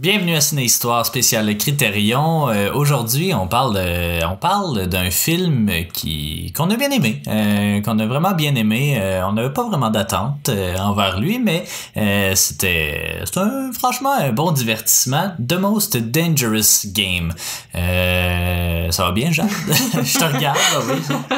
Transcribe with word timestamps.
Bienvenue 0.00 0.36
à 0.36 0.40
Ciné 0.40 0.62
Histoire 0.62 1.04
spéciale 1.04 1.56
Critérion. 1.58 2.48
Euh, 2.50 2.72
Aujourd'hui, 2.72 3.34
on 3.34 3.48
parle 3.48 3.76
on 4.30 4.36
parle 4.36 4.86
d'un 4.86 5.10
film 5.10 5.68
qui 5.92 6.52
qu'on 6.56 6.70
a 6.70 6.76
bien 6.76 6.92
aimé, 6.92 7.20
euh, 7.26 7.80
qu'on 7.82 7.98
a 7.98 8.06
vraiment 8.06 8.30
bien 8.30 8.54
aimé. 8.54 8.96
Euh, 9.00 9.22
on 9.26 9.32
n'avait 9.32 9.52
pas 9.52 9.66
vraiment 9.66 9.90
d'attente 9.90 10.50
envers 10.78 11.18
lui, 11.18 11.40
mais 11.40 11.64
c'était 12.36 13.22
un- 13.34 13.72
franchement 13.72 14.12
un 14.12 14.30
bon 14.30 14.52
divertissement. 14.52 15.32
The 15.44 15.54
Most 15.54 15.96
Dangerous 15.96 16.86
Game. 16.92 17.32
Ça 17.74 19.04
va 19.04 19.10
bien, 19.10 19.32
Jean 19.32 19.48
Je 19.68 20.16
te 20.18 20.24
regarde, 20.24 20.56
ah 20.76 21.34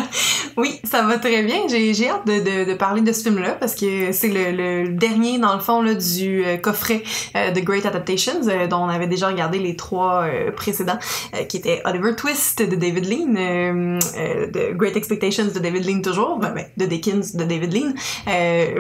oui. 0.59 0.81
ça. 0.85 1.03
Va 1.03 1.17
très 1.19 1.43
bien. 1.45 1.61
J'ai 1.71 2.11
hâte 2.11 2.27
de, 2.27 2.71
de, 2.71 2.75
parler 2.75 3.01
de 3.01 3.13
ce 3.13 3.23
film-là 3.23 3.53
parce 3.53 3.75
que 3.75 4.13
c'est 4.13 4.29
le, 4.29 4.53
le 4.85 4.89
dernier, 4.91 5.39
dans 5.39 5.55
le 5.55 5.61
fond, 5.61 5.81
là, 5.81 5.95
du 5.95 6.45
coffret 6.63 7.03
de 7.35 7.59
Great 7.61 7.87
Adaptations, 7.87 8.50
euh, 8.51 8.67
dont 8.67 8.79
on 8.79 8.89
avait 8.89 9.07
déjà 9.07 9.29
regardé 9.29 9.59
les 9.59 9.77
trois 9.77 10.25
euh, 10.25 10.51
précédents, 10.53 10.99
euh, 11.35 11.45
qui 11.45 11.57
étaient 11.57 11.83
Oliver 11.85 12.15
Twist 12.17 12.63
de 12.63 12.77
David 12.77 13.07
Lean, 13.07 13.33
de 13.33 14.73
Great 14.75 14.97
Expectations 14.97 15.45
de 15.45 15.59
David 15.59 15.85
Lean 15.85 16.03
toujours, 16.03 16.39
ben, 16.39 16.53
ben, 16.55 16.67
de 16.77 16.87
Dickens 16.87 17.35
de 17.35 17.45
David 17.45 17.73
Lean, 17.73 17.93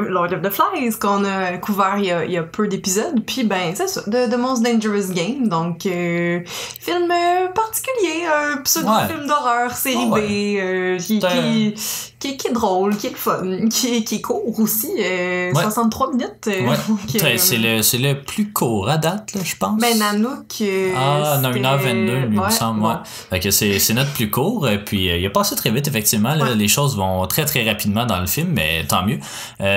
Lord 0.08 0.32
of 0.32 0.42
the 0.42 0.50
Flies 0.50 0.98
qu'on 1.00 1.24
a 1.24 1.58
couvert 1.58 1.96
il 1.98 2.06
y 2.06 2.10
a, 2.12 2.24
il 2.24 2.32
y 2.32 2.36
a 2.36 2.42
peu 2.42 2.68
d'épisodes, 2.68 3.24
puis 3.26 3.44
ben 3.44 3.74
c'est 3.74 3.88
ça, 3.88 4.02
de 4.06 4.30
The 4.30 4.38
Most 4.38 4.62
Dangerous 4.62 5.12
Game, 5.12 5.48
donc 5.48 5.82
film 5.82 7.12
particulier, 7.54 8.24
un 8.26 8.58
pseudo-film 8.58 9.26
d'horreur 9.26 9.72
série 9.72 9.96
Ah 10.00 10.14
ouais. 10.14 10.20
B, 10.20 10.60
euh, 10.60 10.98
qui, 10.98 11.74
qui, 12.20 12.36
qui, 12.36 12.48
est 12.48 12.52
drôle, 12.52 12.96
qui 12.96 13.06
est 13.08 13.10
le 13.10 13.16
fun, 13.16 13.42
qui, 13.70 14.04
qui 14.04 14.16
est 14.16 14.20
court 14.20 14.60
aussi, 14.60 14.90
euh, 14.98 15.50
Ouais. 15.52 15.62
63 15.62 16.10
minutes. 16.12 16.28
euh, 16.48 16.68
Ouais. 16.68 16.76
euh, 17.24 17.34
C'est 17.38 17.56
le, 17.56 17.82
c'est 17.82 17.98
le 17.98 18.20
plus 18.22 18.52
court 18.52 18.88
à 18.88 18.98
date, 18.98 19.32
là, 19.34 19.40
je 19.42 19.56
pense. 19.56 19.80
Ben, 19.80 19.98
Nanook. 19.98 20.44
euh, 20.60 20.92
Ah, 20.96 21.38
non, 21.42 21.48
c'était- 21.52 21.60
1h22, 21.60 22.22
il 22.24 22.30
me 22.36 22.40
ouais, 22.40 22.50
semble, 22.50 22.80
bon. 22.80 22.88
ouais. 22.90 22.94
Fait 23.30 23.40
que 23.40 23.50
c'est, 23.50 23.78
c'est 23.78 23.94
notre 23.94 24.12
plus 24.12 24.30
court, 24.30 24.66
euh, 24.66 24.76
puis 24.84 25.06
il 25.06 25.26
a 25.26 25.30
passé 25.30 25.56
très 25.56 25.70
vite, 25.70 25.88
effectivement. 25.88 26.34
là. 26.34 26.54
Les 26.54 26.68
choses 26.68 26.96
vont 26.96 27.26
très, 27.26 27.44
très 27.46 27.64
rapidement 27.66 28.04
dans 28.06 28.20
le 28.20 28.26
film, 28.26 28.48
mais 28.52 28.84
tant 28.86 29.04
mieux. 29.04 29.18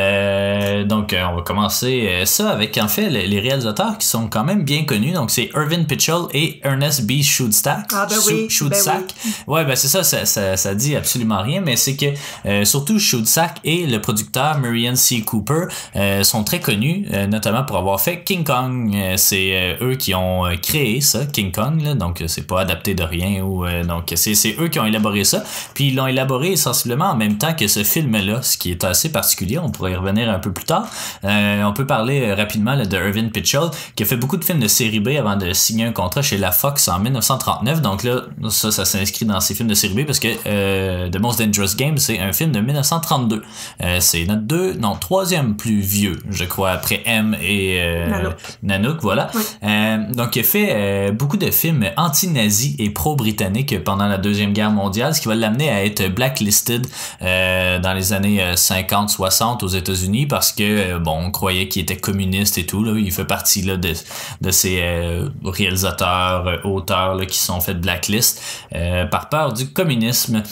Euh, 0.03 0.83
donc, 0.83 1.15
on 1.17 1.35
va 1.35 1.41
commencer 1.41 2.23
ça 2.25 2.49
avec, 2.49 2.77
en 2.77 2.87
fait, 2.87 3.09
les, 3.09 3.27
les 3.27 3.39
réalisateurs 3.39 3.97
qui 3.97 4.07
sont 4.07 4.27
quand 4.27 4.43
même 4.43 4.63
bien 4.63 4.83
connus. 4.85 5.13
Donc, 5.13 5.31
c'est 5.31 5.49
Irvin 5.55 5.83
Pitchell 5.83 6.23
et 6.33 6.59
Ernest 6.63 7.05
B. 7.05 7.21
Schudstack. 7.21 7.85
Ah, 7.93 8.07
ben 8.09 8.17
oui, 8.27 8.49
Schudsack. 8.49 9.13
Ouais, 9.47 9.63
ben 9.65 9.75
c'est 9.75 9.87
ça, 9.87 10.03
ça, 10.03 10.25
ça, 10.25 10.57
ça 10.57 10.75
dit 10.75 10.95
absolument 10.95 11.41
rien, 11.41 11.61
mais 11.61 11.75
c'est 11.75 11.95
que 11.95 12.07
euh, 12.45 12.65
surtout 12.65 12.99
Schudsack 12.99 13.59
et 13.63 13.85
le 13.85 13.99
producteur 14.01 14.59
Marianne 14.59 14.95
C. 14.95 15.21
Cooper 15.21 15.65
euh, 15.95 16.23
sont 16.23 16.43
très 16.43 16.59
connus, 16.59 17.07
euh, 17.13 17.27
notamment 17.27 17.63
pour 17.63 17.77
avoir 17.77 17.99
fait 17.99 18.23
King 18.23 18.43
Kong. 18.43 18.95
C'est 19.17 19.77
eux 19.81 19.95
qui 19.95 20.13
ont 20.13 20.43
créé 20.61 21.01
ça, 21.01 21.25
King 21.25 21.51
Kong, 21.51 21.81
là, 21.81 21.93
donc 21.95 22.23
c'est 22.27 22.47
pas 22.47 22.61
adapté 22.61 22.93
de 22.93 23.03
rien 23.03 23.41
ou 23.41 23.65
donc 23.87 24.11
c'est, 24.15 24.55
eux 24.59 24.67
qui 24.67 24.79
ont 24.79 24.85
élaboré 24.85 25.23
ça. 25.23 25.43
Puis 25.73 25.87
ils 25.87 25.95
l'ont 25.95 26.07
élaboré 26.07 26.55
sensiblement 26.55 27.05
en 27.05 27.15
même 27.15 27.37
temps 27.37 27.53
que 27.53 27.67
ce 27.67 27.83
film-là, 27.83 28.41
ce 28.41 28.57
qui 28.57 28.71
est 28.71 28.83
assez 28.83 29.11
particulier. 29.11 29.59
On 29.59 29.69
pourrait 29.69 29.93
y 29.93 29.95
revenir 29.95 30.29
un 30.29 30.39
peu 30.39 30.51
plus 30.51 30.65
tard. 30.65 30.87
On 31.23 31.73
peut 31.75 31.85
parler 31.85 32.33
rapidement 32.33 32.75
là, 32.75 32.85
de 32.85 32.97
Irvin 32.97 33.29
Pitchell, 33.29 33.69
qui 33.95 34.03
a 34.03 34.05
fait 34.05 34.17
beaucoup 34.17 34.37
de 34.37 34.43
films 34.43 34.59
de 34.59 34.67
série 34.67 34.99
B 34.99 35.09
avant 35.09 35.35
de 35.35 35.53
signer 35.53 35.85
un 35.85 35.91
contrat 35.91 36.21
chez 36.21 36.37
la 36.37 36.51
Fox 36.51 36.87
en 36.87 36.99
1939. 36.99 37.81
Donc 37.81 38.03
là, 38.03 38.21
ça, 38.49 38.71
ça 38.71 38.85
s'inscrit 38.85 39.25
dans 39.25 39.39
ces 39.39 39.55
films 39.55 39.69
de 39.69 39.73
série 39.73 40.03
B 40.03 40.05
parce 40.05 40.19
que 40.19 41.09
The 41.09 41.19
Most 41.19 41.41
Dangerous 41.41 41.75
Game, 41.75 41.97
c'est 41.97 42.19
un 42.23 42.33
film 42.33 42.51
de 42.51 42.59
1932. 42.59 43.43
Euh, 43.83 43.97
c'est 43.99 44.25
notre 44.25 44.41
deux, 44.41 44.73
non, 44.73 44.95
troisième 44.95 45.55
plus 45.55 45.79
vieux, 45.79 46.19
je 46.29 46.43
crois, 46.43 46.71
après 46.71 47.01
M 47.05 47.35
et 47.41 47.79
euh, 47.81 48.07
Nanook. 48.07 48.35
Nanook, 48.63 48.97
voilà. 49.01 49.29
Oui. 49.33 49.41
Euh, 49.63 49.97
donc, 50.13 50.35
il 50.35 50.39
a 50.39 50.43
fait 50.43 51.11
beaucoup 51.11 51.37
de 51.37 51.51
films 51.51 51.85
anti-nazis 51.97 52.75
et 52.79 52.89
pro-britanniques 52.89 53.83
pendant 53.83 54.07
la 54.07 54.17
Deuxième 54.17 54.53
Guerre 54.53 54.71
mondiale, 54.71 55.15
ce 55.15 55.21
qui 55.21 55.27
va 55.27 55.35
l'amener 55.35 55.69
à 55.69 55.83
être 55.83 56.07
blacklisted 56.07 56.85
dans 57.21 57.93
les 57.95 58.13
années 58.13 58.53
50-60 58.53 59.63
aux 59.63 59.67
États-Unis 59.67 60.25
parce 60.25 60.51
que, 60.51 60.97
bon, 60.97 61.17
on 61.25 61.31
croyait 61.31 61.67
qu'il 61.67 61.81
était 61.81 61.97
communiste 61.97 62.57
et 62.57 62.65
tout. 62.65 62.83
Là. 62.83 62.93
Il 62.97 63.11
fait 63.11 63.25
partie 63.25 63.61
là, 63.61 63.77
de, 63.77 63.93
de 64.41 64.51
ces 64.51 64.81
réalisateurs, 65.43 66.65
auteurs 66.65 67.15
là, 67.15 67.25
qui 67.25 67.37
sont 67.37 67.59
fait 67.59 67.73
blacklist 67.73 68.41
par 69.11 69.29
peur 69.29 69.53
du 69.53 69.67
communisme. 69.67 70.43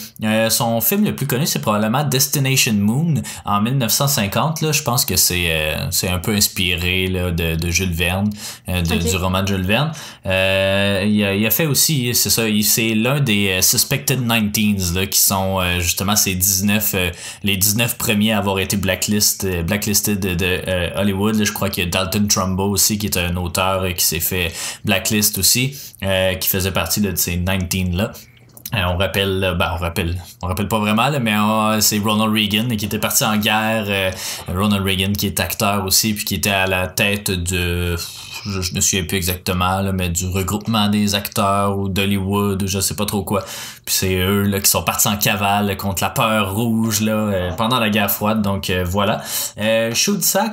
Son 0.50 0.80
film 0.80 1.04
le 1.04 1.14
plus 1.14 1.26
connu, 1.26 1.46
c'est 1.46 1.61
probablement 1.62 2.04
Destination 2.04 2.74
Moon 2.74 3.14
en 3.46 3.62
1950. 3.62 4.60
Là, 4.60 4.72
je 4.72 4.82
pense 4.82 5.06
que 5.06 5.16
c'est 5.16 5.46
euh, 5.50 5.90
c'est 5.90 6.08
un 6.08 6.18
peu 6.18 6.34
inspiré 6.34 7.06
là, 7.06 7.30
de, 7.30 7.54
de 7.56 7.70
Jules 7.70 7.92
Verne, 7.94 8.28
euh, 8.68 8.82
de- 8.82 8.96
du 9.10 9.16
roman 9.16 9.42
de 9.42 9.48
Jules 9.48 9.64
Verne. 9.66 9.92
Euh, 10.26 11.04
il, 11.06 11.24
a, 11.24 11.34
il 11.34 11.46
a 11.46 11.50
fait 11.50 11.66
aussi, 11.66 12.14
c'est 12.14 12.30
ça, 12.30 12.48
il- 12.48 12.64
c'est 12.64 12.94
l'un 12.94 13.20
des 13.20 13.48
euh, 13.48 13.62
Suspected 13.62 14.20
19s 14.20 14.94
là, 14.94 15.06
qui 15.06 15.18
sont 15.18 15.60
euh, 15.60 15.80
justement 15.80 16.16
ces 16.16 16.34
19, 16.34 16.92
euh, 16.94 17.10
les 17.42 17.56
19 17.56 17.96
premiers 17.96 18.32
à 18.32 18.38
avoir 18.38 18.58
été 18.58 18.76
blacklist, 18.76 19.46
blacklisted 19.62 20.20
de, 20.20 20.34
de, 20.34 20.60
euh, 20.68 20.90
Hollywood. 20.96 21.36
Là, 21.36 21.44
je 21.44 21.52
crois 21.52 21.70
qu'il 21.70 21.84
y 21.84 21.86
a 21.86 21.90
Dalton 21.90 22.26
Trumbo 22.28 22.64
aussi, 22.68 22.98
qui 22.98 23.06
est 23.06 23.16
un 23.16 23.36
auteur 23.36 23.86
qui 23.94 24.04
s'est 24.04 24.20
fait 24.20 24.52
blacklist 24.84 25.38
aussi, 25.38 25.76
euh, 26.02 26.34
qui 26.34 26.48
faisait 26.48 26.72
partie 26.72 27.00
de 27.00 27.14
ces 27.16 27.36
19 27.36 27.94
là. 27.94 28.12
Euh, 28.74 28.78
on 28.86 28.96
rappelle, 28.96 29.44
euh, 29.44 29.54
ben 29.54 29.70
on 29.74 29.76
rappelle, 29.76 30.16
on 30.42 30.46
rappelle 30.46 30.68
pas 30.68 30.78
vraiment, 30.78 31.08
là, 31.08 31.18
mais 31.18 31.34
euh, 31.34 31.80
c'est 31.80 31.98
Ronald 31.98 32.32
Reagan 32.32 32.74
qui 32.76 32.86
était 32.86 32.98
parti 32.98 33.22
en 33.24 33.36
guerre. 33.36 34.14
Ronald 34.48 34.84
Reagan 34.84 35.12
qui 35.12 35.26
est 35.26 35.40
acteur 35.40 35.84
aussi, 35.84 36.14
puis 36.14 36.24
qui 36.24 36.34
était 36.36 36.50
à 36.50 36.66
la 36.66 36.86
tête 36.86 37.30
de, 37.30 37.96
je, 38.46 38.60
je 38.60 38.74
ne 38.74 38.80
souviens 38.80 39.04
plus 39.04 39.16
exactement, 39.16 39.80
là, 39.80 39.92
mais 39.92 40.08
du 40.08 40.26
regroupement 40.26 40.88
des 40.88 41.14
acteurs 41.14 41.78
ou 41.78 41.88
d'Hollywood 41.88 42.62
ou 42.62 42.66
je 42.66 42.80
sais 42.80 42.94
pas 42.94 43.06
trop 43.06 43.22
quoi. 43.22 43.42
Puis 43.84 43.94
c'est 43.94 44.16
eux 44.16 44.42
là, 44.42 44.60
qui 44.60 44.70
sont 44.70 44.82
partis 44.82 45.08
en 45.08 45.16
cavale 45.16 45.76
contre 45.76 46.02
la 46.02 46.10
peur 46.10 46.54
rouge 46.54 47.00
là, 47.00 47.12
euh, 47.12 47.50
pendant 47.52 47.78
la 47.78 47.90
guerre 47.90 48.10
froide. 48.10 48.42
Donc 48.42 48.70
euh, 48.70 48.84
voilà. 48.86 49.22
Euh, 49.58 49.92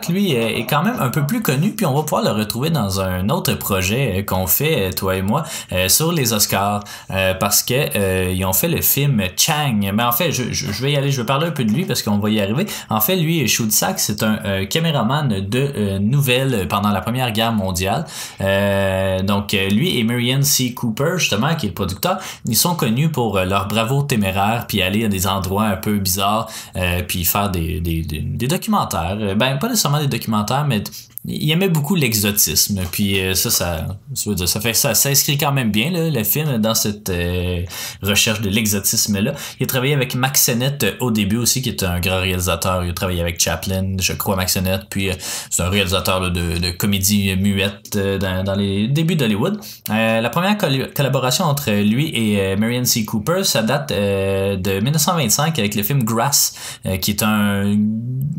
lui, 0.10 0.36
euh, 0.36 0.48
est 0.50 0.66
quand 0.66 0.84
même 0.84 0.98
un 1.00 1.10
peu 1.10 1.26
plus 1.26 1.42
connu, 1.42 1.72
puis 1.72 1.86
on 1.86 1.94
va 1.94 2.02
pouvoir 2.04 2.24
le 2.24 2.32
retrouver 2.32 2.70
dans 2.70 3.02
un 3.02 3.30
autre 3.30 3.54
projet 3.54 4.24
qu'on 4.26 4.48
fait, 4.48 4.92
toi 4.94 5.16
et 5.16 5.22
moi, 5.22 5.44
sur 5.88 6.12
les 6.12 6.34
Oscars, 6.34 6.84
parce 7.40 7.64
que 7.64 8.32
ils 8.32 8.46
ont 8.46 8.54
fait 8.54 8.68
le 8.68 8.82
film 8.82 9.22
Chang. 9.36 9.92
Mais 9.94 10.04
en 10.04 10.12
fait, 10.12 10.32
je, 10.32 10.52
je, 10.52 10.82
vais 10.82 10.92
y 10.94 10.98
aller, 10.98 11.12
je 11.12 11.22
vais 11.22 11.26
parler 11.26 11.48
un 11.48 11.52
peu 11.52 11.64
de 11.64 11.72
lui 11.72 11.86
parce 11.86 12.02
qu'on 12.02 12.20
va 12.20 12.30
y 12.30 12.40
arriver. 12.42 12.66
En 12.90 13.02
fait, 13.02 13.16
lui, 13.16 13.48
Schudsack, 13.48 14.00
c'est 14.00 14.24
un 14.24 14.66
caméraman 14.66 15.28
de 15.28 15.98
nouvelles 16.00 16.68
pendant 16.68 16.90
la 16.90 17.02
Première 17.02 17.32
Guerre 17.32 17.52
mondiale. 17.52 17.79
Euh, 18.42 19.22
donc, 19.22 19.54
euh, 19.54 19.70
lui 19.70 19.98
et 19.98 20.04
Marianne 20.04 20.44
C. 20.44 20.74
Cooper, 20.74 21.14
justement, 21.18 21.56
qui 21.56 21.66
est 21.66 21.70
le 21.70 21.76
producteur, 21.76 22.20
ils 22.46 22.56
sont 22.56 22.76
connus 22.76 23.10
pour 23.10 23.38
euh, 23.38 23.46
leur 23.46 23.68
bravoure 23.68 24.08
téméraire, 24.08 24.66
puis 24.68 24.82
aller 24.82 25.06
à 25.06 25.08
des 25.08 25.28
endroits 25.28 25.66
un 25.66 25.78
peu 25.78 25.98
bizarres, 25.98 26.50
puis 27.08 27.26
faire 27.26 27.50
des, 27.50 27.80
des, 27.80 28.02
des, 28.02 28.20
des 28.20 28.48
documentaires. 28.48 29.18
Ben, 29.36 29.58
pas 29.58 29.70
nécessairement 29.70 30.00
des 30.00 30.08
documentaires, 30.08 30.66
mais 30.66 30.84
il 31.26 31.52
aimait 31.52 31.70
beaucoup 31.70 31.96
l'exotisme. 31.96 32.82
Puis 32.92 33.20
euh, 33.20 33.34
ça, 33.34 33.50
ça, 33.50 33.88
ça, 34.14 34.34
dire, 34.34 34.48
ça 34.48 34.62
fait 34.62 34.74
ça 34.74 34.94
s'inscrit 34.94 35.38
quand 35.38 35.52
même 35.52 35.70
bien, 35.70 35.92
là, 35.92 36.10
le 36.10 36.24
film, 36.24 36.58
dans 36.60 36.74
cette 36.74 37.10
euh, 37.10 37.64
recherche 38.02 38.40
de 38.42 38.50
l'exotisme-là. 38.50 39.34
Il 39.60 39.64
a 39.64 39.68
travaillé 39.68 39.94
avec 39.94 40.16
Max 40.16 40.42
Sennett 40.44 40.82
euh, 40.84 40.94
au 41.02 41.12
début 41.12 41.36
aussi, 41.36 41.62
qui 41.62 41.70
est 41.70 41.84
un 41.84 42.00
grand 42.00 42.22
réalisateur. 42.22 42.86
Il 42.86 42.90
a 42.90 42.94
travaillé 42.94 43.20
avec 43.20 43.40
Chaplin, 43.40 43.98
je 44.00 44.14
crois, 44.14 44.38
Max 44.38 44.54
Sennett. 44.54 44.84
Puis 44.90 45.10
c'est 45.50 45.62
un 45.62 45.70
réalisateur 45.70 46.32
de, 46.32 46.58
de 46.58 46.70
comédie 46.72 47.36
muette 47.36 47.98
dans, 47.98 48.44
dans 48.44 48.56
les 48.56 48.88
débuts 48.88 49.16
d'Hollywood. 49.18 49.60
La 49.90 50.30
première 50.30 50.58
coll- 50.58 50.92
collaboration 50.94 51.46
entre 51.46 51.72
lui 51.72 52.12
et 52.16 52.56
Marianne 52.56 52.86
C. 52.86 53.04
Cooper, 53.06 53.44
ça 53.44 53.62
date 53.62 53.90
de 53.90 54.80
1925 54.80 55.60
avec 55.60 55.76
le 55.76 55.84
film 55.84 56.04
Grass, 56.04 56.56
qui 57.02 57.12
est 57.12 57.24
un... 57.24 57.78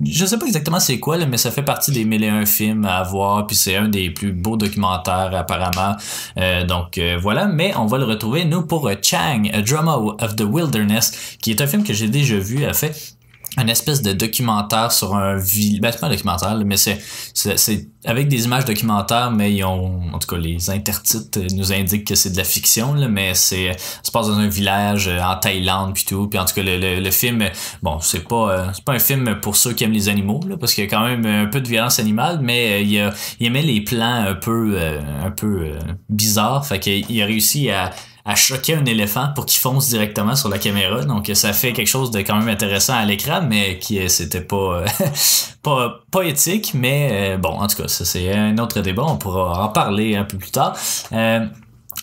Je 0.05 0.25
sais 0.25 0.39
pas 0.39 0.47
exactement 0.47 0.81
c'est 0.81 0.99
quoi, 0.99 1.19
mais 1.27 1.37
ça 1.37 1.51
fait 1.51 1.63
partie 1.63 1.93
des 1.93 2.05
1001 2.05 2.47
films 2.47 2.70
à 2.85 3.03
voir, 3.03 3.47
puis 3.47 3.57
c'est 3.57 3.77
un 3.77 3.89
des 3.89 4.11
plus 4.11 4.33
beaux 4.33 4.57
documentaires 4.57 5.31
apparemment. 5.35 5.97
Euh, 6.39 6.65
donc 6.65 6.99
euh, 6.99 7.19
voilà, 7.21 7.47
mais 7.47 7.75
on 7.77 7.87
va 7.87 7.99
le 7.99 8.05
retrouver, 8.05 8.45
nous, 8.45 8.63
pour 8.63 8.91
Chang, 9.03 9.45
A 9.53 9.63
Drama 9.63 9.97
of 9.97 10.37
the 10.37 10.43
Wilderness, 10.43 11.37
qui 11.41 11.51
est 11.51 11.61
un 11.61 11.67
film 11.67 11.85
que 11.85 11.93
j'ai 11.93 12.09
déjà 12.09 12.39
vu, 12.39 12.65
à 12.65 12.73
fait 12.73 13.20
un 13.57 13.67
espèce 13.67 14.01
de 14.03 14.13
documentaire 14.13 14.93
sur 14.93 15.15
un 15.17 15.37
village. 15.37 15.81
Ben, 15.81 15.91
c'est 15.93 16.01
pas 16.01 16.07
un 16.07 16.11
documentaire, 16.11 16.57
mais 16.65 16.77
c'est, 16.77 16.99
c'est, 17.35 17.59
c'est 17.59 17.89
avec 18.05 18.29
des 18.29 18.45
images 18.45 18.65
documentaires, 18.65 19.31
mais 19.31 19.53
ils 19.53 19.65
ont, 19.65 20.01
en 20.13 20.19
tout 20.19 20.29
cas, 20.29 20.41
les 20.41 20.71
intertitres 20.71 21.41
nous 21.55 21.73
indiquent 21.73 22.07
que 22.07 22.15
c'est 22.15 22.31
de 22.31 22.37
la 22.37 22.45
fiction, 22.45 22.95
là, 22.95 23.09
mais 23.09 23.35
c'est, 23.35 23.73
ça 23.73 24.01
se 24.05 24.11
passe 24.11 24.29
dans 24.29 24.39
un 24.39 24.49
village 24.49 25.09
euh, 25.09 25.21
en 25.21 25.37
Thaïlande 25.37 25.95
puis 25.95 26.05
tout. 26.05 26.29
Puis 26.29 26.39
en 26.39 26.45
tout 26.45 26.55
cas, 26.55 26.63
le, 26.63 26.79
le, 26.79 27.01
le 27.01 27.11
film, 27.11 27.45
bon, 27.83 27.99
c'est 28.01 28.27
pas, 28.27 28.51
euh, 28.51 28.67
c'est 28.73 28.85
pas 28.85 28.93
un 28.93 28.99
film 29.01 29.41
pour 29.41 29.57
ceux 29.57 29.73
qui 29.73 29.85
aiment 29.85 29.93
les 29.93 30.09
animaux, 30.09 30.41
là, 30.49 30.57
parce 30.57 30.73
qu'il 30.73 30.85
y 30.85 30.87
a 30.87 30.91
quand 30.91 31.05
même 31.05 31.27
un 31.27 31.47
peu 31.47 31.61
de 31.61 31.69
violence 31.69 31.99
animale, 31.99 32.39
mais 32.41 32.73
euh, 32.73 32.81
il, 32.81 33.01
a, 33.01 33.13
il 33.41 33.47
aimait 33.47 33.63
les 33.63 33.81
plans 33.81 34.25
un 34.29 34.35
peu, 34.35 34.75
euh, 34.77 35.01
un 35.25 35.31
peu 35.31 35.63
euh, 35.63 35.79
bizarres. 36.09 36.65
Fait 36.65 36.79
qu'il 36.79 37.21
a 37.21 37.27
réussi 37.27 37.71
à, 37.71 37.91
à 38.25 38.35
choquer 38.35 38.75
un 38.75 38.85
éléphant 38.85 39.29
pour 39.35 39.47
qu'il 39.47 39.61
fonce 39.61 39.89
directement 39.89 40.37
sur 40.37 40.49
la 40.49 40.59
caméra. 40.59 41.05
Donc 41.05 41.31
ça 41.35 41.53
fait 41.53 41.73
quelque 41.73 41.89
chose 41.89 42.11
de 42.11 42.21
quand 42.21 42.37
même 42.37 42.49
intéressant 42.49 42.95
à 42.95 43.05
l'écran, 43.05 43.43
mais 43.47 43.79
qui 43.79 44.09
c'était 44.09 44.41
pas, 44.41 44.85
pas 45.63 46.01
pas 46.11 46.23
éthique. 46.23 46.73
Mais 46.75 47.37
bon, 47.39 47.51
en 47.51 47.67
tout 47.67 47.83
cas, 47.83 47.89
ça 47.89 48.05
c'est 48.05 48.33
un 48.33 48.57
autre 48.59 48.81
débat. 48.81 49.05
On 49.07 49.17
pourra 49.17 49.65
en 49.65 49.69
parler 49.69 50.17
un 50.17 50.25
peu 50.25 50.39
plus 50.39 50.51
tard. 50.51 50.77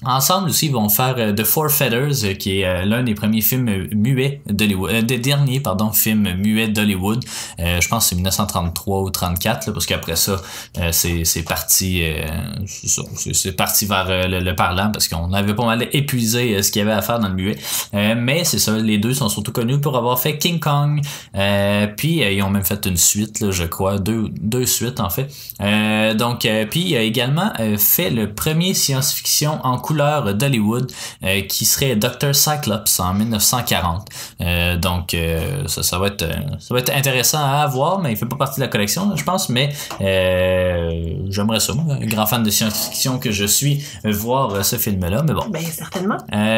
Ensemble 0.06 0.50
aussi, 0.50 0.68
ils 0.68 0.72
vont 0.72 0.90
faire 0.90 1.16
euh, 1.18 1.34
The 1.34 1.44
Four 1.44 1.72
Feathers, 1.72 2.24
euh, 2.24 2.34
qui 2.36 2.60
est 2.60 2.66
euh, 2.66 2.86
l'un 2.86 3.02
des 3.02 3.16
premiers 3.16 3.42
films 3.42 3.88
muets 3.96 4.42
d'Hollywood, 4.48 5.06
des 5.06 5.18
derniers, 5.18 5.60
pardon, 5.60 5.92
films 5.92 6.36
muets 6.36 6.68
d'Hollywood. 6.68 7.26
je 7.58 7.88
pense 7.88 8.04
que 8.04 8.10
c'est 8.10 8.16
1933 8.16 9.02
ou 9.02 9.10
34, 9.10 9.72
parce 9.72 9.86
qu'après 9.88 10.16
ça, 10.16 10.40
c'est, 10.92 11.26
c'est 11.26 11.44
parti, 11.44 12.04
c'est, 12.66 13.56
parti 13.56 13.86
vers 13.86 14.06
le, 14.08 14.56
parlant, 14.56 14.92
parce 14.92 15.08
qu'on 15.08 15.34
avait 15.34 15.56
pas 15.56 15.66
mal 15.66 15.88
épuisé 15.92 16.62
ce 16.62 16.72
qu'il 16.72 16.80
y 16.80 16.84
avait 16.84 16.94
à 16.94 17.02
faire 17.02 17.20
dans 17.20 17.30
le 17.30 17.34
muet. 17.34 17.58
mais 17.94 18.44
c'est 18.44 18.60
ça, 18.60 18.78
les 18.78 18.98
deux 18.98 19.14
sont 19.14 19.30
surtout 19.30 19.52
connus 19.52 19.80
pour 19.80 19.98
avoir 19.98 20.20
fait 20.20 20.38
King 20.38 20.60
Kong, 20.60 21.02
puis 21.98 22.22
ils 22.22 22.42
ont 22.44 22.50
même 22.50 22.66
fait 22.66 22.86
une 22.86 22.98
suite, 22.98 23.50
je 23.52 23.64
crois, 23.64 23.98
deux, 23.98 24.30
deux 24.30 24.66
suites 24.66 25.00
en 25.00 25.10
fait. 25.10 25.28
donc, 26.16 26.48
puis 26.70 26.82
il 26.82 26.96
a 26.96 27.02
également 27.02 27.52
fait 27.78 28.10
le 28.10 28.34
premier 28.34 28.74
science-fiction 28.74 29.60
en 29.64 29.80
couleur 29.88 30.34
d'Hollywood 30.34 30.92
euh, 31.24 31.42
qui 31.44 31.64
serait 31.64 31.96
Dr. 31.96 32.36
Cyclops 32.36 33.00
en 33.00 33.14
1940. 33.14 34.06
Euh, 34.42 34.76
donc 34.76 35.14
euh, 35.14 35.66
ça, 35.68 35.82
ça, 35.82 35.98
va 35.98 36.08
être, 36.08 36.26
ça 36.60 36.74
va 36.74 36.82
être 36.82 36.94
intéressant 36.94 37.40
à 37.40 37.66
voir, 37.68 38.00
mais 38.00 38.12
il 38.12 38.18
fait 38.18 38.26
pas 38.26 38.36
partie 38.36 38.60
de 38.60 38.66
la 38.66 38.68
collection, 38.68 39.16
je 39.16 39.24
pense, 39.24 39.48
mais 39.48 39.70
j'aimerais 41.30 41.62
ça, 41.62 41.74
un 41.90 42.06
grand 42.06 42.26
fan 42.26 42.44
de 42.44 42.50
science-fiction 42.50 43.18
que 43.18 43.32
je 43.32 43.46
suis, 43.46 43.82
voir 44.04 44.66
ce 44.66 44.76
film-là, 44.76 45.24
mais 45.26 45.34
bon. 45.34 45.46
Ben 45.50 45.62
certainement. 45.62 46.18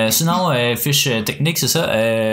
sinon, 0.10 0.50
fiche 0.76 1.04
technique, 1.24 1.60
c'est 1.60 1.68
ça, 1.68 1.88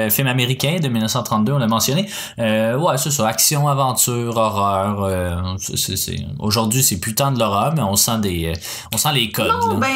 film 0.08 0.28
américain 0.28 0.78
de 0.82 0.88
1932, 0.88 1.52
on 1.52 1.58
l'a 1.58 1.66
mentionné. 1.66 2.08
ouais, 2.38 2.96
c'est 2.96 3.10
ça, 3.10 3.28
action, 3.28 3.68
aventure, 3.68 4.36
horreur. 4.36 5.56
Aujourd'hui, 6.38 6.82
c'est 6.82 6.98
plus 6.98 7.14
tant 7.14 7.32
de 7.32 7.38
l'horreur, 7.38 7.74
mais 7.74 7.82
on 7.82 7.96
sent 7.96 8.18
des, 8.22 8.52
on 8.94 8.96
sent 8.96 9.12
les 9.12 9.30
codes. 9.30 9.48
Non, 9.48 9.78
ben, 9.78 9.88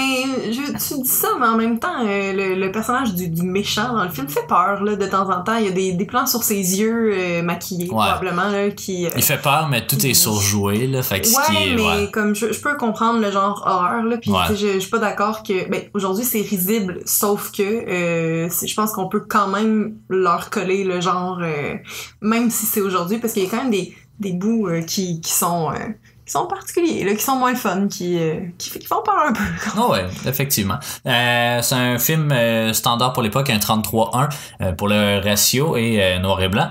je, 0.51 0.90
tu 0.91 1.01
dis 1.03 1.09
ça, 1.09 1.29
mais 1.39 1.47
en 1.47 1.57
même 1.57 1.79
temps, 1.79 2.05
euh, 2.05 2.57
le, 2.57 2.73
personnage 2.73 3.15
du, 3.15 3.43
méchant 3.43 3.95
dans 3.95 4.05
le 4.05 4.11
film 4.11 4.29
fait 4.29 4.47
peur 4.49 4.83
là, 4.83 4.97
de 4.97 5.07
temps 5.07 5.31
en 5.31 5.43
temps. 5.43 5.57
Il 5.57 5.67
y 5.67 5.69
a 5.69 5.73
des, 5.73 5.93
des 5.93 6.05
plans 6.05 6.27
sur 6.27 6.43
ses 6.43 6.81
yeux 6.81 7.13
euh, 7.15 7.43
maquillés, 7.43 7.87
probablement, 7.87 8.49
là, 8.49 8.71
qui... 8.71 9.07
Euh, 9.07 9.11
il 9.17 9.23
fait 9.23 9.41
peur, 9.41 9.69
mais 9.71 9.87
tout 9.87 10.05
est 10.05 10.15
surjoué, 10.15 10.87
là, 10.87 11.03
fait 11.03 11.21
que 11.21 11.29
ouais, 11.29 11.75
mais 11.77 12.11
comme 12.11 12.35
je, 12.35 12.47
peux 12.61 12.77
comprendre 12.77 13.21
le 13.21 13.31
genre 13.31 13.63
horreur, 13.67 14.03
là, 14.03 14.17
puis 14.17 14.33
je, 14.51 14.75
je 14.75 14.79
suis 14.79 14.91
pas 14.91 14.99
d'accord 14.99 15.43
que... 15.43 15.69
Ben, 15.69 15.83
aujourd'hui, 15.95 16.25
c'est 16.25 16.43
risible, 16.43 17.01
sauf 17.05 17.53
que 17.53 17.63
je 17.63 18.75
pense 18.75 18.93
qu'on 18.93 19.09
peut 19.09 19.25
quand 19.27 19.49
même 19.49 19.97
leur 20.09 20.51
coller 20.51 20.85
le 20.85 21.01
genre, 21.01 21.41
même 22.21 22.51
si 22.51 22.67
c'est 22.67 22.81
aujourd'hui, 22.81 23.19
parce 23.19 23.33
qu'il 23.33 23.45
y 23.45 23.47
a 23.47 23.51
quand 23.51 23.63
même 23.63 23.71
des, 23.71 23.95
des 24.19 24.33
bouts 24.33 24.69
qui, 24.87 25.21
qui 25.21 25.33
sont 25.33 25.71
qui 26.31 26.39
sont 26.39 26.47
particuliers, 26.47 27.05
là, 27.05 27.15
qui 27.17 27.25
sont 27.25 27.35
moins 27.35 27.57
fun, 27.57 27.89
qui, 27.89 28.17
euh, 28.17 28.39
qui, 28.57 28.71
font 28.71 29.03
peur 29.05 29.17
un 29.27 29.33
peu. 29.33 29.43
oh 29.77 29.91
ouais, 29.91 30.07
effectivement. 30.27 30.79
Euh, 31.05 31.59
c'est 31.61 31.75
un 31.75 31.99
film 31.99 32.31
euh, 32.31 32.73
standard 32.73 33.13
pour 33.13 33.25
l'époque, 33.25 33.51
un 33.51 33.59
33-1 33.59 34.29
euh, 34.61 34.73
pour 34.73 34.87
le 34.87 35.19
ratio 35.19 35.77
et 35.77 36.19
noir 36.21 36.41
et 36.41 36.49
blanc. 36.49 36.69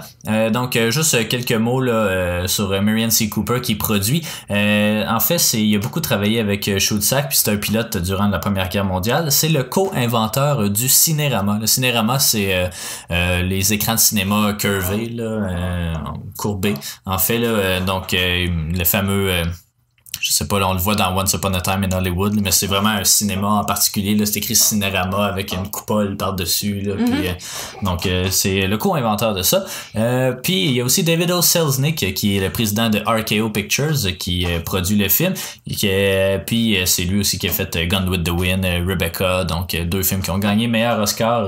donc, 0.51 0.77
juste 0.89 1.27
quelques 1.27 1.51
mots 1.51 1.81
là, 1.81 2.47
sur 2.47 2.69
Marianne 2.81 3.11
C. 3.11 3.27
Cooper 3.27 3.59
qui 3.59 3.75
produit. 3.75 4.25
en 4.49 5.19
fait, 5.19 5.37
c'est 5.37 5.61
il 5.61 5.75
a 5.75 5.79
beaucoup 5.79 5.99
travaillé 5.99 6.39
avec 6.39 6.79
Schultzak, 6.79 7.27
puis 7.27 7.37
c'est 7.37 7.51
un 7.51 7.57
pilote 7.57 7.97
durant 7.97 8.27
la 8.27 8.39
Première 8.39 8.69
Guerre 8.69 8.85
mondiale. 8.85 9.29
C'est 9.31 9.49
le 9.49 9.63
co-inventeur 9.63 10.69
du 10.69 10.87
cinérama. 10.87 11.57
Le 11.59 11.67
cinérama, 11.67 12.19
c'est 12.19 12.69
les 13.09 13.73
écrans 13.73 13.95
de 13.95 13.99
cinéma 13.99 14.53
curvés, 14.57 15.09
là, 15.09 16.01
courbés. 16.37 16.75
En 17.05 17.17
fait, 17.17 17.39
là, 17.39 17.81
donc 17.81 18.13
le 18.13 18.83
fameux 18.85 19.48
je 20.21 20.31
sais 20.31 20.47
pas, 20.47 20.59
là, 20.59 20.67
on 20.67 20.73
le 20.73 20.79
voit 20.79 20.95
dans 20.95 21.15
Once 21.17 21.33
Upon 21.33 21.53
a 21.53 21.61
Time 21.61 21.83
in 21.83 21.97
Hollywood, 21.97 22.39
mais 22.41 22.51
c'est 22.51 22.67
vraiment 22.67 22.89
un 22.89 23.03
cinéma 23.03 23.47
en 23.47 23.63
particulier. 23.63 24.15
Là, 24.15 24.25
c'est 24.25 24.37
écrit 24.37 24.55
Cinérama 24.55 25.25
avec 25.25 25.53
une 25.53 25.67
coupole 25.69 26.17
par-dessus. 26.17 26.83
Euh, 26.87 27.33
donc, 27.81 28.05
euh, 28.05 28.27
c'est 28.29 28.67
le 28.67 28.77
co-inventeur 28.77 29.33
de 29.33 29.41
ça. 29.41 29.65
Euh, 29.95 30.33
puis, 30.33 30.65
il 30.65 30.71
y 30.73 30.81
a 30.81 30.83
aussi 30.83 31.03
David 31.03 31.31
O. 31.31 31.41
Selznick, 31.41 32.13
qui 32.13 32.37
est 32.37 32.41
le 32.41 32.49
président 32.49 32.89
de 32.89 32.99
RKO 32.99 33.49
Pictures, 33.49 34.17
qui 34.17 34.45
produit 34.65 34.97
le 34.97 35.07
film. 35.07 35.33
Et 35.67 36.37
puis, 36.45 36.77
c'est 36.85 37.03
lui 37.03 37.21
aussi 37.21 37.37
qui 37.39 37.47
a 37.47 37.51
fait 37.51 37.87
Gun 37.87 38.07
with 38.07 38.23
the 38.23 38.31
Wind, 38.31 38.65
Rebecca, 38.87 39.45
donc 39.45 39.75
deux 39.75 40.03
films 40.03 40.21
qui 40.21 40.31
ont 40.31 40.37
gagné 40.37 40.67
meilleur 40.67 40.99
Oscar 40.99 41.47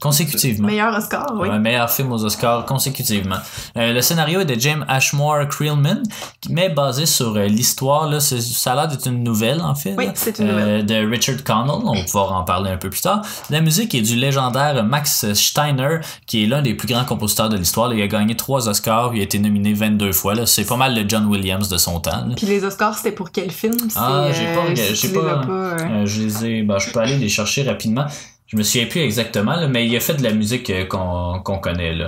consécutivement. 0.00 0.68
Meilleur 0.68 0.96
Oscar, 0.96 1.26
oui. 1.36 1.48
meilleur 1.58 1.90
film 1.90 2.12
aux 2.12 2.24
Oscars 2.24 2.64
consécutivement. 2.66 3.38
le 3.74 4.00
scénario 4.00 4.40
est 4.40 4.44
de 4.44 4.58
James 4.58 4.84
Ashmore 4.88 5.48
Creelman, 5.48 6.02
mais 6.48 6.68
basé 6.68 7.06
sur 7.06 7.34
l'histoire 7.34 7.95
ça 8.20 8.72
a 8.72 8.74
l'air 8.74 8.88
d'être 8.88 9.06
une 9.06 9.22
nouvelle, 9.22 9.60
en 9.60 9.74
fait. 9.74 9.94
Oui, 9.96 10.06
c'est 10.14 10.38
une 10.38 10.48
nouvelle. 10.48 10.68
Euh, 10.68 10.82
de 10.82 11.10
Richard 11.10 11.42
Connell. 11.44 11.82
On 11.84 11.94
va 11.94 12.02
pouvoir 12.02 12.32
en 12.32 12.44
parler 12.44 12.70
un 12.70 12.76
peu 12.76 12.90
plus 12.90 13.00
tard. 13.00 13.22
La 13.50 13.60
musique 13.60 13.94
est 13.94 14.02
du 14.02 14.16
légendaire 14.16 14.84
Max 14.84 15.32
Steiner, 15.32 16.00
qui 16.26 16.44
est 16.44 16.46
l'un 16.46 16.62
des 16.62 16.74
plus 16.74 16.88
grands 16.88 17.04
compositeurs 17.04 17.48
de 17.48 17.56
l'histoire. 17.56 17.92
Il 17.92 18.02
a 18.02 18.06
gagné 18.06 18.36
trois 18.36 18.68
Oscars. 18.68 19.14
Il 19.14 19.20
a 19.20 19.24
été 19.24 19.38
nominé 19.38 19.72
22 19.72 20.12
fois. 20.12 20.34
C'est 20.46 20.66
pas 20.66 20.76
mal 20.76 20.94
le 20.94 21.08
John 21.08 21.26
Williams 21.26 21.68
de 21.68 21.76
son 21.76 22.00
temps. 22.00 22.28
Puis 22.36 22.46
les 22.46 22.64
Oscars, 22.64 22.96
c'était 22.96 23.12
pour 23.12 23.30
quel 23.30 23.50
film? 23.50 23.76
Ah, 23.94 24.28
j'ai 24.32 25.08
pas... 25.08 25.18
Euh, 25.18 25.46
pas, 25.46 25.82
euh, 25.84 26.06
je 26.06 26.22
les 26.22 26.44
ai... 26.44 26.62
Ben, 26.62 26.78
je 26.78 26.90
peux 26.90 27.00
aller 27.00 27.16
les 27.16 27.28
chercher 27.28 27.62
rapidement. 27.62 28.06
Je 28.46 28.56
me 28.56 28.62
souviens 28.62 28.86
plus 28.86 29.00
exactement, 29.00 29.56
mais 29.68 29.86
il 29.86 29.96
a 29.96 30.00
fait 30.00 30.14
de 30.14 30.22
la 30.22 30.32
musique 30.32 30.70
qu'on 30.88 31.58
connaît. 31.60 31.94
Là. 31.94 32.06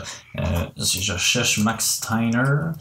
si 0.77 1.03
je 1.03 1.17
cherche 1.17 1.59
Max 1.59 2.01
Steiner... 2.03 2.73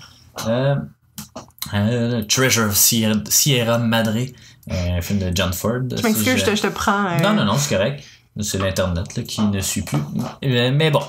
Euh, 1.74 2.24
Treasure 2.24 2.74
Sierra, 2.74 3.78
Madre, 3.78 4.16
euh, 4.16 4.98
un 4.98 5.02
film 5.02 5.20
de 5.20 5.32
John 5.34 5.54
Ford. 5.54 5.82
Je 5.96 6.02
m'excuse, 6.04 6.38
je, 6.38 6.62
te 6.62 6.68
prends. 6.68 7.06
Euh, 7.06 7.20
non, 7.22 7.34
non, 7.34 7.46
non, 7.46 7.58
c'est 7.58 7.76
correct. 7.76 8.04
C'est 8.40 8.60
l'Internet 8.60 9.24
qui 9.26 9.42
ne 9.42 9.60
suit 9.62 9.82
plus. 9.82 9.98
Mais 10.44 10.92
bon, 10.92 11.02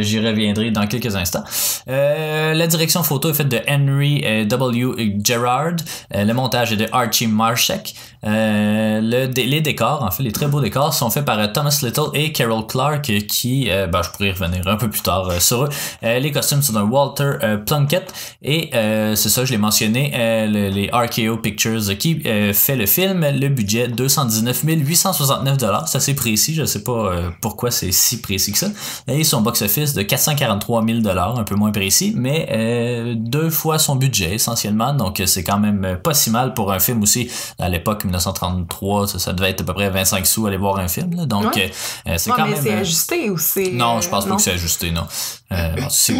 j'y 0.00 0.18
reviendrai 0.18 0.72
dans 0.72 0.84
quelques 0.88 1.14
instants. 1.14 1.44
la 1.86 2.66
direction 2.66 3.04
photo 3.04 3.30
est 3.30 3.34
faite 3.34 3.48
de 3.48 3.60
Henry 3.68 4.46
W. 4.48 5.16
Gerard. 5.24 5.76
le 6.12 6.32
montage 6.32 6.72
est 6.72 6.76
de 6.76 6.88
Archie 6.90 7.28
Marshak. 7.28 7.94
Euh, 8.24 9.00
le, 9.00 9.26
les 9.34 9.60
décors, 9.60 10.02
en 10.04 10.10
fait, 10.10 10.22
les 10.22 10.30
très 10.30 10.46
beaux 10.46 10.60
décors 10.60 10.94
sont 10.94 11.10
faits 11.10 11.24
par 11.24 11.38
euh, 11.40 11.48
Thomas 11.48 11.76
Little 11.82 12.10
et 12.14 12.30
Carol 12.30 12.64
Clark 12.66 13.02
qui, 13.26 13.68
euh, 13.68 13.88
ben, 13.88 14.00
je 14.02 14.10
pourrais 14.10 14.30
revenir 14.30 14.66
un 14.68 14.76
peu 14.76 14.88
plus 14.88 15.02
tard 15.02 15.30
sur 15.40 15.64
eux. 15.64 15.68
les 16.02 16.30
costumes 16.30 16.62
sont 16.62 16.72
de 16.72 16.80
Walter 16.80 17.32
Plunkett 17.66 18.12
et 18.42 18.70
c'est 18.72 19.28
ça, 19.28 19.44
je 19.44 19.52
l'ai 19.52 19.58
mentionné, 19.58 20.10
les 20.48 20.90
RKO 20.92 21.36
Pictures 21.38 21.96
qui 21.98 22.20
fait 22.52 22.76
le 22.76 22.86
film. 22.86 23.24
Le 23.24 23.48
budget 23.48 23.88
219 23.88 24.62
869 24.64 25.58
c'est 25.86 25.96
assez 25.96 26.14
précis, 26.14 26.54
je 26.54 26.64
sais 26.64 26.82
pas 26.82 27.12
pourquoi 27.40 27.70
c'est 27.70 27.92
si 27.92 28.20
précis 28.20 28.52
que 28.52 28.58
ça. 28.58 28.68
Et 29.08 29.24
son 29.24 29.40
box-office 29.40 29.94
de 29.94 30.02
443 30.02 30.84
000 30.84 30.98
un 31.06 31.44
peu 31.44 31.54
moins 31.54 31.72
précis, 31.72 32.12
mais 32.16 33.14
deux 33.16 33.50
fois 33.50 33.78
son 33.78 33.96
budget 33.96 34.34
essentiellement, 34.34 34.92
donc 34.92 35.22
c'est 35.26 35.44
quand 35.44 35.58
même 35.58 35.98
pas 36.02 36.14
si 36.14 36.30
mal 36.30 36.54
pour 36.54 36.72
un 36.72 36.78
film 36.78 37.02
aussi 37.02 37.30
à 37.58 37.68
l'époque 37.68 38.04
1933, 38.12 39.08
ça, 39.08 39.32
devait 39.32 39.50
être 39.50 39.62
à 39.62 39.64
peu 39.64 39.74
près 39.74 39.90
25 39.90 40.26
sous 40.26 40.46
aller 40.46 40.56
voir 40.56 40.78
un 40.78 40.88
film. 40.88 41.10
Donc, 41.26 41.56
euh, 41.56 41.68
euh, 42.08 42.14
c'est 42.18 42.30
quand 42.30 42.46
mais 42.46 42.56
c'est 42.56 42.74
euh, 42.74 42.80
ajusté 42.80 43.30
ou 43.30 43.38
c'est. 43.38 43.72
Non, 43.72 44.00
je 44.00 44.08
pense 44.08 44.26
pas 44.26 44.36
que 44.36 44.42
c'est 44.42 44.52
ajusté, 44.52 44.90
non. 44.90 45.06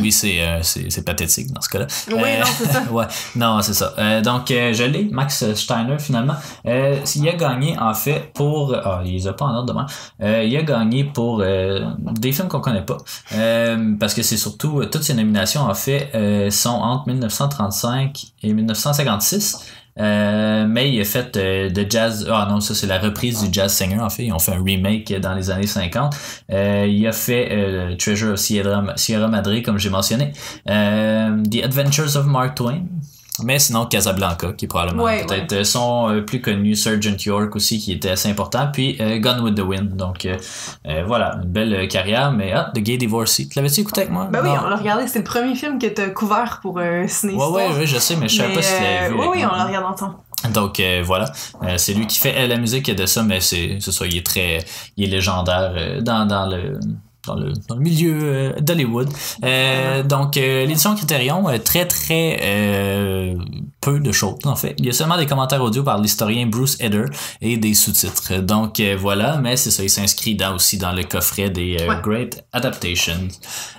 oui, 0.00 0.12
c'est 0.12 1.04
pathétique 1.04 1.52
dans 1.52 1.60
ce 1.60 1.68
cas-là. 1.68 1.86
Oui, 2.08 2.16
non, 2.16 2.46
c'est 2.58 2.72
ça. 2.72 2.82
ouais, 2.90 3.06
non, 3.36 3.62
c'est 3.62 3.74
ça. 3.74 4.20
donc, 4.22 4.46
je 4.48 4.84
l'ai, 4.84 5.04
Max 5.04 5.52
Steiner, 5.54 5.98
finalement. 5.98 6.36
il 6.64 7.28
a 7.28 7.32
gagné, 7.34 7.78
en 7.78 7.94
fait, 7.94 8.32
pour. 8.34 8.74
Ah, 8.74 9.02
il 9.04 9.12
les 9.12 9.26
a 9.26 9.32
pas 9.32 9.44
en 9.44 9.54
ordre 9.54 9.66
demain. 9.66 9.86
il 10.20 10.56
a 10.56 10.62
gagné 10.62 11.04
pour 11.04 11.42
des 11.42 12.32
films 12.32 12.48
qu'on 12.48 12.60
connaît 12.60 12.84
pas. 12.84 12.98
parce 14.00 14.14
que 14.14 14.22
c'est 14.22 14.36
surtout. 14.36 14.84
Toutes 14.90 15.04
ces 15.04 15.14
nominations, 15.14 15.62
en 15.62 15.74
fait, 15.74 16.10
sont 16.50 16.70
entre 16.70 17.08
1935 17.08 18.24
et 18.42 18.52
1956. 18.52 19.66
Euh, 19.98 20.66
mais 20.66 20.90
il 20.90 21.00
a 21.00 21.04
fait 21.04 21.36
euh, 21.36 21.70
de 21.70 21.86
jazz. 21.88 22.26
Ah 22.30 22.46
non, 22.50 22.60
ça 22.60 22.74
c'est 22.74 22.86
la 22.86 22.98
reprise 22.98 23.42
du 23.42 23.52
Jazz 23.52 23.72
Singer 23.72 24.00
en 24.00 24.10
fait. 24.10 24.24
Ils 24.24 24.32
ont 24.32 24.38
fait 24.38 24.52
un 24.52 24.62
remake 24.62 25.12
dans 25.20 25.34
les 25.34 25.50
années 25.50 25.66
50. 25.66 26.16
Euh, 26.50 26.86
il 26.88 27.06
a 27.06 27.12
fait 27.12 27.96
Treasure 27.98 28.32
of 28.32 28.38
Sierra, 28.38 28.84
Sierra 28.96 29.28
Madre, 29.28 29.60
comme 29.62 29.78
j'ai 29.78 29.90
mentionné. 29.90 30.32
The 30.66 31.64
Adventures 31.64 32.16
of 32.16 32.26
Mark 32.26 32.54
Twain. 32.56 32.84
Mais 33.42 33.58
sinon, 33.58 33.86
Casablanca, 33.86 34.52
qui 34.52 34.66
est 34.66 34.68
probablement 34.68 35.04
peut-être 35.04 35.52
euh, 35.54 35.64
son 35.64 36.10
euh, 36.10 36.20
plus 36.20 36.42
connu, 36.42 36.74
Sergeant 36.74 37.16
York 37.18 37.56
aussi, 37.56 37.78
qui 37.78 37.92
était 37.92 38.10
assez 38.10 38.28
important, 38.28 38.68
puis 38.70 38.96
euh, 39.00 39.18
Gone 39.18 39.40
with 39.40 39.54
the 39.54 39.62
Wind. 39.62 39.96
Donc 39.96 40.28
voilà, 41.06 41.36
une 41.42 41.48
belle 41.48 41.88
carrière, 41.88 42.32
mais 42.32 42.52
ah, 42.52 42.70
The 42.74 42.80
Gay 42.80 42.98
Divorcee. 42.98 43.48
Tu 43.48 43.58
l'avais-tu 43.58 43.80
écouté 43.80 44.02
avec 44.02 44.12
moi? 44.12 44.28
Ben 44.30 44.40
oui, 44.42 44.50
on 44.50 44.68
l'a 44.68 44.76
regardé, 44.76 45.06
c'est 45.06 45.20
le 45.20 45.24
premier 45.24 45.54
film 45.54 45.78
que 45.78 45.86
tu 45.86 46.00
as 46.02 46.10
couvert 46.10 46.60
pour 46.60 46.80
Ciné 47.06 47.34
Ouais, 47.34 47.46
ouais, 47.46 47.68
ouais, 47.68 47.86
je 47.86 47.98
sais, 47.98 48.16
mais 48.16 48.28
je 48.28 48.36
savais 48.36 48.52
pas 48.52 48.62
si 48.62 48.76
tu 48.76 48.82
l'avais 48.82 49.08
vu. 49.08 49.14
Oui, 49.14 49.26
oui, 49.32 49.44
on 49.44 49.56
l'a 49.56 49.64
regardé 49.64 49.86
ensemble. 49.86 50.14
Donc 50.50 50.80
euh, 50.80 51.02
voilà, 51.04 51.30
euh, 51.62 51.76
c'est 51.78 51.94
lui 51.94 52.06
qui 52.06 52.18
fait 52.18 52.46
la 52.46 52.56
musique 52.56 52.90
de 52.90 53.06
ça, 53.06 53.22
mais 53.22 53.40
c'est 53.40 53.78
ça, 53.80 54.06
il 54.06 54.16
est 54.16 54.26
très, 54.26 54.58
il 54.96 55.04
est 55.04 55.08
légendaire 55.08 55.72
euh, 55.76 56.00
dans, 56.00 56.26
dans 56.26 56.46
le 56.46 56.80
dans 57.26 57.34
le, 57.36 57.52
dans 57.68 57.74
le 57.76 57.80
milieu 57.80 58.18
euh, 58.22 58.52
d'Hollywood. 58.60 59.08
Euh, 59.44 60.02
donc, 60.02 60.36
euh, 60.36 60.66
l'édition 60.66 60.94
Criterion, 60.94 61.48
euh, 61.48 61.58
très 61.58 61.86
très 61.86 62.40
euh, 62.42 63.34
peu 63.80 64.00
de 64.00 64.12
choses 64.12 64.38
en 64.44 64.56
fait. 64.56 64.74
Il 64.78 64.86
y 64.86 64.88
a 64.88 64.92
seulement 64.92 65.16
des 65.16 65.26
commentaires 65.26 65.62
audio 65.62 65.82
par 65.82 65.98
l'historien 65.98 66.46
Bruce 66.46 66.76
Eder 66.80 67.04
et 67.40 67.56
des 67.56 67.74
sous-titres. 67.74 68.40
Donc 68.40 68.80
voilà, 68.98 69.38
mais 69.38 69.56
c'est 69.56 69.70
ça, 69.70 69.82
il 69.82 69.90
s'inscrit 69.90 70.34
dans, 70.34 70.54
aussi 70.54 70.78
dans 70.78 70.92
le 70.92 71.04
coffret 71.04 71.50
des 71.50 71.76
Ouais. 71.88 71.96
Great 72.02 72.44
Adaptations. 72.52 73.28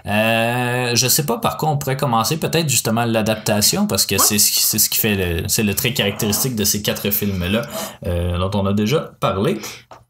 Euh, 0.06 0.96
je 0.96 1.08
sais 1.08 1.26
pas 1.26 1.38
par 1.38 1.58
quoi 1.58 1.70
on 1.70 1.78
pourrait 1.78 1.96
commencer, 1.96 2.38
peut-être 2.38 2.68
justement 2.68 3.06
l'adaptation, 3.06 3.88
parce 3.88 4.06
que 4.06 4.18
c'est 4.18 4.38
ce 4.40 4.52
qui 4.52 4.62
c'est 4.62 4.80
ce 4.80 4.90
qui 4.90 4.98
fait 5.00 5.16
le, 5.16 5.48
c'est 5.48 5.64
le 5.64 5.74
trait 5.74 5.94
caractéristique 5.94 6.56
de 6.56 6.64
ces 6.64 6.82
quatre 6.82 7.10
films-là, 7.10 7.62
euh, 8.06 8.38
dont 8.38 8.60
on 8.60 8.66
a 8.66 8.74
déjà 8.74 9.12
parlé. 9.20 9.60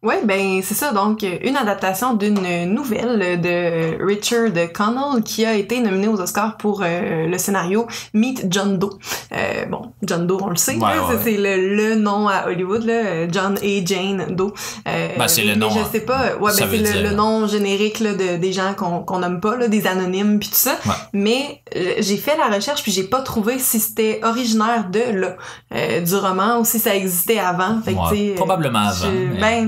Oui, 0.04 0.16
ben 0.26 0.62
c'est 0.62 0.74
ça. 0.74 0.92
Donc, 0.92 1.26
une 1.44 1.56
adaptation 1.56 2.14
d'une 2.14 2.66
nouvelle 2.74 3.40
de 3.40 4.04
Richard 4.06 4.50
Connell 4.74 5.24
qui 5.24 5.46
a 5.46 5.54
été 5.56 5.80
nominé 5.80 6.08
aux 6.10 6.20
Oscars 6.20 6.58
pour 6.58 6.82
euh, 6.84 7.26
le 7.28 7.38
scénario 7.38 7.88
Meet 8.14 8.48
John 8.50 8.78
Doe. 8.78 8.90
Euh, 9.32 9.66
bon, 9.66 9.94
John 10.04 10.28
Doe, 10.28 10.40
on 10.42 10.50
le 10.50 10.56
sait, 10.58 10.74
Ouais, 10.76 10.80
là, 10.96 11.08
ouais. 11.08 11.16
c'est 11.24 11.38
le, 11.38 11.76
le 11.76 11.96
nom 11.96 12.28
à 12.28 12.48
Hollywood, 12.48 12.84
là, 12.84 13.28
John 13.32 13.58
et 13.62 13.86
Jane 13.86 14.36
Doe. 14.36 14.52
Euh, 14.88 15.08
Ben, 15.18 15.28
c'est 15.30 15.44
le 15.46 15.56
nom, 15.56 15.70
Je 15.70 15.80
hein. 15.80 15.88
sais 15.92 16.02
pas, 16.02 16.36
ouais, 16.40 16.52
Ça 16.52 16.66
ben, 16.66 16.72
c'est 16.86 16.94
le, 16.94 17.02
dire. 17.02 17.10
le 17.12 17.16
nom 17.16 17.48
générique 17.48 18.00
là, 18.02 18.14
de, 18.14 18.36
des 18.38 18.52
gens 18.52 18.74
qu'on 18.76 19.00
qu'on 19.04 19.20
nomme 19.20 19.40
pas, 19.40 19.56
là, 19.56 19.68
des 19.70 19.88
anonymes 19.88 20.38
puis 20.40 20.50
tout 20.50 20.56
ça. 20.56 20.76
Ouais. 20.86 20.92
Mais 21.14 21.62
euh, 21.78 21.94
j'ai 22.00 22.18
fait 22.18 22.36
la 22.38 22.54
recherche 22.54 22.84
puis 22.84 22.92
j'ai 22.92 23.04
pas 23.04 23.22
trouvé 23.22 23.58
si 23.58 23.80
c'était 23.80 24.20
originaire 24.24 24.90
de 24.92 25.20
là, 25.20 25.36
euh, 25.74 26.02
du 26.02 26.16
roman 26.16 26.60
ou 26.60 26.66
si 26.66 26.78
ça 26.80 26.94
existait 26.94 27.40
avant. 27.40 27.80
Fait 27.86 27.94
que, 27.94 28.12
Ouais, 28.12 28.34
probablement 28.36 28.80
avant, 28.80 29.06
je- 29.06 29.40
mais- 29.40 29.68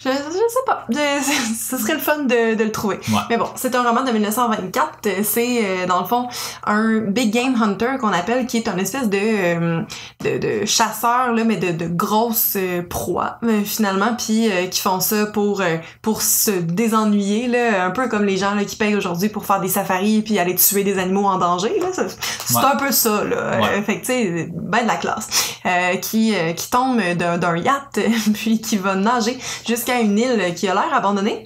je, 0.00 0.08
je 0.10 0.32
sais 0.32 0.64
pas. 0.66 0.84
Je- 0.90 1.54
ce 1.76 1.78
serait 1.78 1.94
le 1.94 2.00
fun 2.00 2.18
de, 2.18 2.54
de 2.54 2.64
le 2.64 2.72
trouver. 2.72 3.00
Ouais. 3.10 3.18
Mais 3.30 3.36
bon, 3.36 3.48
c'est 3.56 3.74
un 3.74 3.82
roman 3.82 4.02
de 4.04 4.10
1924. 4.12 4.88
Euh, 5.06 5.10
C'est, 5.22 5.60
euh, 5.64 5.86
dans 5.86 6.00
le 6.00 6.06
fond, 6.06 6.28
un 6.64 6.98
big 7.00 7.32
game 7.32 7.60
hunter 7.60 7.98
qu'on 8.00 8.12
appelle, 8.12 8.46
qui 8.46 8.58
est 8.58 8.68
un 8.68 8.76
espèce 8.78 9.08
de, 9.08 9.18
euh, 9.20 9.80
de, 10.24 10.38
de 10.38 10.66
chasseur, 10.66 11.32
là, 11.32 11.44
mais 11.44 11.56
de, 11.56 11.72
de 11.72 11.86
grosses 11.88 12.54
euh, 12.56 12.82
proies, 12.88 13.38
euh, 13.44 13.62
finalement, 13.64 14.14
puis 14.16 14.50
euh, 14.50 14.66
qui 14.66 14.80
font 14.80 15.00
ça 15.00 15.26
pour, 15.26 15.62
pour 16.02 16.22
se 16.22 16.50
désennuyer, 16.50 17.48
là, 17.48 17.84
un 17.84 17.90
peu 17.90 18.08
comme 18.08 18.24
les 18.24 18.36
gens 18.36 18.54
là, 18.54 18.64
qui 18.64 18.76
payent 18.76 18.96
aujourd'hui 18.96 19.28
pour 19.28 19.44
faire 19.46 19.60
des 19.60 19.68
safaris 19.68 20.22
puis 20.22 20.38
aller 20.38 20.54
tuer 20.54 20.84
des 20.84 20.98
animaux 20.98 21.26
en 21.26 21.38
danger. 21.38 21.78
Là, 21.80 21.86
c'est 21.92 22.56
Ouais. 22.56 22.62
un 22.64 22.76
peu 22.76 22.90
ça, 22.92 23.24
là. 23.24 23.60
Ouais. 23.60 23.82
Fait 23.82 23.96
que, 23.96 24.06
tu 24.06 24.06
sais, 24.06 24.48
ben 24.52 24.82
de 24.82 24.86
la 24.88 24.96
classe. 24.96 25.28
Euh, 25.66 25.96
qui, 25.96 26.34
euh, 26.34 26.52
qui 26.52 26.70
tombe 26.70 27.00
d'un 27.16 27.36
d'un 27.36 27.56
yacht, 27.56 27.98
puis 28.34 28.60
qui 28.60 28.76
va 28.78 28.94
nager 28.94 29.38
jusqu'à 29.66 29.97
une 30.00 30.18
île 30.18 30.54
qui 30.54 30.68
a 30.68 30.74
l'air 30.74 30.92
abandonnée? 30.92 31.44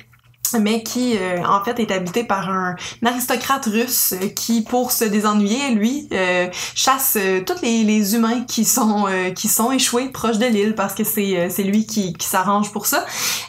Mais 0.61 0.83
qui 0.83 1.17
euh, 1.17 1.43
en 1.47 1.63
fait 1.65 1.79
est 1.81 1.91
habitée 1.91 2.25
par 2.25 2.49
un, 2.51 2.77
aristocrate 3.05 3.67
russe 3.67 4.15
euh, 4.21 4.29
qui 4.29 4.63
pour 4.63 4.93
se 4.93 5.05
désennuyer 5.05 5.71
lui 5.75 6.09
euh, 6.13 6.49
chasse 6.75 7.17
euh, 7.21 7.41
tous 7.45 7.61
les, 7.63 7.85
les 7.85 8.15
humains 8.15 8.43
qui 8.47 8.65
sont 8.65 9.07
euh, 9.09 9.31
qui 9.31 9.49
sont 9.49 9.73
échoués 9.73 10.09
proches 10.09 10.39
de 10.39 10.47
l'île 10.47 10.75
parce 10.75 10.95
que 10.95 11.05
c'est 11.05 11.37
euh, 11.39 11.49
c'est 11.51 11.63
lui 11.63 11.87
qui, 11.87 12.13
qui 12.15 12.27
s'arrange 12.27 12.73
pour 12.73 12.87
ça. 12.87 13.05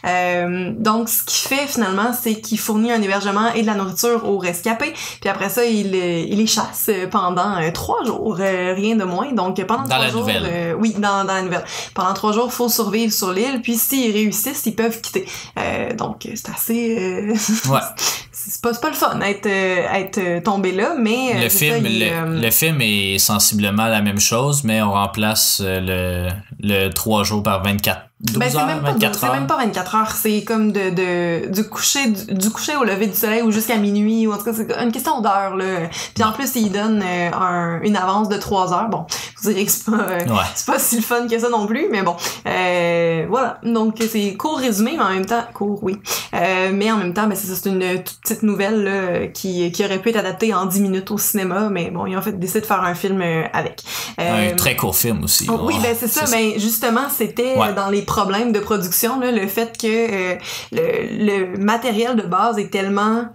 Euh, 0.06 0.72
donc 0.78 1.10
ce 1.10 1.24
qu'il 1.24 1.48
fait 1.48 1.68
finalement 1.68 2.12
c'est 2.20 2.36
qu'il 2.42 2.60
fournit 2.60 2.92
un 2.92 3.02
hébergement 3.02 3.54
et 3.54 3.62
de 3.62 3.68
la 3.68 3.76
nourriture 3.76 4.28
aux 4.30 4.38
rescapés. 4.38 4.94
Puis 5.22 5.30
après 5.30 5.50
ça 5.50 5.66
il, 5.66 5.96
il 5.96 6.38
les 6.38 6.48
chasse 6.48 6.90
pendant 7.12 7.58
trois 7.74 8.04
jours 8.04 8.36
rien 8.36 8.96
de 8.96 9.04
moins. 9.04 9.32
Donc 9.32 9.64
pendant 9.66 9.84
Dans 9.84 9.90
trois 9.90 10.00
la 10.06 10.10
jours 10.10 10.22
nouvelle. 10.22 10.76
oui 10.80 10.94
dans, 10.98 11.24
dans 11.24 11.34
la 11.34 11.42
nouvelle. 11.42 11.64
Pendant 11.94 12.14
trois 12.14 12.32
jours 12.34 12.52
faut 12.54 12.70
survivre 12.70 13.14
sur 13.14 13.32
l'île. 13.32 13.62
Puis 13.62 13.78
s'ils 13.78 14.12
réussissent 14.12 14.66
ils 14.66 14.76
peuvent 14.76 15.00
quitter. 15.02 15.26
Euh, 15.60 15.94
donc 15.94 16.28
c'est 16.36 16.50
assez 16.50 16.93
euh, 16.98 17.34
Ouais. 17.72 17.80
c'est 18.32 18.62
pas, 18.62 18.90
le 18.90 18.96
fun 18.96 19.20
être, 19.22 19.46
euh, 19.46 19.94
être 19.94 20.18
euh, 20.18 20.42
tombé 20.42 20.72
là, 20.72 20.96
mais... 21.00 21.36
euh, 21.36 21.44
le 21.44 21.50
film, 21.50 21.82
ça, 21.84 21.90
il, 21.90 22.00
le, 22.00 22.42
le 22.42 22.52
film 22.52 22.82
est 22.82 23.18
sensiblement 23.18 23.88
la 23.88 24.02
même 24.02 24.20
chose, 24.20 24.64
mais 24.64 24.82
on 24.82 24.92
remplace 24.92 25.62
le, 25.64 26.30
le 26.60 26.90
3 26.90 27.24
jours 27.24 27.44
par 27.44 27.64
24. 27.64 28.02
12 28.24 28.38
ben, 28.40 28.50
c'est 28.50 28.58
heures, 28.58 28.66
même, 28.68 28.82
pas, 28.82 28.92
24 28.94 29.20
c'est 29.20 29.26
heures. 29.26 29.34
même 29.34 29.48
pas 29.48 29.58
24 29.58 29.96
heures, 29.96 30.12
c'est 30.12 30.44
comme 30.44 30.72
de, 30.72 30.90
de 30.92 31.52
du 31.52 31.68
coucher 31.68 32.08
du, 32.10 32.34
du 32.34 32.50
coucher 32.50 32.76
au 32.78 32.84
lever 32.86 33.08
du 33.08 33.16
soleil 33.16 33.42
ou 33.42 33.52
jusqu'à 33.52 33.76
minuit 33.76 34.26
ou 34.28 34.34
en 34.34 34.38
tout 34.38 34.46
cas 34.46 34.54
c'est 34.54 34.72
une 34.82 34.92
question 34.94 35.20
d'heure 35.22 35.56
là. 35.58 35.90
Puis 36.16 36.24
en 36.24 36.32
plus 36.32 36.56
il 36.56 36.72
donne 36.72 37.04
euh, 37.06 37.30
un, 37.34 37.82
une 37.82 37.98
avance 37.98 38.30
de 38.30 38.38
3 38.38 38.74
heures. 38.74 38.88
Bon, 38.90 39.06
vous 39.42 39.50
direz 39.50 39.66
que 39.66 39.72
c'est 39.72 39.86
pas 39.86 39.98
euh, 40.10 40.20
Ouais. 40.28 40.40
c'est 40.56 40.66
pas 40.66 40.80
si 40.80 40.96
le 40.96 41.02
fun 41.02 41.28
que 41.28 41.38
ça 41.38 41.50
non 41.50 41.68
plus, 41.68 41.88
mais 41.92 42.02
bon. 42.02 42.16
Euh, 42.48 43.26
voilà. 43.30 43.60
Donc 43.64 43.96
c'est 44.10 44.36
court 44.36 44.58
résumé, 44.58 44.94
mais 44.98 45.04
en 45.04 45.10
même 45.10 45.26
temps, 45.26 45.44
court, 45.54 45.80
oui. 45.84 45.98
Euh, 46.34 46.72
mais 46.74 46.92
en 46.92 46.98
même 46.98 47.14
temps, 47.14 47.28
ben, 47.28 47.36
c'est 47.36 47.54
c'est 47.54 47.70
une 47.70 48.02
toute 48.04 48.20
petite 48.22 48.44
nouvelle 48.44 48.84
là, 48.84 49.28
qui, 49.28 49.72
qui 49.72 49.86
aurait 49.86 50.00
pu 50.00 50.10
être 50.10 50.18
adaptée 50.18 50.54
en 50.54 50.66
10 50.66 50.82
minutes 50.82 51.12
au 51.12 51.18
cinéma, 51.18 51.68
mais 51.70 51.92
bon, 51.92 52.06
ils 52.06 52.18
ont 52.18 52.22
fait 52.22 52.32
décider 52.40 52.62
de 52.62 52.66
faire 52.66 52.82
un 52.84 52.96
film 52.96 53.22
avec. 53.54 53.84
Un 54.18 54.56
très 54.56 54.76
court 54.76 54.96
film 54.96 55.24
aussi. 55.26 55.46
Oh, 55.50 55.60
oui, 55.64 55.76
ben 55.84 55.96
c'est 56.00 56.08
ça. 56.08 56.26
Mais 56.32 56.58
justement, 56.58 57.10
c'était 57.16 57.56
Ouais. 57.58 57.74
dans 57.74 57.90
les 57.90 58.02
problèmes 58.14 58.52
de 58.52 58.60
production, 58.60 59.20
le 59.20 59.48
fait 59.48 59.76
que 59.76 59.88
euh, 59.88 60.36
le 60.72 61.58
matériel 61.58 62.16
de 62.16 62.22
base 62.22 62.60
est 62.60 62.72
tellement 62.72 63.26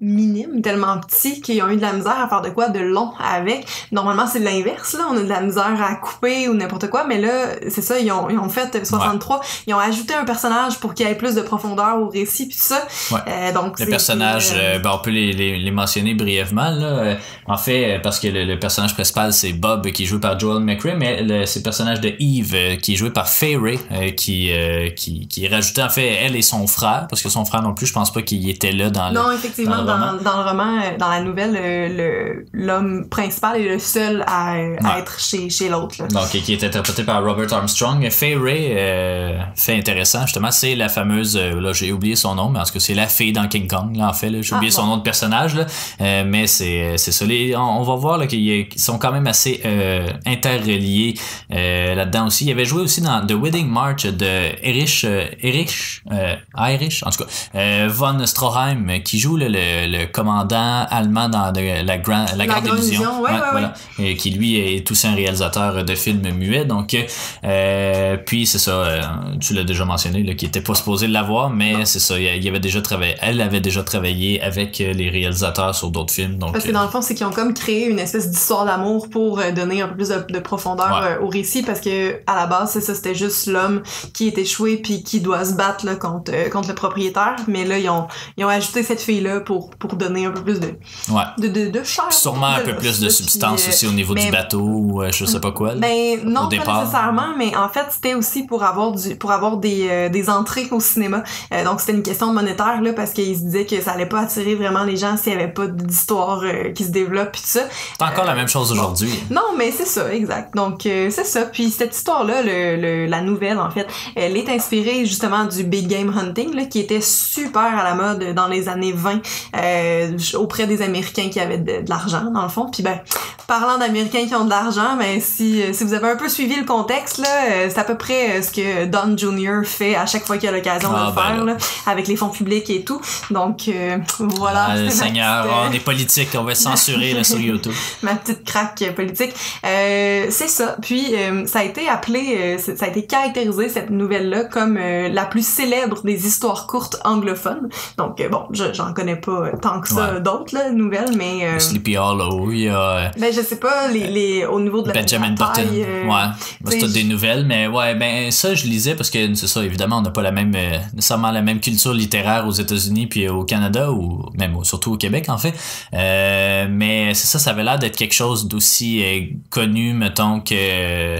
minime, 0.00 0.62
tellement 0.62 0.98
petit 0.98 1.40
qu'ils 1.40 1.62
ont 1.62 1.68
eu 1.68 1.76
de 1.76 1.82
la 1.82 1.92
misère 1.92 2.20
à 2.20 2.28
faire 2.28 2.40
de 2.40 2.50
quoi 2.50 2.68
de 2.68 2.78
long 2.78 3.12
avec. 3.18 3.66
Normalement, 3.92 4.26
c'est 4.26 4.38
l'inverse, 4.38 4.94
là. 4.94 5.06
On 5.10 5.16
a 5.16 5.20
de 5.20 5.28
la 5.28 5.40
misère 5.40 5.76
à 5.82 5.94
couper 5.96 6.48
ou 6.48 6.54
n'importe 6.54 6.88
quoi, 6.88 7.04
mais 7.04 7.20
là, 7.20 7.54
c'est 7.68 7.82
ça, 7.82 7.98
ils 7.98 8.10
ont, 8.12 8.28
ils 8.30 8.38
ont 8.38 8.48
fait 8.48 8.84
63. 8.84 9.40
Ils 9.66 9.74
ont 9.74 9.78
ajouté 9.78 10.14
un 10.14 10.24
personnage 10.24 10.78
pour 10.78 10.94
qu'il 10.94 11.06
y 11.06 11.10
ait 11.10 11.14
plus 11.14 11.34
de 11.34 11.42
profondeur 11.42 11.98
au 12.00 12.08
récit, 12.08 12.46
puis 12.46 12.56
ça. 12.56 12.86
Ouais. 13.10 13.18
Euh, 13.28 13.52
donc, 13.52 13.78
Le 13.80 13.86
personnage, 13.86 14.52
euh, 14.52 14.76
euh, 14.76 14.78
ben, 14.78 14.92
on 14.94 14.98
peut 14.98 15.10
les, 15.10 15.32
les, 15.32 15.58
les 15.58 15.70
mentionner 15.70 16.14
brièvement. 16.14 16.70
Là. 16.70 16.86
Euh, 16.86 17.14
En 17.46 17.56
fait, 17.56 18.00
parce 18.02 18.20
que 18.20 18.28
le, 18.28 18.44
le 18.44 18.58
personnage 18.58 18.94
principal, 18.94 19.32
c'est 19.32 19.52
Bob, 19.52 19.90
qui 19.90 20.02
est 20.02 20.06
joué 20.06 20.20
par 20.20 20.38
Joel 20.38 20.62
McRae, 20.62 20.94
mais 20.96 21.22
le, 21.22 21.46
c'est 21.46 21.60
le 21.60 21.64
personnage 21.64 22.00
de 22.00 22.14
Eve, 22.20 22.78
qui 22.80 22.92
est 22.92 22.96
joué 22.96 23.10
par 23.10 23.26
euh, 23.42 24.10
qui, 24.10 24.52
euh, 24.52 24.90
qui, 24.90 25.26
qui 25.28 25.44
est 25.44 25.48
rajouté, 25.48 25.82
en 25.82 25.88
fait, 25.88 26.06
elle 26.06 26.36
et 26.36 26.42
son 26.42 26.66
frère, 26.66 27.06
parce 27.08 27.22
que 27.22 27.28
son 27.28 27.44
frère 27.44 27.62
non 27.62 27.74
plus, 27.74 27.86
je 27.86 27.92
pense 27.92 28.12
pas 28.12 28.22
qu'il 28.22 28.48
était 28.48 28.72
là 28.72 28.90
dans 28.90 29.08
le... 29.08 29.14
Non, 29.14 29.32
effectivement, 29.32 29.76
dans 29.76 29.80
le 29.82 29.86
dans, 29.86 29.87
roman. 29.92 30.12
dans 30.22 30.42
le 30.42 30.48
roman, 30.48 30.78
euh, 30.82 30.96
dans 30.98 31.08
la 31.08 31.20
nouvelle, 31.20 31.56
euh, 31.60 32.34
l'homme 32.52 33.08
principal 33.08 33.60
est 33.60 33.68
le 33.68 33.78
seul 33.78 34.24
à, 34.26 34.56
être 34.98 35.18
chez, 35.20 35.50
chez 35.50 35.68
l'autre. 35.68 35.96
Donc, 36.08 36.28
qui 36.28 36.52
est 36.52 36.64
interprété 36.64 37.04
par 37.04 37.22
Robert 37.24 37.52
Armstrong. 37.52 38.08
Faye 38.10 38.36
Ray, 38.36 38.68
euh, 38.76 39.38
fait 39.56 39.76
intéressant, 39.76 40.22
justement, 40.22 40.50
c'est 40.50 40.74
la 40.74 40.88
fameuse, 40.88 41.36
euh, 41.36 41.60
là, 41.60 41.72
j'ai 41.72 41.92
oublié 41.92 42.16
son 42.16 42.34
nom, 42.34 42.48
mais 42.50 42.60
en 42.60 42.64
tout 42.64 42.72
cas, 42.72 42.80
c'est 42.80 42.94
la 42.94 43.06
fille 43.06 43.32
dans 43.32 43.46
King 43.48 43.68
Kong, 43.68 43.96
là, 43.96 44.08
en 44.08 44.12
fait. 44.12 44.30
J'ai 44.42 44.52
Ah, 44.52 44.56
oublié 44.56 44.70
son 44.70 44.82
bon. 44.82 44.88
nom 44.88 44.96
de 44.98 45.02
personnage, 45.02 45.54
là. 45.54 45.66
Euh, 46.00 46.24
mais 46.26 46.46
c'est, 46.46 46.96
c'est 46.96 47.12
ça. 47.12 47.24
Les, 47.24 47.54
on, 47.56 47.80
on 47.80 47.82
va 47.82 47.94
voir, 47.96 48.26
qu'ils 48.26 48.66
sont 48.76 48.98
quand 48.98 49.12
même 49.12 49.26
assez, 49.26 49.60
euh, 49.64 50.08
interreliés, 50.26 51.14
là-dedans 51.50 52.26
aussi. 52.26 52.44
Il 52.46 52.50
avait 52.52 52.64
joué 52.64 52.82
aussi 52.82 53.00
dans 53.00 53.24
The 53.26 53.32
Wedding 53.32 53.68
March 53.68 54.06
de 54.06 54.26
Erich, 54.62 55.04
Erich, 55.42 56.02
euh, 56.12 56.34
Erich, 56.58 57.02
en 57.04 57.10
tout 57.10 57.24
cas, 57.24 57.86
von 57.88 58.24
Stroheim, 58.26 59.00
qui 59.04 59.18
joue, 59.18 59.36
là, 59.36 59.46
le, 59.48 59.77
le 59.86 60.06
commandant 60.06 60.86
allemand 60.90 61.28
dans 61.28 61.52
de- 61.52 61.84
la, 61.84 61.98
grand, 61.98 62.26
la, 62.36 62.46
Grande 62.46 62.64
Grande 62.64 62.78
Illusion. 62.78 63.20
Ouais, 63.20 63.30
ouais, 63.30 63.38
voilà. 63.52 63.74
Et 63.98 64.16
qui 64.16 64.30
lui 64.30 64.56
est 64.56 64.90
aussi 64.90 65.06
un 65.06 65.14
réalisateur 65.14 65.84
de 65.84 65.94
films 65.94 66.30
muets. 66.32 66.64
Donc, 66.64 66.96
euh, 67.44 68.16
puis 68.24 68.46
c'est 68.46 68.58
ça, 68.58 68.70
euh, 68.72 69.00
tu 69.40 69.54
l'as 69.54 69.64
déjà 69.64 69.84
mentionné, 69.84 70.22
là, 70.22 70.34
qui 70.34 70.46
était 70.46 70.60
pas 70.60 70.74
supposé 70.74 71.06
l'avoir, 71.06 71.50
mais 71.50 71.84
c'est 71.84 71.98
ça, 71.98 72.18
il 72.18 72.48
avait 72.48 72.60
déjà 72.60 72.80
travaillé, 72.82 73.14
elle 73.20 73.40
avait 73.40 73.60
déjà 73.60 73.82
travaillé 73.82 74.40
avec 74.42 74.80
euh, 74.80 74.92
les 74.92 75.08
réalisateurs 75.10 75.74
sur 75.74 75.90
d'autres 75.90 76.12
films. 76.12 76.36
Donc, 76.38 76.52
Parce 76.52 76.64
que 76.64 76.72
dans 76.72 76.82
le 76.82 76.88
fond, 76.88 77.02
c'est 77.02 77.14
qu'ils 77.14 77.26
ont 77.26 77.30
comme 77.32 77.54
créé 77.54 77.86
une 77.88 77.98
espèce 77.98 78.30
d'histoire 78.30 78.64
d'amour 78.64 79.08
pour 79.10 79.40
donner 79.54 79.82
un 79.82 79.88
peu 79.88 79.96
plus 79.96 80.08
de, 80.08 80.24
de 80.28 80.38
profondeur 80.38 80.88
Ouais. 81.02 81.18
au 81.20 81.28
récit, 81.28 81.62
parce 81.62 81.80
que 81.80 82.20
à 82.26 82.34
la 82.34 82.46
base, 82.46 82.70
c'est 82.72 82.80
ça, 82.80 82.94
c'était 82.94 83.14
juste 83.14 83.46
l'homme 83.46 83.82
qui 84.14 84.28
est 84.28 84.38
échoué 84.38 84.76
puis 84.78 85.02
qui 85.02 85.20
doit 85.20 85.44
se 85.44 85.52
battre 85.54 85.84
là, 85.84 85.96
contre, 85.96 86.32
contre 86.50 86.68
le 86.68 86.74
propriétaire. 86.74 87.36
Mais 87.46 87.64
là, 87.64 87.78
ils 87.78 87.88
ont, 87.90 88.06
ils 88.36 88.44
ont 88.44 88.48
ajouté 88.48 88.82
cette 88.82 89.00
fille-là 89.00 89.40
pour, 89.40 89.67
pour 89.78 89.94
donner 89.94 90.26
un 90.26 90.30
peu 90.30 90.42
plus 90.42 90.60
de, 90.60 90.66
ouais. 91.10 91.22
de, 91.38 91.48
de, 91.48 91.70
de 91.70 91.84
chair. 91.84 92.12
Sûrement 92.12 92.46
un 92.46 92.60
peu 92.60 92.74
plus 92.76 93.00
de 93.00 93.08
substance 93.08 93.62
puis, 93.62 93.70
euh, 93.70 93.74
aussi 93.74 93.86
au 93.86 93.92
niveau 93.92 94.14
du 94.14 94.30
bateau 94.30 94.60
ou 94.60 95.02
euh, 95.02 95.10
je 95.12 95.24
sais 95.24 95.40
pas 95.40 95.52
quoi. 95.52 95.74
là. 95.74 95.80
Ben 95.80 96.20
non, 96.24 96.46
Au 96.46 96.48
pas 96.64 96.80
nécessairement, 96.80 97.34
mais 97.36 97.54
en 97.56 97.68
fait 97.68 97.86
c'était 97.90 98.14
aussi 98.14 98.44
pour 98.44 98.62
avoir 98.64 98.92
du 98.92 99.16
pour 99.16 99.30
avoir 99.32 99.56
des, 99.56 99.86
euh, 99.90 100.08
des 100.08 100.28
entrées 100.30 100.68
au 100.70 100.80
cinéma. 100.80 101.22
Euh, 101.52 101.64
donc 101.64 101.80
c'était 101.80 101.92
une 101.92 102.02
question 102.02 102.32
monétaire 102.32 102.80
là 102.82 102.92
parce 102.92 103.12
qu'ils 103.12 103.36
se 103.36 103.42
disaient 103.42 103.66
que 103.66 103.80
ça 103.80 103.92
allait 103.92 104.06
pas 104.06 104.20
attirer 104.20 104.54
vraiment 104.54 104.84
les 104.84 104.96
gens 104.96 105.16
s'il 105.16 105.32
y 105.32 105.36
avait 105.36 105.48
pas 105.48 105.66
d'histoire 105.66 106.40
euh, 106.42 106.72
qui 106.72 106.84
se 106.84 106.90
développe 106.90 107.32
puis 107.32 107.42
tout 107.42 107.48
ça. 107.48 107.60
c'est 107.98 108.04
encore 108.04 108.24
la 108.24 108.34
même 108.34 108.48
chose 108.48 108.72
aujourd'hui. 108.72 109.12
Non, 109.30 109.42
mais 109.56 109.70
c'est 109.70 109.86
ça, 109.86 110.12
exact. 110.12 110.54
Donc 110.54 110.86
euh, 110.86 111.10
c'est 111.10 111.24
ça. 111.24 111.42
Puis 111.42 111.70
cette 111.70 111.94
histoire-là, 111.94 112.42
le, 112.42 112.76
le- 112.80 113.06
la 113.06 113.20
nouvelle 113.20 113.58
en 113.58 113.70
fait, 113.70 113.86
elle 114.16 114.36
est 114.36 114.48
inspirée 114.48 115.04
justement 115.06 115.44
du 115.44 115.64
big 115.64 115.86
game 115.86 116.12
hunting 116.16 116.54
là, 116.54 116.64
qui 116.64 116.80
était 116.80 117.00
super 117.00 117.78
à 117.78 117.84
la 117.84 117.94
mode 117.94 118.34
dans 118.34 118.46
les 118.48 118.68
années 118.68 118.92
20 118.92 119.20
euh, 119.58 120.16
auprès 120.34 120.66
des 120.66 120.82
Américains 120.82 121.28
qui 121.28 121.40
avaient 121.40 121.58
de, 121.58 121.88
l'argent 121.88 122.30
dans 122.30 122.42
le 122.42 122.48
fond. 122.48 122.70
Puis 122.70 122.82
ben 122.82 123.00
parlant 123.48 123.78
d'Américains 123.78 124.26
qui 124.28 124.34
ont 124.36 124.44
de 124.44 124.50
l'argent, 124.50 124.94
mais 124.96 125.18
si, 125.20 125.62
si 125.72 125.82
vous 125.84 125.94
avez 125.94 126.08
un 126.10 126.16
peu 126.16 126.28
suivi 126.28 126.54
le 126.54 126.64
contexte, 126.66 127.18
là, 127.18 127.26
c'est 127.68 127.78
à 127.78 127.82
peu 127.84 127.96
près 127.96 128.42
ce 128.42 128.52
que 128.52 128.84
Don 128.84 129.16
Jr. 129.16 129.64
fait 129.66 129.96
à 129.96 130.06
chaque 130.06 130.24
fois 130.26 130.36
qu'il 130.38 130.48
a 130.48 130.52
l'occasion 130.52 130.90
de 130.90 130.94
Ah, 130.96 131.06
le 131.08 131.14
ben 131.14 131.22
faire, 131.22 131.44
là. 131.44 131.52
là, 131.54 131.58
avec 131.86 132.06
les 132.08 132.16
fonds 132.16 132.28
publics 132.28 132.68
et 132.70 132.84
tout. 132.84 133.00
Donc, 133.30 133.66
euh, 133.68 133.96
voilà. 134.18 134.66
Ah, 134.70 134.90
Seigneur, 134.90 135.44
petite, 135.44 135.56
euh, 135.56 135.66
on 135.68 135.72
est 135.72 135.80
politique, 135.80 136.28
on 136.38 136.44
va 136.44 136.54
censurer 136.54 137.14
là, 137.14 137.24
sur 137.24 137.40
YouTube. 137.40 137.72
ma 138.02 138.14
petite 138.16 138.44
craque 138.44 138.82
euh, 138.82 138.92
politique. 138.92 139.32
Euh, 139.64 140.26
c'est 140.30 140.48
ça. 140.48 140.76
Puis 140.82 141.14
euh, 141.14 141.46
ça 141.46 141.60
a 141.60 141.64
été 141.64 141.88
appelé, 141.88 142.36
euh, 142.58 142.58
ça 142.76 142.84
a 142.84 142.88
été 142.88 143.06
caractérisé 143.06 143.70
cette 143.70 143.88
nouvelle-là 143.90 144.44
comme 144.44 144.76
euh, 144.78 145.08
la 145.08 145.24
plus 145.24 145.46
célèbre 145.46 146.02
des 146.04 146.26
histoires 146.26 146.66
courtes 146.66 146.98
anglophones. 147.04 147.70
Donc 147.96 148.20
euh, 148.20 148.28
bon, 148.28 148.42
je- 148.52 148.74
j'en 148.74 148.92
connais 148.92 149.16
pas 149.16 149.32
euh, 149.32 149.52
tant 149.60 149.80
que 149.80 149.88
ça 149.88 150.12
Ouais. 150.14 150.20
d'autres 150.20 150.54
là, 150.54 150.70
nouvelles, 150.70 151.16
mais 151.16 151.46
euh, 151.46 151.58
Sleepy 151.58 151.96
Hollow, 151.96 152.50
il 152.52 152.60
y 152.60 152.68
a 152.68 152.78
euh, 152.80 153.08
ben 153.18 153.32
je 153.42 153.46
sais 153.48 153.56
pas 153.56 153.88
les, 153.88 154.06
les 154.08 154.44
au 154.44 154.60
niveau 154.60 154.82
de 154.82 154.88
la 154.88 154.94
Benjamin 154.94 155.30
Button. 155.30 155.52
taille, 155.54 155.84
euh, 155.86 156.06
ouais, 156.06 156.70
c'est 156.70 156.78
toutes 156.78 156.92
des 156.92 157.04
nouvelles, 157.04 157.44
mais 157.46 157.66
ouais, 157.66 157.94
ben 157.94 158.30
ça 158.30 158.54
je 158.54 158.66
lisais 158.66 158.94
parce 158.94 159.10
que 159.10 159.34
c'est 159.34 159.46
ça, 159.46 159.62
évidemment, 159.64 159.98
on 159.98 160.02
n'a 160.02 160.10
pas 160.10 160.22
la 160.22 160.32
même 160.32 160.52
euh, 160.56 160.78
nécessairement 160.94 161.30
la 161.30 161.42
même 161.42 161.60
culture 161.60 161.92
littéraire 161.94 162.46
aux 162.46 162.52
États-Unis 162.52 163.06
puis 163.06 163.28
au 163.28 163.44
Canada 163.44 163.90
ou 163.92 164.24
même 164.36 164.56
surtout 164.64 164.92
au 164.94 164.96
Québec 164.96 165.26
en 165.28 165.38
fait. 165.38 165.54
Euh, 165.94 166.66
mais 166.70 167.14
c'est 167.14 167.26
ça, 167.26 167.38
ça 167.38 167.50
avait 167.50 167.64
l'air 167.64 167.78
d'être 167.78 167.96
quelque 167.96 168.14
chose 168.14 168.48
d'aussi 168.48 169.02
euh, 169.02 169.20
connu, 169.50 169.92
mettons 169.92 170.40
que 170.40 170.54
euh, 170.54 171.18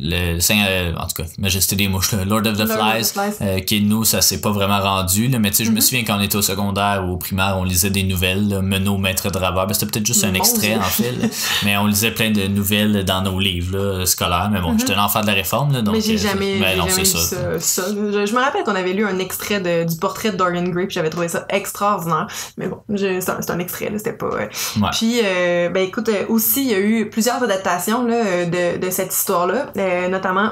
le 0.00 0.40
Saint- 0.40 0.64
euh, 0.68 0.92
en 0.96 1.06
tout 1.06 1.22
cas, 1.22 1.28
Majesté 1.38 1.76
des 1.76 1.88
mouches, 1.88 2.12
là, 2.12 2.24
Lord 2.24 2.46
of 2.46 2.56
the 2.56 2.60
Lord 2.60 2.70
of 2.70 3.00
the 3.00 3.12
Flies. 3.12 3.30
Euh, 3.42 3.60
qui 3.60 3.80
nous 3.82 4.04
ça 4.04 4.20
s'est 4.20 4.40
pas 4.40 4.50
vraiment 4.50 4.80
rendu 4.80 5.28
là, 5.28 5.38
mais 5.38 5.50
tu 5.50 5.56
sais 5.58 5.64
je 5.64 5.70
me 5.70 5.76
Mhm. 5.76 5.80
souviens 5.80 6.04
quand 6.04 6.16
on 6.18 6.20
était 6.20 6.36
au 6.36 6.42
secondaire 6.42 7.04
ou 7.06 7.12
au 7.12 7.16
primaire 7.16 7.56
on 7.58 7.64
lisait 7.64 7.90
des 7.90 8.02
nouvelles 8.02 8.48
là, 8.48 8.60
Menot 8.62 8.98
maître 8.98 9.30
de 9.30 9.38
Raveur 9.38 9.66
ben, 9.66 9.74
c'était 9.74 9.86
peut-être 9.86 10.06
juste 10.06 10.24
un 10.24 10.34
extrait 10.34 10.63
En 10.76 10.82
fait 10.82 11.12
là. 11.12 11.28
mais 11.64 11.76
on 11.76 11.86
lisait 11.86 12.10
plein 12.10 12.30
de 12.30 12.46
nouvelles 12.46 13.04
dans 13.04 13.22
nos 13.22 13.38
livres 13.38 13.76
là, 13.76 14.06
scolaires 14.06 14.48
mais 14.52 14.60
bon 14.60 14.72
Mhm. 14.72 14.80
j'étais 14.80 14.94
l'enfant 14.94 15.20
de 15.20 15.26
la 15.26 15.32
réforme 15.34 15.72
là, 15.72 15.82
donc 15.82 15.94
mais 15.94 16.00
j'ai 16.00 16.14
euh, 16.14 16.18
jamais, 16.18 16.58
ben 16.58 16.76
non 16.78 16.88
jamais 16.88 17.04
ça, 17.04 17.18
ça. 17.18 17.60
ça. 17.60 17.82
Je, 17.88 18.26
je 18.26 18.34
me 18.34 18.40
rappelle 18.40 18.64
qu'on 18.64 18.74
avait 18.74 18.92
lu 18.92 19.06
un 19.06 19.18
extrait 19.18 19.60
de, 19.60 19.84
du 19.88 19.96
portrait 19.96 20.30
de 20.32 20.36
Dorian 20.36 20.62
Gray, 20.64 20.86
puis 20.86 20.94
j'avais 20.94 21.10
trouvé 21.10 21.28
ça 21.28 21.44
extraordinaire. 21.48 22.26
Mais 22.56 22.66
bon, 22.68 22.78
c'est 22.96 23.30
un, 23.30 23.38
un 23.48 23.58
extrait, 23.58 23.90
là, 23.90 23.98
c'était 23.98 24.12
pas. 24.12 24.26
euh, 24.26 24.46
Ouais. 24.80 24.88
Puis, 24.92 25.20
euh, 25.24 25.68
ben 25.70 25.82
écoute, 25.86 26.10
aussi, 26.28 26.62
il 26.64 26.70
y 26.70 26.74
a 26.74 26.80
eu 26.80 27.08
plusieurs 27.10 27.42
adaptations 27.42 28.04
là, 28.06 28.44
de, 28.46 28.78
de 28.78 28.90
cette 28.90 29.12
histoire-là, 29.14 29.72
notamment 30.08 30.50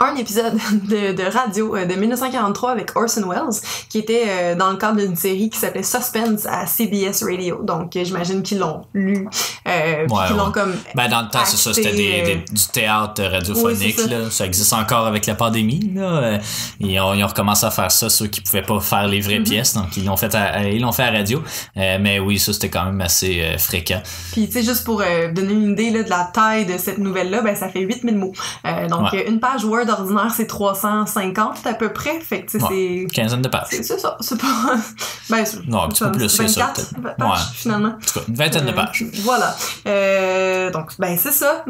un 0.00 0.16
épisode 0.16 0.54
de, 0.88 1.12
de 1.12 1.22
radio 1.30 1.76
euh, 1.76 1.84
de 1.84 1.94
1943 1.94 2.70
avec 2.70 2.96
Orson 2.96 3.28
Welles 3.28 3.60
qui 3.88 3.98
était 3.98 4.24
euh, 4.28 4.54
dans 4.54 4.70
le 4.70 4.76
cadre 4.76 4.98
d'une 5.00 5.16
série 5.16 5.50
qui 5.50 5.58
s'appelait 5.58 5.82
Suspense 5.82 6.46
à 6.46 6.66
CBS 6.66 7.22
Radio 7.22 7.60
donc 7.62 7.94
euh, 7.96 8.04
j'imagine 8.04 8.42
qu'ils 8.42 8.58
l'ont 8.58 8.82
lu 8.94 9.28
euh, 9.68 10.06
Ouais, 10.08 10.26
qu'ils 10.26 10.36
l'ont 10.36 10.46
ouais. 10.46 10.52
comme 10.52 10.74
Ben, 10.94 11.08
dans 11.08 11.22
le 11.22 11.28
temps, 11.28 11.44
c'est 11.44 11.56
ça, 11.56 11.74
c'était 11.74 11.92
des, 11.92 12.44
du 12.50 12.66
théâtre 12.72 13.22
radiophonique. 13.22 13.96
Oui, 13.98 14.04
ça. 14.04 14.06
là. 14.10 14.30
ça 14.30 14.46
existe 14.46 14.72
encore 14.72 15.06
avec 15.06 15.26
la 15.26 15.34
pandémie. 15.34 15.92
Là. 15.94 16.38
Ils, 16.80 16.98
ont, 16.98 17.12
ils 17.14 17.22
ont 17.22 17.26
recommencé 17.26 17.66
à 17.66 17.70
faire 17.70 17.90
ça, 17.92 18.08
ceux 18.08 18.26
qui 18.26 18.40
pouvaient 18.40 18.62
pas 18.62 18.80
faire 18.80 19.06
les 19.06 19.20
vraies 19.20 19.38
Mhm. 19.40 19.44
pièces. 19.44 19.74
Donc, 19.74 19.96
ils 19.96 20.04
l'ont 20.04 20.16
fait 20.16 20.34
à, 20.34 20.64
ils 20.68 20.80
l'ont 20.80 20.92
fait 20.92 21.02
à 21.04 21.10
radio. 21.10 21.42
Euh, 21.76 21.98
mais 22.00 22.18
oui, 22.18 22.38
ça, 22.38 22.52
c'était 22.52 22.70
quand 22.70 22.84
même 22.86 23.00
assez 23.00 23.40
euh, 23.42 23.58
fréquent. 23.58 24.00
Puis, 24.32 24.46
tu 24.46 24.54
sais, 24.54 24.62
juste 24.62 24.84
pour 24.84 24.98
donner 25.34 25.52
une 25.52 25.72
idée 25.72 25.90
là, 25.90 26.02
de 26.02 26.10
la 26.10 26.30
taille 26.32 26.64
de 26.66 26.78
cette 26.78 26.98
nouvelle-là, 26.98 27.42
ben, 27.42 27.54
ça 27.54 27.68
fait 27.68 27.80
8000 27.80 28.16
mots. 28.16 28.32
Donc, 28.88 29.12
Ouais. 29.12 29.28
une 29.28 29.40
page 29.40 29.64
Word 29.64 29.89
ordinaire, 29.90 30.32
c'est 30.34 30.46
350 30.46 31.66
à 31.66 31.74
peu 31.74 31.92
près. 31.92 32.18
Fait 32.20 32.42
que, 32.42 32.58
Ouais. 32.58 33.06
Quinzaine 33.12 33.42
de 33.42 33.48
pages. 33.48 33.66
c'est... 33.70 33.82
C'est 33.82 33.98
ça, 33.98 34.16
c'est 34.20 34.40
pas... 34.40 34.46
Ben, 35.30 35.44
c'est... 35.44 35.64
Non, 35.68 35.82
un 35.82 35.88
petit 35.88 36.02
peu 36.02 36.12
plus, 36.12 36.28
c'est 36.28 36.48
ça, 36.48 36.66
24 36.74 36.94
peut-être. 36.94 37.16
pages, 37.16 37.28
Ouais. 37.28 37.36
finalement. 37.54 37.88
En 37.88 38.04
tout 38.04 38.18
cas, 38.18 38.24
une 38.28 38.34
vingtaine 38.34 38.64
de 38.64 38.70
Euh, 38.70 38.72
pages. 38.72 39.04
Voilà. 39.22 39.56
Euh, 39.86 40.70
donc, 40.72 40.90
ben, 40.98 41.16
c'est 41.18 41.32
ça, 41.32 41.64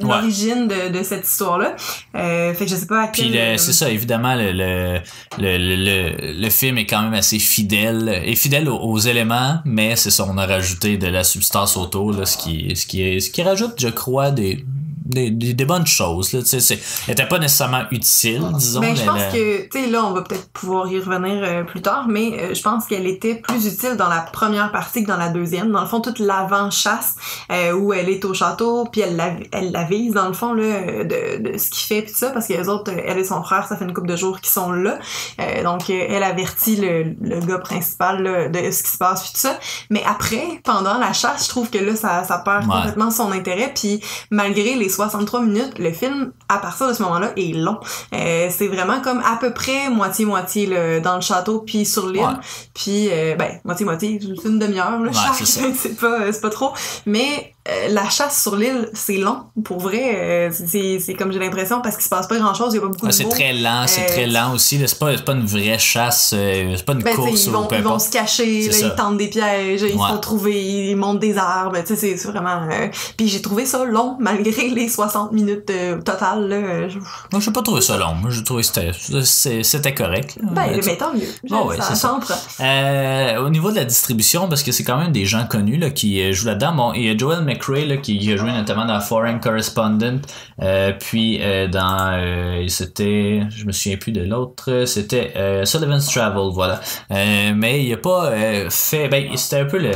l'origine 0.00 0.68
de, 0.68 0.96
de 0.96 1.02
cette 1.02 1.26
histoire-là. 1.26 1.74
Euh, 2.14 2.54
fait 2.54 2.64
que 2.64 2.70
je 2.70 2.76
sais 2.76 2.86
pas 2.86 3.02
à 3.04 3.06
Puis 3.08 3.30
quel... 3.32 3.52
le- 3.52 3.58
c'est 3.58 3.72
ça, 3.72 3.90
évidemment, 3.90 4.34
le, 4.34 4.52
le, 4.52 5.00
le, 5.38 5.58
le, 5.58 5.76
le- 5.76 6.40
le 6.40 6.50
film 6.50 6.78
est 6.78 6.86
quand 6.86 7.02
même 7.02 7.14
assez 7.14 7.38
fidèle, 7.38 8.08
est 8.08 8.34
fidèle 8.34 8.68
aux, 8.68 8.78
aux 8.78 8.98
éléments, 8.98 9.58
mais 9.64 9.96
c'est 9.96 10.10
ça, 10.10 10.24
on 10.28 10.38
a 10.38 10.46
rajouté 10.46 10.96
de 10.96 11.06
la 11.08 11.24
substance 11.24 11.76
autour, 11.76 12.12
là, 12.12 12.24
ce 12.26 12.36
qui, 12.36 12.74
ce 12.76 12.86
qui, 12.86 13.20
ce 13.20 13.30
qui 13.30 13.42
rajoute, 13.42 13.74
je 13.78 13.88
crois, 13.88 14.30
des, 14.30 14.64
des, 15.08 15.30
des, 15.30 15.54
des 15.54 15.64
bonnes 15.64 15.86
choses. 15.86 16.32
Là, 16.32 16.40
elle 16.52 17.12
était 17.12 17.26
pas 17.26 17.38
nécessairement 17.38 17.82
utile, 17.90 18.42
disons. 18.54 18.80
Ben, 18.80 18.94
je 18.96 19.04
pense 19.04 19.18
la- 19.18 19.30
que, 19.32 19.62
tu 19.68 19.68
sais, 19.84 19.86
là, 19.90 20.04
on 20.04 20.12
va 20.12 20.22
peut-être 20.22 20.48
pouvoir 20.52 20.86
y 20.92 21.00
revenir 21.00 21.42
euh, 21.42 21.64
plus 21.64 21.82
tard, 21.82 22.06
mais 22.08 22.32
euh, 22.38 22.54
je 22.54 22.62
pense 22.62 22.86
qu'elle 22.86 23.06
était 23.06 23.34
plus 23.36 23.66
utile 23.66 23.96
dans 23.96 24.08
la 24.08 24.20
première 24.20 24.70
partie 24.70 25.02
que 25.02 25.08
dans 25.08 25.16
la 25.16 25.30
deuxième. 25.30 25.70
Dans 25.72 25.80
le 25.80 25.86
fond, 25.86 26.00
toute 26.00 26.18
l'avant-chasse, 26.18 27.16
euh, 27.50 27.72
où 27.72 27.92
elle 27.92 28.08
est 28.08 28.24
au 28.24 28.34
château, 28.34 28.84
puis 28.90 29.00
elle 29.00 29.16
la, 29.16 29.32
elle 29.52 29.72
la 29.72 29.84
vise, 29.84 30.12
dans 30.14 30.28
le 30.28 30.34
fond, 30.34 30.52
là, 30.52 31.04
de, 31.04 31.50
de 31.52 31.58
ce 31.58 31.70
qu'il 31.70 31.86
fait, 31.86 32.02
puis 32.02 32.12
tout 32.12 32.18
ça, 32.18 32.30
parce 32.30 32.46
que 32.46 32.52
les 32.52 32.68
autres, 32.68 32.92
elle 33.04 33.18
et 33.18 33.24
son 33.24 33.42
frère, 33.42 33.66
ça 33.66 33.76
fait 33.76 33.84
une 33.84 33.94
couple 33.94 34.08
de 34.08 34.16
jours 34.16 34.40
qu'ils 34.40 34.50
sont 34.52 34.72
là. 34.72 34.98
Donc, 35.64 35.88
elle 35.90 36.22
avertit 36.22 36.76
le, 36.76 37.14
le 37.20 37.40
gars 37.40 37.58
principal 37.58 38.22
là, 38.22 38.48
de 38.48 38.70
ce 38.70 38.82
qui 38.82 38.90
se 38.90 38.98
passe, 38.98 39.22
puis 39.22 39.30
tout 39.32 39.40
ça. 39.40 39.58
Mais 39.90 40.02
après, 40.06 40.60
pendant 40.64 40.98
la 40.98 41.12
chasse, 41.12 41.44
je 41.44 41.48
trouve 41.48 41.70
que 41.70 41.78
là, 41.78 41.96
ça, 41.96 42.24
ça 42.24 42.38
perd 42.38 42.58
Ouais. 42.58 42.74
complètement 42.74 43.10
son 43.10 43.30
intérêt, 43.32 43.72
puis 43.74 44.00
malgré 44.30 44.74
les 44.74 44.88
63 44.98 45.42
minutes, 45.42 45.78
le 45.78 45.92
film, 45.92 46.32
à 46.48 46.58
partir 46.58 46.88
de 46.88 46.92
ce 46.92 47.02
moment-là, 47.04 47.30
est 47.36 47.54
long. 47.54 47.78
Euh, 48.14 48.48
c'est 48.50 48.66
vraiment 48.66 49.00
comme 49.00 49.20
à 49.24 49.36
peu 49.40 49.52
près 49.52 49.88
moitié-moitié 49.90 51.00
dans 51.00 51.14
le 51.14 51.20
château 51.20 51.60
puis 51.60 51.86
sur 51.86 52.08
l'île. 52.08 52.22
Ouais. 52.22 52.32
Puis, 52.74 53.08
euh, 53.12 53.36
ben, 53.36 53.60
moitié-moitié, 53.64 54.18
une 54.44 54.58
demi-heure, 54.58 54.98
là, 55.00 55.10
Ouais, 55.10 55.12
chaque. 55.12 55.46
c'est 55.76 55.96
pas, 56.00 56.22
euh, 56.22 56.32
c'est 56.32 56.40
pas 56.40 56.50
trop. 56.50 56.72
Mais 57.06 57.54
euh, 57.68 57.88
la 57.90 58.08
chasse 58.08 58.42
sur 58.42 58.56
l'île, 58.56 58.88
c'est 58.94 59.16
long. 59.18 59.42
Pour 59.64 59.78
vrai, 59.80 60.12
euh, 60.14 60.50
c'est, 60.52 61.14
comme 61.14 61.32
j'ai 61.32 61.38
l'impression 61.38 61.80
parce 61.80 61.96
qu'il 61.96 62.04
se 62.04 62.08
passe 62.08 62.26
pas 62.26 62.38
grand-chose, 62.38 62.72
il 62.72 62.76
y 62.76 62.78
a 62.78 62.82
pas 62.82 62.88
beaucoup 62.88 63.06
Ah, 63.06 63.08
de 63.08 63.12
c'est 63.12 63.28
très 63.28 63.52
lent, 63.52 63.84
c'est 63.86 64.02
Euh, 64.02 64.06
très 64.06 64.26
lent 64.26 64.54
aussi. 64.54 64.80
C'est 64.86 64.98
pas, 64.98 65.16
pas 65.18 65.32
une 65.32 65.44
vraie 65.46 65.78
chasse, 65.78 66.32
euh, 66.36 66.74
c'est 66.76 66.84
pas 66.84 66.92
une 66.94 67.02
Ben, 67.02 67.14
course 67.14 67.44
ils 67.44 67.48
ou 67.48 67.52
vont, 67.52 67.66
peu 67.66 67.76
ils 67.76 67.82
vont 67.82 67.98
se 67.98 68.10
cacher, 68.10 68.68
là, 68.68 68.76
ils 68.78 68.94
tentent 68.96 69.18
des 69.18 69.28
pièges, 69.28 69.82
ils 69.82 69.90
se 69.92 69.96
font 69.96 70.18
trouver, 70.18 70.62
ils 70.90 70.96
montent 70.96 71.20
des 71.20 71.36
arbres, 71.36 71.76
tu 71.86 71.94
sais, 71.94 72.16
c'est- 72.16 72.28
vraiment... 72.28 72.62
euh, 72.70 72.88
Puis 73.16 73.28
j'ai 73.28 73.42
trouvé 73.42 73.66
ça 73.66 73.84
long, 73.84 74.16
malgré 74.20 74.68
les 74.68 74.88
60 74.88 75.32
minutes 75.32 75.70
euh, 75.70 76.00
totales, 76.00 76.48
là. 76.48 76.56
euh, 76.56 76.88
je- 76.88 76.98
Moi, 76.98 77.40
j'ai 77.40 77.50
pas 77.50 77.62
trouvé 77.62 77.80
ça 77.80 77.96
long. 77.96 78.14
Moi, 78.14 78.30
j'ai 78.30 78.44
trouvé 78.44 78.62
que 78.62 79.22
c'était, 79.22 79.94
correct. 79.94 80.38
Ben, 80.42 80.68
Euh, 80.70 80.80
mais 80.84 80.96
tant 80.96 81.12
mieux. 81.14 81.28
Ah 81.50 81.64
ouais, 81.64 81.76
ça, 81.76 81.94
c'est 81.94 81.96
ça. 81.96 82.18
Euh, 82.60 83.44
au 83.44 83.50
niveau 83.50 83.70
de 83.70 83.76
la 83.76 83.84
distribution, 83.84 84.48
parce 84.48 84.62
que 84.62 84.72
c'est 84.72 84.84
quand 84.84 84.98
même 84.98 85.12
des 85.12 85.24
gens 85.24 85.46
connus 85.46 85.76
là, 85.78 85.90
qui 85.90 86.20
euh, 86.22 86.32
jouent 86.32 86.46
là-dedans. 86.46 86.72
Bon, 86.74 86.92
il 86.92 87.04
y 87.04 87.10
a 87.10 87.16
Joel 87.16 87.42
McRae 87.58 87.86
là, 87.86 87.96
qui 87.96 88.32
a 88.32 88.36
joué 88.36 88.52
notamment 88.52 88.86
dans 88.86 89.00
Foreign 89.00 89.40
Correspondent, 89.40 90.20
euh, 90.62 90.92
puis 90.98 91.38
euh, 91.42 91.68
dans 91.68 92.12
euh, 92.12 92.66
c'était, 92.68 93.42
je 93.50 93.64
me 93.64 93.72
souviens 93.72 93.98
plus 93.98 94.12
de 94.12 94.22
l'autre, 94.22 94.84
c'était 94.86 95.64
Sullivan's 95.64 96.06
Travel, 96.06 96.50
voilà. 96.52 96.80
Mais 97.10 97.84
il 97.84 97.92
a 97.92 97.96
pas 97.96 98.32
fait, 98.70 99.08
ben 99.08 99.36
c'était 99.36 99.62
un 99.62 99.66
peu 99.66 99.78
le 99.78 99.92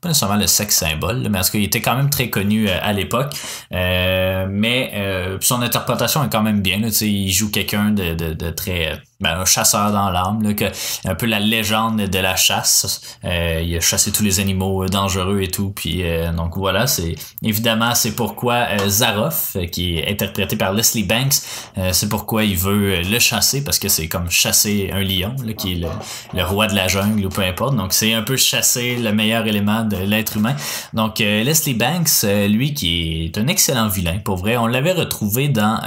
pas 0.00 0.08
nécessairement 0.08 0.36
le 0.36 0.48
sexe 0.48 0.78
symbole, 0.78 1.28
mais 1.30 1.38
en 1.38 1.42
tout 1.42 1.52
cas, 1.52 1.58
il 1.58 1.64
était 1.64 1.80
quand 1.80 1.94
même 1.94 2.10
très 2.10 2.28
connu 2.28 2.68
à 2.68 2.92
l'époque. 2.92 3.32
Mais 3.70 5.38
son 5.40 5.62
interprétation 5.62 6.24
est 6.24 6.28
quand 6.28 6.42
même 6.42 6.60
bien. 6.60 6.80
Il 7.00 7.30
joue 7.30 7.50
quelqu'un 7.50 7.90
de, 7.90 8.14
de 8.14 8.50
très... 8.50 9.00
Ben, 9.22 9.38
un 9.38 9.44
chasseur 9.44 9.92
dans 9.92 10.10
l'âme, 10.10 10.52
que, 10.56 10.64
un 11.06 11.14
peu 11.14 11.26
la 11.26 11.38
légende 11.38 11.98
de 11.98 12.18
la 12.18 12.34
chasse. 12.34 13.00
Euh, 13.24 13.62
il 13.64 13.76
a 13.76 13.80
chassé 13.80 14.10
tous 14.10 14.24
les 14.24 14.40
animaux 14.40 14.82
euh, 14.82 14.88
dangereux 14.88 15.40
et 15.42 15.48
tout. 15.48 15.70
Puis 15.70 16.02
euh, 16.02 16.32
donc 16.32 16.56
voilà, 16.56 16.88
c'est 16.88 17.14
évidemment 17.40 17.94
c'est 17.94 18.16
pourquoi 18.16 18.54
euh, 18.54 18.88
Zaroff, 18.88 19.54
euh, 19.54 19.66
qui 19.66 19.98
est 19.98 20.10
interprété 20.10 20.56
par 20.56 20.72
Leslie 20.72 21.04
Banks, 21.04 21.34
euh, 21.78 21.90
c'est 21.92 22.08
pourquoi 22.08 22.42
il 22.42 22.56
veut 22.56 23.00
le 23.00 23.18
chasser 23.20 23.62
parce 23.62 23.78
que 23.78 23.88
c'est 23.88 24.08
comme 24.08 24.28
chasser 24.28 24.90
un 24.92 25.02
lion, 25.02 25.36
là, 25.46 25.52
qui 25.52 25.74
est 25.74 25.76
le, 25.76 25.88
le 26.34 26.44
roi 26.44 26.66
de 26.66 26.74
la 26.74 26.88
jungle 26.88 27.24
ou 27.24 27.28
peu 27.28 27.42
importe. 27.42 27.76
Donc 27.76 27.92
c'est 27.92 28.14
un 28.14 28.22
peu 28.22 28.36
chasser 28.36 28.96
le 28.96 29.12
meilleur 29.12 29.46
élément 29.46 29.84
de 29.84 29.98
l'être 29.98 30.36
humain. 30.36 30.56
Donc 30.94 31.20
Leslie 31.20 31.74
Banks, 31.74 32.24
lui 32.48 32.74
qui 32.74 33.26
est 33.26 33.38
un 33.38 33.46
excellent 33.46 33.86
vilain, 33.86 34.18
pour 34.18 34.38
vrai, 34.38 34.56
on 34.56 34.66
l'avait 34.66 34.94
retrouvé 34.94 35.48
dans 35.48 35.78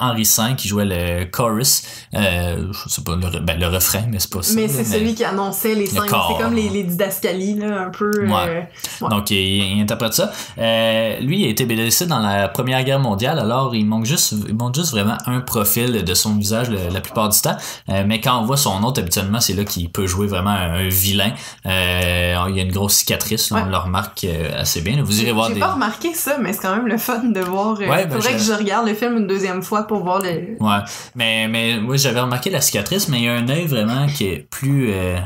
Henri 0.00 0.24
V 0.24 0.56
qui 0.56 0.66
jouait 0.66 0.86
le 0.86 1.24
chorus, 1.26 1.82
euh, 2.14 2.31
je 2.72 2.88
sais 2.88 3.02
pas 3.02 3.16
le, 3.16 3.40
ben, 3.40 3.58
le 3.58 3.66
refrain, 3.66 4.02
mais 4.10 4.18
c'est 4.18 4.32
pas 4.32 4.42
ça. 4.42 4.54
Mais 4.54 4.68
c'est 4.68 4.84
celui 4.84 5.14
qui 5.14 5.24
annonçait 5.24 5.74
les 5.74 5.86
corps. 5.88 6.34
C'est 6.36 6.42
comme 6.44 6.54
les, 6.54 6.68
les 6.68 6.82
didascalies, 6.84 7.54
là, 7.58 7.82
un 7.86 7.90
peu. 7.90 8.10
euh, 8.14 8.26
Ouais. 8.28 8.68
Donc, 9.08 9.30
il, 9.30 9.36
il 9.76 9.80
interprète 9.82 10.14
ça. 10.14 10.32
Euh, 10.58 11.18
lui, 11.20 11.40
il 11.42 11.46
a 11.46 11.50
été 11.50 11.64
blessé 11.64 12.06
dans 12.06 12.18
la 12.20 12.48
Première 12.48 12.82
Guerre 12.84 13.00
mondiale, 13.00 13.38
alors 13.38 13.74
il 13.74 13.84
manque 13.86 14.04
juste, 14.06 14.34
il 14.48 14.54
montre 14.54 14.78
juste 14.80 14.92
vraiment 14.92 15.16
un 15.26 15.40
profil 15.40 16.04
de 16.04 16.14
son 16.14 16.34
visage 16.36 16.70
le- 16.70 16.92
la 16.92 17.00
plupart 17.00 17.28
du 17.28 17.40
temps. 17.40 17.56
Euh, 17.88 18.04
mais 18.06 18.20
quand 18.20 18.40
on 18.40 18.44
voit 18.44 18.56
son 18.56 18.82
autre, 18.84 19.00
habituellement, 19.00 19.40
c'est 19.40 19.54
là 19.54 19.64
qu'il 19.64 19.90
peut 19.90 20.06
jouer 20.06 20.26
vraiment 20.26 20.50
un, 20.50 20.74
un 20.74 20.88
vilain. 20.88 21.32
Il 21.64 21.70
y 22.56 22.60
a 22.60 22.62
une 22.62 22.72
grosse 22.72 22.94
cicatrice, 22.94 23.50
là, 23.50 23.64
on 23.66 23.70
le 23.70 23.76
remarque 23.76 24.26
assez 24.56 24.80
bien. 24.80 25.02
Vous 25.02 25.20
irez 25.22 25.32
voir 25.32 25.48
J'ai 25.48 25.54
des... 25.54 25.60
pas 25.60 25.72
remarqué 25.72 26.14
ça, 26.14 26.36
mais 26.40 26.52
c'est 26.52 26.60
quand 26.62 26.74
même 26.76 26.86
le 26.86 26.98
fun 26.98 27.22
de 27.24 27.40
voir. 27.40 27.74
ben, 27.76 28.10
faudrait 28.10 28.32
je- 28.32 28.36
que 28.36 28.42
je 28.42 28.52
regarde 28.52 28.86
le 28.86 28.94
film 28.94 29.16
une 29.18 29.26
deuxième 29.26 29.62
fois 29.62 29.82
pour 29.86 30.02
voir 30.02 30.20
le. 30.20 30.56
Ouais, 30.60 30.78
mais, 31.14 31.48
mais 31.48 31.78
moi 31.80 31.96
j'avais 31.96 32.20
remarqué 32.22 32.50
la 32.50 32.60
cicatrice, 32.60 33.08
mais 33.08 33.20
il 33.20 33.24
y 33.24 33.28
a 33.28 33.34
un 33.34 33.48
œil 33.48 33.66
vraiment 33.66 34.06
qui 34.06 34.26
est 34.26 34.48
plus 34.50 34.90
euh, 34.92 35.18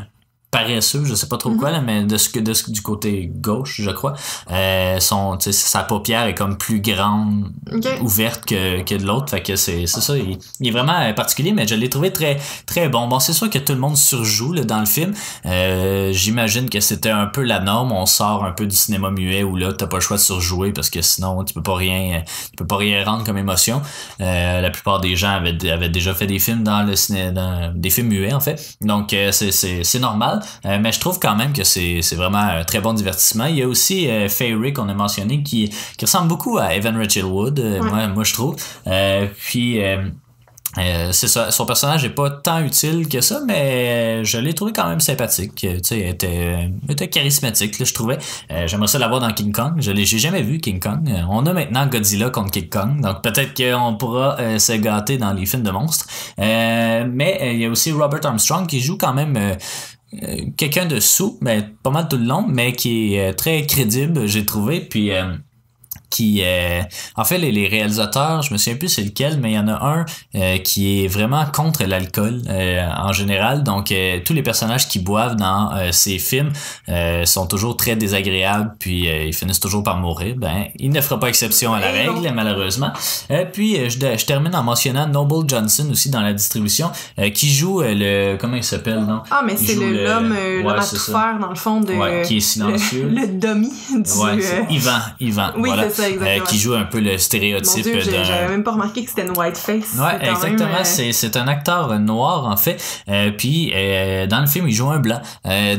paresseux, 0.57 1.05
je 1.05 1.15
sais 1.15 1.29
pas 1.29 1.37
trop 1.37 1.51
quoi, 1.51 1.71
là, 1.71 1.83
mais 1.83 2.05
de 2.05 2.17
ce 2.17 2.31
que 2.31 2.41
de 2.41 2.55
ce, 2.55 2.71
du 2.71 2.81
côté 2.81 3.31
gauche, 3.35 3.81
je 3.83 3.91
crois, 3.91 4.15
euh, 4.51 4.99
son, 5.01 5.39
sa 5.39 5.83
paupière 5.83 6.25
est 6.27 6.35
comme 6.35 6.57
plus 6.57 6.81
grande, 6.81 7.53
ouverte 8.01 8.47
que, 8.47 8.83
que 8.83 8.95
de 8.95 9.05
l'autre. 9.05 9.29
Fait 9.29 9.43
que 9.43 9.55
c'est 9.57 9.87
c'est 9.87 10.01
ça. 10.01 10.17
Il, 10.17 10.39
il 10.61 10.69
est 10.69 10.71
vraiment 10.71 10.99
euh, 10.99 11.13
particulier, 11.13 11.53
mais 11.53 11.67
je 11.67 11.75
l'ai 11.75 11.91
trouvé 11.91 12.11
très 12.11 12.39
très 12.65 12.89
bon. 12.89 13.07
Bon, 13.07 13.21
c'est 13.21 13.35
sûr 13.35 13.51
que 13.51 13.59
tout 13.59 13.75
le 13.75 13.79
monde 13.79 13.99
surjoue 13.99 14.55
là, 14.55 14.65
dans 14.65 14.81
le 14.81 14.87
film. 14.87 15.13
Euh, 15.45 16.11
J'imagine 16.13 16.71
que 16.71 16.81
c'était 16.81 17.11
un 17.11 17.27
peu 17.27 17.43
la 17.43 17.61
norme. 17.61 17.93
On 17.93 18.07
sort 18.07 18.45
un 18.45 18.53
peu 18.53 18.67
du 18.67 18.77
cinéma 18.77 19.11
muet 19.11 19.43
où 19.43 19.57
là 19.57 19.75
t'as 19.75 19.87
pas 19.87 19.99
le 19.99 20.03
choix 20.03 20.17
de 20.17 20.23
surjouer 20.23 20.73
parce 20.73 20.89
que 20.89 21.03
sinon 21.03 21.45
tu 21.45 21.53
peux 21.53 21.63
pas 21.63 21.77
rien, 21.77 22.23
tu 22.51 22.57
peux 22.57 22.67
pas 22.67 22.79
rien 22.79 23.05
rendre 23.05 23.25
comme 23.25 23.39
émotion. 23.39 23.83
Euh, 24.23 24.61
la 24.63 24.71
plupart 24.71 25.01
des 25.01 25.17
gens 25.17 25.33
avaient, 25.33 25.71
avaient 25.71 25.91
déjà 25.91 26.15
fait 26.15 26.27
des 26.27 26.39
films 26.39 26.63
dans 26.63 26.83
le 26.83 26.97
ciné, 26.97 27.31
dans, 27.31 27.73
des 27.75 27.91
films 27.91 28.09
muets 28.09 28.33
en 28.33 28.41
fait. 28.41 28.77
Donc 28.81 29.13
euh, 29.13 29.33
c'est 29.33 29.53
c'est 29.53 29.85
c'est 29.85 29.99
normal. 29.99 30.41
Euh, 30.65 30.79
mais 30.81 30.93
je 30.93 31.01
trouve 31.01 31.19
quand 31.21 31.37
même 31.37 31.53
que 31.53 31.65
c'est 31.65 32.01
vraiment 32.15 32.39
un 32.39 32.65
très 32.65 32.81
bon 32.81 32.93
divertissement. 32.93 33.47
Il 33.47 33.57
y 33.57 33.63
a 33.63 33.69
aussi 33.69 34.09
euh, 34.09 34.29
Fairy 34.29 34.73
qu'on 34.73 34.89
a 34.89 34.95
mentionné 34.95 35.43
qui 35.43 35.71
qui 35.97 36.05
ressemble 36.05 36.29
beaucoup 36.29 36.59
à 36.59 36.75
Evan 36.75 36.97
Rachel 36.97 37.25
Wood. 37.25 37.59
euh, 37.61 37.81
Ouais. 37.81 37.91
moi 37.91 38.09
moi 38.09 38.25
je 38.25 38.33
trouve. 38.33 38.57
Euh, 38.87 39.27
puis 39.39 39.81
euh, 39.83 41.09
c'est 41.13 41.29
ça, 41.29 41.51
son 41.51 41.65
personnage 41.65 42.05
est 42.05 42.11
pas 42.11 42.29
tant 42.29 42.59
utile 42.61 43.09
que 43.09 43.23
ça, 43.23 43.41
mais 43.47 44.23
je 44.27 44.37
l'ai 44.37 44.53
trouvé 44.53 44.73
quand 44.75 44.87
même 44.87 45.01
sympathique. 45.01 45.55
Tu 45.55 45.69
sais, 45.83 46.01
elle 46.01 46.09
était, 46.11 46.37
elle 46.87 46.91
était 46.91 47.09
charismatique, 47.09 47.79
là, 47.79 47.87
je 47.87 47.95
trouvais. 47.95 48.19
Euh, 48.51 48.67
J'aimerais 48.67 48.89
ça 48.89 48.99
l'avoir 48.99 49.21
dans 49.21 49.31
King 49.33 49.53
Kong. 49.53 49.77
Je 49.79 49.91
l'ai, 49.91 50.05
j'ai 50.05 50.19
jamais 50.19 50.43
vu 50.43 50.59
King 50.59 50.79
Kong. 50.79 51.09
Euh, 51.09 51.23
on 51.31 51.47
a 51.47 51.55
maintenant 51.55 51.87
Godzilla 51.87 52.29
contre 52.29 52.51
King 52.51 52.69
Kong, 52.69 53.01
donc 53.01 53.23
peut-être 53.23 53.55
qu'on 53.57 53.95
pourra 53.97 54.59
se 54.59 54.73
gâter 54.75 55.17
dans 55.17 55.33
les 55.33 55.47
films 55.47 55.63
de 55.63 55.71
monstres. 55.71 56.07
Mais 56.37 57.53
il 57.55 57.59
y 57.61 57.65
a 57.65 57.71
aussi 57.71 57.91
Robert 57.93 58.21
Armstrong 58.27 58.67
qui 58.67 58.81
joue 58.81 58.99
quand 58.99 59.15
même. 59.15 59.57
Euh, 60.15 60.37
quelqu'un 60.57 60.87
de 60.87 61.01
sous, 61.01 61.39
mais 61.41 61.69
pas 61.83 61.91
mal 61.91 62.09
tout 62.09 62.17
le 62.17 62.25
long, 62.25 62.47
mais 62.47 62.73
qui 62.73 63.15
est 63.15 63.31
euh, 63.31 63.33
très 63.33 63.67
crédible, 63.67 64.27
j'ai 64.27 64.47
trouvé. 64.47 64.81
Puis 64.81 65.13
euh, 65.13 65.35
qui 66.17 66.41
euh, 66.43 66.83
en 67.17 67.25
fait 67.25 67.39
les, 67.39 67.53
les 67.53 67.69
réalisateurs 67.69 68.43
je 68.43 68.53
me 68.53 68.59
souviens 68.59 68.77
plus 68.77 68.89
c'est 68.89 69.03
lequel 69.03 69.39
mais 69.41 69.53
il 69.53 69.55
y 69.55 69.59
en 69.59 69.69
a 69.69 69.85
un 69.85 70.05
euh, 70.35 70.59
qui 70.59 71.05
est 71.05 71.09
vraiment 71.09 71.45
contre 71.47 71.85
l'alcool 71.85 72.43
euh, 72.49 72.89
en 72.97 73.13
général 73.13 73.63
donc 73.63 73.93
euh, 73.93 74.21
tous 74.25 74.33
les 74.33 74.43
personnages 74.43 74.89
qui 74.89 74.99
boivent 74.99 75.37
dans 75.37 75.57
ces 75.93 76.19
films 76.19 76.53
sont 77.25 77.47
toujours 77.47 77.77
très 77.77 77.97
désagréables 77.97 78.75
puis 78.79 79.07
ils 79.07 79.35
finissent 79.35 79.61
toujours 79.61 79.83
par 79.83 79.97
mourir 79.99 80.35
ben 80.37 80.67
il 80.77 80.91
ne 80.91 81.01
fera 81.01 81.19
pas 81.21 81.29
exception 81.29 81.75
à 81.75 81.81
la 81.81 81.91
règle 81.91 82.33
malheureusement 82.35 82.93
puis 83.53 83.91
je, 83.91 83.99
je 83.99 84.25
termine 84.25 84.55
en 84.55 84.63
mentionnant 84.63 85.07
Noble 85.07 85.49
Johnson 85.49 85.89
aussi 85.91 86.11
dans 86.11 86.23
la 86.23 86.33
distribution 86.33 86.91
qui 87.35 87.53
joue 87.53 87.83
le 87.83 88.37
comment 88.37 88.57
il 88.57 88.65
s'appelle 88.65 89.01
non? 89.01 89.23
Ah, 89.31 89.43
mais 89.45 89.57
c'est 89.57 89.75
l'homme 89.75 90.35
l'homme 90.35 90.67
à 90.79 90.87
tout 90.87 90.97
faire, 90.97 91.39
dans 91.41 91.49
le 91.49 91.55
fond, 91.55 91.81
de. 91.81 91.93
Ouais, 91.93 92.23
qui 92.27 92.39
est 92.39 92.41
silencieux. 92.41 93.09
Le, 93.09 93.21
le 93.23 93.27
dummy 93.29 93.73
du. 93.91 94.11
ouais 94.13 94.67
Ivan 94.71 94.99
Ivan 95.21 95.51
Oui, 95.57 95.69
voilà 95.69 95.91
c'est 95.91 96.03
ça, 96.03 96.06
exactement. 96.06 96.06
Euh, 96.07 96.41
qui 96.41 96.59
joue 96.59 96.75
un 96.75 96.85
peu 96.85 97.01
le 97.01 97.19
stéréotype 97.19 97.83
Dieu, 97.83 98.03
d'un 98.03 98.25
j'avais 98.25 98.49
même 98.49 98.65
pas 98.65 98.73
remarqué 98.73 99.05
que 99.05 99.11
c'était 99.11 99.27
une 99.27 99.37
white 99.37 99.57
face. 99.57 99.85
C'est 99.95 100.01
Ouais, 100.01 100.17
exactement. 100.21 100.69
même, 100.69 100.81
euh, 100.81 100.85
C'est, 100.85 101.13
c'est 101.13 101.37
un 101.37 101.49
acteur 101.49 101.99
noir, 101.99 102.47
en 102.47 102.57
fait. 102.57 102.83
Euh, 103.09 103.31
puis, 103.37 103.73
dans 104.29 104.41
le 104.41 104.47
film, 104.47 104.69
il 104.69 104.75
joue 104.75 104.91
un 104.91 104.99
blanc. 104.99 105.21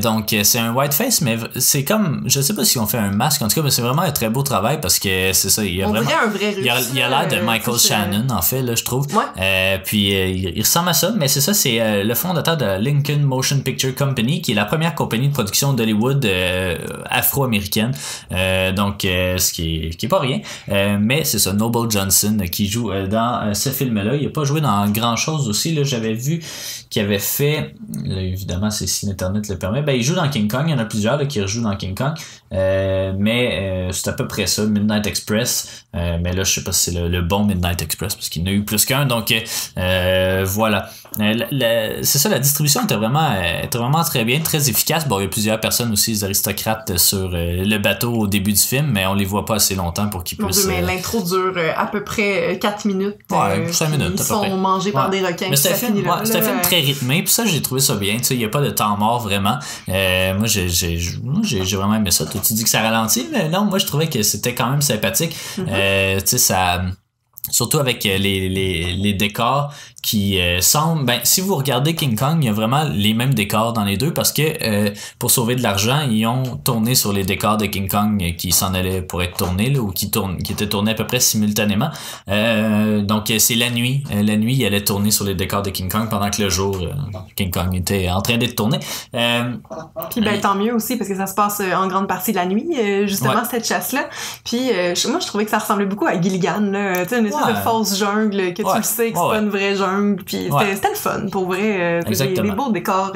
Donc, 0.02 0.36
c'est 0.44 0.60
un 0.60 0.74
whiteface, 0.74 1.22
mais 1.22 1.38
c'est 1.56 1.84
comme... 1.84 2.24
Je 2.26 2.42
sais 2.42 2.56
pas 2.56 2.66
si 2.66 2.78
on 2.78 2.88
fait 2.88 2.98
un 2.98 3.12
masque, 3.12 3.42
en 3.42 3.48
tout 3.48 3.56
cas, 3.56 3.62
mais 3.62 3.72
c'est 3.72 3.82
vraiment 3.82 4.02
un 4.02 4.12
très 4.12 4.30
beau 4.30 4.44
travail 4.44 4.80
parce 4.82 5.00
que 5.00 5.34
c'est 5.34 5.50
ça, 5.50 5.64
il 5.64 5.76
y 5.76 5.84
a 5.84 5.88
On 5.88 5.92
vraiment... 5.92 6.10
un 6.24 6.28
vrai. 6.28 6.56
Il 6.58 6.70
a, 6.70 6.78
il 6.94 7.02
a 7.02 7.10
l'air 7.10 7.28
de 7.28 7.44
Michael 7.44 7.78
Shannon, 7.78 8.28
en 8.30 8.42
fait, 8.42 8.62
là, 8.62 8.76
je 8.76 8.84
trouve. 8.84 9.08
Ouais. 9.16 9.82
Puis 9.86 10.12
il, 10.12 10.62
ressemble 10.62 10.90
à 10.90 10.94
ça, 10.94 11.14
mais 11.16 11.28
c'est 11.28 11.42
ça, 11.42 11.54
c'est 11.54 12.04
le 12.04 12.14
fondateur 12.16 12.58
de 12.58 12.66
Lincoln 12.80 13.22
Motion 13.22 13.60
Picture 13.60 13.96
Company, 13.96 14.42
qui 14.42 14.52
est 14.52 14.56
la 14.56 14.66
première 14.66 14.96
compagnie 14.96 15.30
de 15.30 15.34
production 15.34 15.74
d'Hollywood 15.74 16.28
afro-américaine. 17.10 17.92
Donc, 18.76 19.00
ce 19.04 19.52
qui 19.52 19.78
est, 19.78 19.90
qui 19.98 20.06
est 20.06 20.10
pas 20.10 20.17
rien. 20.20 20.42
Euh, 20.70 20.98
mais 21.00 21.24
c'est 21.24 21.40
ça, 21.40 21.54
Noble 21.54 21.90
Johnson 21.90 22.38
euh, 22.42 22.46
qui 22.46 22.68
joue 22.68 22.92
euh, 22.92 23.08
dans 23.08 23.54
ce 23.54 23.70
film-là. 23.70 24.16
Il 24.16 24.28
a 24.28 24.30
pas 24.30 24.44
joué 24.44 24.62
dans 24.62 24.88
grand-chose 24.90 25.48
aussi. 25.48 25.74
Là, 25.74 25.84
j'avais 25.84 26.14
vu 26.14 26.42
qu'il 26.90 27.02
avait 27.02 27.20
fait, 27.20 27.76
là, 28.04 28.22
évidemment, 28.22 28.70
c'est 28.70 28.88
si 28.88 29.10
Internet 29.10 29.48
le 29.50 29.58
permet. 29.58 29.82
Ben, 29.82 29.94
il 29.94 30.04
joue 30.04 30.16
dans 30.16 30.30
King 30.30 30.48
Kong. 30.48 30.64
Il 30.68 30.72
y 30.72 30.74
en 30.74 30.80
a 30.80 30.86
plusieurs 30.86 31.18
là, 31.18 31.26
qui 31.26 31.42
rejouent 31.42 31.64
dans 31.64 31.76
King 31.76 31.96
Kong. 31.96 32.14
Euh, 32.54 33.14
mais 33.18 33.60
euh, 33.60 33.92
c'est 33.92 34.08
à 34.10 34.14
peu 34.14 34.28
près 34.28 34.48
ça, 34.48 34.64
Midnight 34.66 35.06
Express. 35.06 35.86
Euh, 35.96 36.18
mais 36.22 36.34
là, 36.34 36.44
je 36.44 36.54
sais 36.54 36.64
pas 36.64 36.72
si 36.72 36.92
c'est 36.92 37.00
le, 37.00 37.10
le 37.10 37.22
bon 37.22 37.44
Midnight 37.44 37.82
Express 37.82 38.16
parce 38.16 38.30
qu'il 38.30 38.42
y 38.42 38.46
en 38.46 38.48
a 38.48 38.54
eu 38.54 38.64
plus 38.64 38.86
qu'un. 38.86 39.06
Donc 39.06 39.34
voilà. 40.46 40.90
C'est 41.18 42.20
ça, 42.20 42.30
la 42.30 42.40
distribution 42.40 42.84
était 42.84 42.96
vraiment, 42.96 43.30
était 43.64 43.78
vraiment 43.78 44.04
très 44.04 44.24
bien, 44.24 44.40
très 44.40 44.70
efficace. 44.70 45.08
Bon, 45.08 45.20
il 45.20 45.24
y 45.24 45.26
a 45.26 45.30
plusieurs 45.30 45.60
personnes 45.60 45.92
aussi, 45.92 46.12
les 46.12 46.24
aristocrates 46.24 46.98
sur 46.98 47.30
le 47.32 47.78
bateau 47.78 48.14
au 48.14 48.28
début 48.28 48.54
du 48.54 48.60
film, 48.60 48.88
mais 48.92 49.06
on 49.08 49.14
les 49.14 49.26
voit 49.26 49.46
pas 49.46 49.56
assez 49.56 49.76
longtemps 49.76 50.08
pour 50.10 50.24
qu'ils 50.24 50.38
puissent. 50.38 50.66
Mais 50.68 50.82
l'intro 50.82 51.22
dure 51.22 51.54
à 51.76 51.88
peu 51.88 52.04
près 52.04 52.58
4 52.60 52.86
minutes. 52.86 53.18
Ouais, 53.32 53.72
cinq 53.72 53.90
puis 53.90 53.98
minutes, 53.98 54.10
à 54.10 54.12
Ils 54.12 54.18
peu 54.18 54.24
sont 54.24 54.40
près. 54.40 54.50
mangés 54.52 54.92
par 54.92 55.10
des 55.10 55.22
requins. 55.26 55.48
Mais 55.50 55.56
c'est 55.56 55.72
un 55.72 55.76
film, 55.76 55.98
ouais, 55.98 56.38
un 56.38 56.60
très 56.60 56.80
rythmé, 56.80 57.24
puis 57.24 57.32
ça 57.32 57.46
j'ai 57.46 57.62
trouvé 57.62 57.82
ça 57.82 57.96
bien. 57.96 58.18
Il 58.30 58.40
y 58.40 58.46
a 58.46 58.50
pas 58.50 58.62
de 58.62 58.70
temps 58.70 58.96
mort 58.98 59.20
vraiment. 59.20 59.58
Moi 59.88 60.46
j'ai 60.46 60.68
j'ai 60.70 61.76
vraiment 61.76 61.96
aimé 61.96 62.12
ça. 62.12 62.26
Tu 62.44 62.54
dis 62.54 62.64
que 62.64 62.70
ça 62.70 62.82
ralentit, 62.82 63.28
mais 63.32 63.50
non, 63.50 63.66
moi 63.66 63.80
je 63.80 63.86
trouvais 63.86 64.08
que 64.08 64.22
c'était 64.24 64.56
quand 64.56 64.70
même 64.70 64.82
sympathique. 64.82 65.36
Mhm. 65.58 65.68
Euh, 65.70 66.20
tu 66.20 66.28
sais 66.28 66.38
ça 66.38 66.82
surtout 67.50 67.80
avec 67.80 68.06
euh, 68.06 68.18
les, 68.18 68.50
les, 68.50 68.94
les 68.94 69.14
décors 69.14 69.74
qui 70.08 70.40
euh, 70.40 70.62
semblent 70.62 71.04
ben 71.04 71.20
si 71.26 71.42
vous 71.42 71.56
regardez 71.56 71.94
King 71.94 72.16
Kong 72.18 72.38
il 72.40 72.46
y 72.46 72.50
a 72.50 72.54
vraiment 72.54 72.86
les 72.90 73.14
mêmes 73.14 73.34
décors 73.34 73.74
dans 73.74 73.84
les 73.84 73.98
deux 73.98 74.14
parce 74.14 74.32
que 74.32 74.42
euh, 74.64 74.90
pour 75.20 75.32
sauver 75.32 75.56
de 75.58 75.62
l'argent 75.62 76.00
ils 76.10 76.26
ont 76.26 76.44
tourné 76.64 76.96
sur 76.96 77.12
les 77.12 77.26
décors 77.26 77.58
de 77.58 77.66
King 77.66 77.90
Kong 77.90 78.24
euh, 78.24 78.32
qui 78.32 78.54
s'en 78.54 78.74
allaient 78.74 79.02
pour 79.02 79.22
être 79.22 79.36
tournés 79.36 79.70
là, 79.70 79.82
ou 79.82 79.92
qui 79.92 80.10
tournent 80.10 80.38
qui 80.42 80.54
étaient 80.54 80.70
tournés 80.70 80.92
à 80.92 80.94
peu 80.94 81.06
près 81.06 81.20
simultanément 81.20 81.90
euh, 82.30 83.02
donc 83.02 83.30
euh, 83.32 83.38
c'est 83.40 83.56
la 83.56 83.70
nuit 83.70 84.04
Euh, 84.14 84.24
la 84.24 84.38
nuit 84.38 84.56
il 84.56 84.66
allait 84.66 84.84
tourner 84.86 85.12
sur 85.12 85.26
les 85.26 85.36
décors 85.36 85.62
de 85.62 85.72
King 85.72 85.90
Kong 85.92 86.08
pendant 86.10 86.30
que 86.30 86.42
le 86.42 86.50
jour 86.50 86.78
King 87.36 87.52
Kong 87.52 87.76
était 87.76 88.10
en 88.10 88.22
train 88.22 88.38
d'être 88.38 88.56
tourné 88.56 88.80
euh, 89.14 89.52
Puis 90.12 90.22
ben 90.22 90.40
tant 90.40 90.56
mieux 90.56 90.74
aussi 90.74 90.96
parce 90.96 91.10
que 91.10 91.18
ça 91.18 91.28
se 91.28 91.36
passe 91.36 91.60
en 91.62 91.88
grande 91.88 92.08
partie 92.08 92.32
de 92.32 92.38
la 92.38 92.46
nuit 92.46 92.68
justement 93.08 93.34
Ouais. 93.34 93.42
cette 93.52 93.68
chasse 93.68 93.92
là. 93.92 94.06
Puis 94.46 94.70
euh, 94.74 94.94
moi 95.10 95.20
je 95.20 95.28
trouvais 95.28 95.44
que 95.44 95.52
ça 95.52 95.58
ressemblait 95.60 95.86
beaucoup 95.86 96.06
à 96.08 96.20
Gilligan 96.22 96.62
là, 96.72 97.04
tu 97.06 97.10
sais 97.10 97.20
une 97.20 97.26
espèce 97.26 97.46
Ouais. 97.46 97.54
de 97.54 97.58
fausse 97.58 97.98
jungle 98.00 98.54
que 98.54 98.62
Ouais. 98.64 98.72
tu 98.72 98.78
le 98.78 98.84
sais 98.84 99.12
que 99.12 99.18
c'est 99.18 99.28
pas 99.34 99.40
une 99.40 99.50
vraie 99.50 99.76
jungle 99.76 99.97
puis 100.26 100.38
c'était 100.44 100.54
Ouais. 100.54 100.72
le 100.90 100.96
fun 100.96 101.28
pour 101.32 101.46
vrai 101.48 101.82
euh, 101.82 102.02
des, 102.02 102.08
Exactement. 102.10 102.50
des 102.50 102.56
beaux 102.56 102.72
décors 102.72 103.12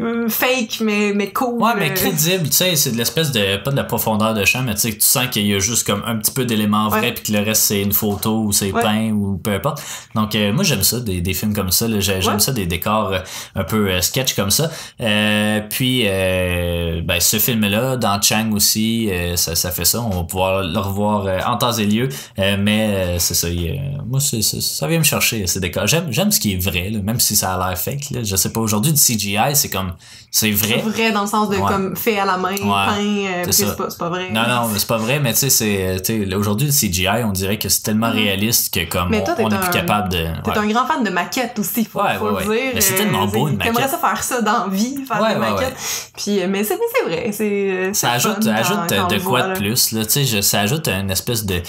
euh, 0.00 0.28
fake 0.28 0.80
mais 0.80 1.12
mais 1.14 1.30
cool. 1.32 1.62
Ouais, 1.62 1.72
mais 1.78 1.90
euh, 1.90 1.94
crédible, 1.94 2.48
tu 2.48 2.56
sais, 2.56 2.74
c'est 2.76 2.92
de 2.92 2.96
l'espèce 2.96 3.30
de, 3.32 3.56
pas 3.58 3.70
de 3.70 3.76
la 3.76 3.84
profondeur 3.84 4.34
de 4.34 4.44
champ, 4.44 4.62
mais 4.62 4.74
tu 4.74 4.80
sais, 4.80 4.90
que 4.90 4.96
tu 4.96 5.06
sens 5.06 5.28
qu'il 5.28 5.46
y 5.46 5.54
a 5.54 5.58
juste 5.58 5.86
comme 5.86 6.02
un 6.06 6.16
petit 6.16 6.32
peu 6.32 6.44
d'éléments 6.44 6.88
vrais, 6.88 7.12
puis 7.12 7.22
que 7.24 7.32
le 7.32 7.40
reste 7.44 7.62
c'est 7.62 7.80
une 7.82 7.92
photo 7.92 8.42
ou 8.42 8.52
c'est 8.52 8.72
Ouais. 8.72 8.82
peint 8.82 9.10
ou 9.12 9.36
peu 9.38 9.52
importe. 9.52 9.82
Donc, 10.14 10.34
euh, 10.34 10.52
moi 10.52 10.64
j'aime 10.64 10.82
ça, 10.82 10.98
des, 11.00 11.20
des 11.20 11.34
films 11.34 11.54
comme 11.54 11.70
ça, 11.70 11.86
j'aime 12.00 12.24
Ouais. 12.34 12.38
ça, 12.40 12.52
des 12.52 12.66
décors 12.66 13.12
euh, 13.12 13.18
un 13.54 13.64
peu 13.64 13.88
euh, 13.90 14.00
sketch 14.00 14.34
comme 14.34 14.50
ça. 14.50 14.70
Euh, 15.00 15.60
puis, 15.70 16.02
euh, 16.06 17.00
ben, 17.04 17.20
ce 17.20 17.38
film-là, 17.38 17.96
dans 17.96 18.20
Chang 18.20 18.50
aussi, 18.52 19.10
ça, 19.36 19.54
ça 19.54 19.70
fait 19.70 19.84
ça, 19.84 20.00
on 20.00 20.10
va 20.10 20.22
pouvoir 20.24 20.62
le 20.64 20.78
revoir 20.78 21.26
en 21.48 21.56
temps 21.56 21.72
et 21.72 21.86
lieu, 21.86 22.08
Euh, 22.38 22.56
mais 22.58 23.18
c'est 23.18 23.34
ça, 23.34 23.48
il, 23.48 23.80
moi 24.06 24.20
c'est, 24.20 24.42
c'est- 24.42 24.60
ça 24.60 24.86
vient 24.88 24.98
me 24.98 25.04
chercher, 25.04 25.46
ces 25.46 25.60
décors. 25.60 25.86
J'aime, 25.86 26.06
j'aime 26.10 26.30
ce 26.32 26.40
qui 26.40 26.54
est 26.54 26.56
vrai, 26.62 26.90
là, 26.90 27.00
même 27.00 27.20
si 27.20 27.36
ça 27.36 27.54
a 27.54 27.68
l'air 27.68 27.78
fake, 27.78 28.10
là. 28.10 28.20
Je 28.22 28.36
sais 28.36 28.50
pas, 28.52 28.60
aujourd'hui, 28.60 28.92
du 28.92 28.98
CGI, 29.00 29.54
c'est 29.54 29.70
comme, 29.70 29.83
c'est 30.30 30.50
vrai. 30.50 30.78
vrai 30.78 31.12
dans 31.12 31.22
le 31.22 31.26
sens 31.28 31.48
de 31.48 31.56
Ouais. 31.56 31.62
comme 31.68 31.96
fait 31.96 32.18
à 32.18 32.24
la 32.24 32.36
main, 32.36 32.54
peint, 32.56 32.96
euh, 32.98 33.44
que 33.44 33.52
ça. 33.52 33.66
c'est 33.68 33.76
pas, 33.76 33.88
c'est 33.90 33.98
pas 33.98 34.08
vrai. 34.08 34.30
Non, 34.32 34.42
non, 34.48 34.68
c'est 34.76 34.86
pas 34.86 34.96
vrai, 34.98 35.20
mais 35.20 35.32
tu 35.32 35.38
sais, 35.40 35.50
c'est, 35.50 36.02
sais, 36.04 36.34
aujourd'hui, 36.34 36.66
le 36.66 36.72
CGI, 36.72 37.24
on 37.24 37.32
dirait 37.32 37.58
que 37.58 37.68
c'est 37.68 37.82
tellement 37.82 38.08
Mhm. 38.10 38.14
réaliste 38.16 38.74
que 38.74 38.84
comme 38.88 39.10
Mais 39.10 39.22
toi, 39.22 39.34
on, 39.38 39.44
on 39.44 39.50
est 39.50 39.58
plus 39.60 39.70
capable 39.70 40.08
de. 40.10 40.26
T'es 40.44 40.50
ouais. 40.50 40.58
un 40.58 40.66
grand 40.68 40.86
fan 40.86 41.04
de 41.04 41.10
maquettes 41.10 41.58
aussi, 41.58 41.84
faut, 41.84 42.00
Ouais, 42.02 42.14
faut 42.18 42.30
ouais, 42.30 42.44
le 42.44 42.48
ouais. 42.48 42.62
dire. 42.64 42.70
Mais 42.74 42.80
c'est 42.80 42.94
euh, 42.94 42.98
tellement 42.98 43.26
beau, 43.26 43.48
une 43.48 43.56
maquette. 43.56 43.88
ça 43.90 43.98
faire 43.98 44.22
ça 44.22 44.42
dans 44.42 44.66
la 44.66 44.68
vie, 44.68 44.96
faire 45.06 45.20
Ouais, 45.20 45.34
des 45.34 45.40
ouais, 45.40 45.50
maquettes. 45.52 45.76
Puis, 46.16 46.40
euh, 46.42 46.46
mais 46.48 46.64
c'est 46.64 46.78
c'est 46.96 47.04
vrai, 47.08 47.30
c'est. 47.32 47.92
Ça 47.94 48.00
c'est 48.20 48.28
ajoute, 48.28 48.46
ajoute 48.46 48.78
quand- 48.88 49.06
de 49.08 49.18
quoi 49.18 49.42
voit, 49.42 49.54
de 49.54 49.58
plus, 49.58 49.92
là, 49.92 50.04
tu 50.04 50.24
sais, 50.26 50.42
ça 50.42 50.60
ajoute 50.60 50.88
une 50.88 51.10
espèce 51.10 51.44
de, 51.46 51.60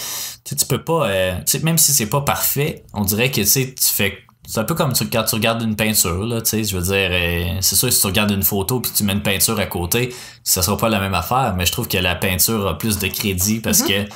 tu 0.44 0.56
peux 0.68 0.82
pas, 0.82 1.06
euh, 1.08 1.32
même 1.62 1.78
si 1.78 1.92
c'est 1.92 2.06
pas 2.06 2.20
parfait, 2.20 2.82
on 2.94 3.02
dirait 3.02 3.30
que, 3.30 3.40
tu 3.40 3.46
sais, 3.46 3.74
tu 3.74 3.84
fais, 3.92 4.18
c'est 4.46 4.60
un 4.60 4.64
peu 4.64 4.74
comme 4.74 4.92
tu, 4.92 5.08
quand 5.08 5.24
tu 5.24 5.34
regardes 5.34 5.62
une 5.62 5.76
peinture, 5.76 6.24
là, 6.24 6.40
tu 6.40 6.50
sais, 6.50 6.64
je 6.64 6.76
veux 6.76 6.82
dire, 6.84 7.08
euh, 7.10 7.58
c'est 7.60 7.76
sûr, 7.76 7.92
si 7.92 8.00
tu 8.00 8.06
regardes 8.06 8.30
une 8.30 8.42
photo 8.42 8.80
puis 8.80 8.90
tu 8.94 9.04
mets 9.04 9.12
une 9.12 9.22
peinture 9.22 9.58
à 9.58 9.66
côté, 9.66 10.14
ça 10.44 10.62
sera 10.62 10.76
pas 10.76 10.88
la 10.88 11.00
même 11.00 11.14
affaire, 11.14 11.54
mais 11.56 11.66
je 11.66 11.72
trouve 11.72 11.88
que 11.88 11.98
la 11.98 12.14
peinture 12.14 12.66
a 12.68 12.78
plus 12.78 12.98
de 12.98 13.08
crédit 13.08 13.60
parce 13.60 13.80
Mhm. 13.82 13.88
que, 13.88 14.08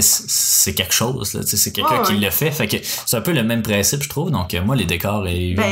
c'est 0.00 0.74
quelque 0.74 0.94
chose, 0.94 1.40
c'est 1.44 1.72
quelqu'un 1.72 2.02
qui 2.02 2.14
le 2.14 2.30
fait. 2.30 2.50
Fait 2.50 2.66
que 2.66 2.76
c'est 2.82 3.16
un 3.16 3.20
peu 3.20 3.32
le 3.32 3.42
même 3.42 3.62
principe, 3.62 4.02
je 4.02 4.08
trouve. 4.08 4.30
Donc, 4.30 4.54
moi, 4.64 4.76
les 4.76 4.84
décors 4.84 5.26
et 5.26 5.54
ben, 5.54 5.64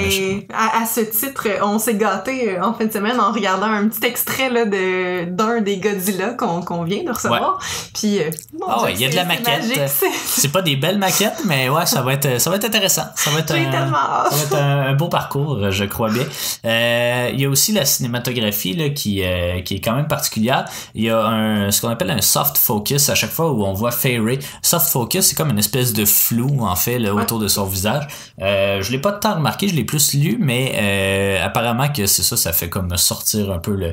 à, 0.52 0.86
ce 0.86 1.00
titre, 1.00 1.48
on 1.62 1.78
s'est 1.78 1.96
gâté 1.96 2.58
en 2.60 2.74
fin 2.74 2.86
de 2.86 2.92
semaine 2.92 3.18
en 3.20 3.32
regardant 3.32 3.66
un 3.66 3.88
petit 3.88 4.06
extrait 4.06 4.50
là, 4.50 4.64
de, 4.64 5.24
d'un 5.24 5.60
des 5.60 5.78
Godzilla 5.78 6.30
qu'on, 6.30 6.84
vient 6.84 7.04
de 7.04 7.10
recevoir. 7.10 7.58
Puis, 7.94 8.20
ah 8.66 8.82
ouais, 8.82 8.94
il 8.94 9.00
y 9.00 9.04
a 9.04 9.08
de 9.08 9.16
la 9.16 9.24
maquette. 9.24 9.62
c'est 10.24 10.52
pas 10.52 10.62
des 10.62 10.76
belles 10.76 10.98
maquettes, 10.98 11.42
mais 11.46 11.68
ouais, 11.68 11.86
ça 11.86 12.02
va 12.02 12.14
être, 12.14 12.40
ça 12.40 12.50
va 12.50 12.56
être 12.56 12.64
intéressant. 12.64 13.04
Ça 13.16 13.30
va 13.30 13.40
être, 13.40 13.54
un, 13.54 13.72
ça 13.72 14.36
va 14.36 14.42
être 14.44 14.56
un, 14.56 14.92
beau 14.94 15.08
parcours, 15.08 15.70
je 15.70 15.84
crois 15.84 16.10
bien. 16.10 16.24
Euh, 16.64 17.30
il 17.32 17.40
y 17.40 17.44
a 17.44 17.48
aussi 17.48 17.72
la 17.72 17.84
cinématographie 17.84 18.74
là, 18.74 18.90
qui, 18.90 19.22
euh, 19.24 19.60
qui 19.62 19.76
est 19.76 19.80
quand 19.80 19.94
même 19.94 20.08
particulière. 20.08 20.64
Il 20.94 21.04
y 21.04 21.10
a 21.10 21.24
un, 21.24 21.70
ce 21.70 21.80
qu'on 21.80 21.88
appelle 21.88 22.10
un 22.10 22.20
soft 22.20 22.56
focus 22.58 23.08
à 23.08 23.14
chaque 23.14 23.30
fois 23.30 23.50
où 23.52 23.64
on 23.64 23.72
voit 23.72 23.90
Fay 23.90 24.11
Ray. 24.18 24.38
Soft 24.62 24.88
focus, 24.88 25.26
c'est 25.26 25.36
comme 25.36 25.50
une 25.50 25.58
espèce 25.58 25.92
de 25.92 26.04
flou 26.04 26.60
en 26.60 26.76
fait 26.76 26.98
là, 26.98 27.14
autour 27.14 27.38
de 27.38 27.48
son 27.48 27.66
visage. 27.66 28.06
Euh, 28.40 28.82
je 28.82 28.92
l'ai 28.92 28.98
pas 28.98 29.12
tant 29.12 29.34
remarqué, 29.34 29.68
je 29.68 29.74
l'ai 29.74 29.84
plus 29.84 30.14
lu, 30.14 30.36
mais 30.40 30.72
euh, 30.74 31.44
apparemment 31.44 31.88
que 31.88 32.06
c'est 32.06 32.22
ça, 32.22 32.36
ça 32.36 32.52
fait 32.52 32.68
comme 32.68 32.96
sortir 32.96 33.50
un 33.50 33.58
peu 33.58 33.74
le, 33.74 33.92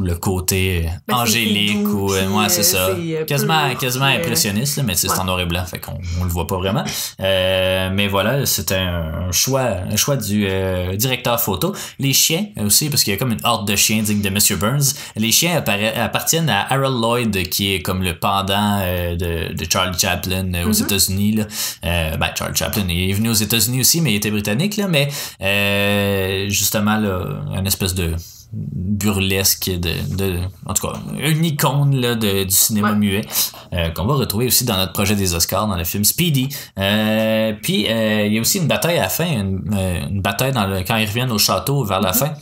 le 0.00 0.14
côté 0.14 0.88
ben, 1.06 1.16
angélique 1.16 1.86
ou 1.88 2.12
ouais, 2.12 2.48
c'est 2.48 2.62
ça. 2.62 2.90
Quasiment, 3.26 3.74
quasiment 3.74 4.06
impressionniste, 4.06 4.82
mais 4.84 4.94
c'est 4.94 5.10
en 5.10 5.24
noir 5.24 5.40
et 5.40 5.46
blanc, 5.46 5.64
fait 5.64 5.78
qu'on 5.78 5.98
on 6.20 6.24
le 6.24 6.30
voit 6.30 6.46
pas 6.46 6.56
vraiment. 6.56 6.84
mais 7.18 8.08
voilà, 8.08 8.46
c'était 8.46 8.76
un, 8.76 9.32
choix, 9.32 9.68
un 9.90 9.96
choix 9.96 10.16
du 10.16 10.46
directeur 10.96 11.40
photo. 11.40 11.74
Les 11.98 12.12
chiens 12.12 12.46
aussi, 12.64 12.88
parce 12.90 13.02
qu'il 13.02 13.12
y 13.12 13.16
a 13.16 13.18
comme 13.18 13.32
une 13.32 13.44
horde 13.44 13.66
de 13.68 13.76
chiens 13.76 14.02
digne 14.02 14.20
de 14.20 14.30
Mr. 14.30 14.56
Burns. 14.56 14.94
Les 15.16 15.32
chiens 15.32 15.62
appartiennent 15.96 16.50
à 16.50 16.72
Harold 16.72 17.00
Lloyd, 17.00 17.48
qui 17.48 17.74
est 17.74 17.82
comme 17.82 18.02
le 18.02 18.18
pendant 18.18 18.80
euh, 18.82 19.15
de, 19.16 19.52
de, 19.52 19.66
Charlie 19.70 19.98
Chaplin 19.98 20.52
euh, 20.54 20.66
aux 20.66 20.70
mm-hmm. 20.70 20.84
États-Unis. 20.84 21.38
Euh, 21.84 22.16
ben, 22.16 22.28
Charlie 22.34 22.56
Chaplin 22.56 22.88
est 22.88 23.12
venu 23.12 23.28
aux 23.28 23.34
États-Unis 23.34 23.80
aussi, 23.80 24.00
mais 24.00 24.12
il 24.12 24.16
était 24.16 24.30
britannique, 24.30 24.76
là, 24.76 24.88
mais 24.88 25.08
justement, 26.48 26.98
là, 26.98 27.40
une 27.56 27.66
espèce 27.66 27.94
de 27.94 28.14
burlesque 28.52 29.70
de, 29.70 30.16
de 30.16 30.38
en 30.66 30.72
tout 30.72 30.86
cas 30.86 30.94
une 31.18 31.44
icône 31.44 31.96
là, 31.96 32.14
de, 32.14 32.44
du 32.44 32.54
cinéma 32.54 32.94
muet 32.94 33.22
qu'on 33.94 34.06
va 34.06 34.14
retrouver 34.14 34.46
aussi 34.46 34.64
dans 34.64 34.76
notre 34.76 34.92
projet 34.92 35.16
des 35.16 35.34
Oscars 35.34 35.66
dans 35.66 35.76
le 35.76 35.82
film 35.82 36.04
Speedy 36.04 36.48
puis 37.62 37.86
il 37.88 38.32
y 38.32 38.38
a 38.38 38.40
aussi 38.40 38.58
une 38.58 38.68
bataille 38.68 38.98
à 38.98 39.02
la 39.02 39.08
fin 39.08 39.26
une, 39.26 40.22
bataille 40.22 40.52
dans 40.52 40.66
le, 40.66 40.84
quand 40.84 40.96
ils 40.96 41.08
reviennent 41.08 41.32
au 41.32 41.38
château 41.38 41.84
vers 41.84 42.00
la 42.00 42.12
mm-hmm. 42.12 42.18
fin 42.18 42.34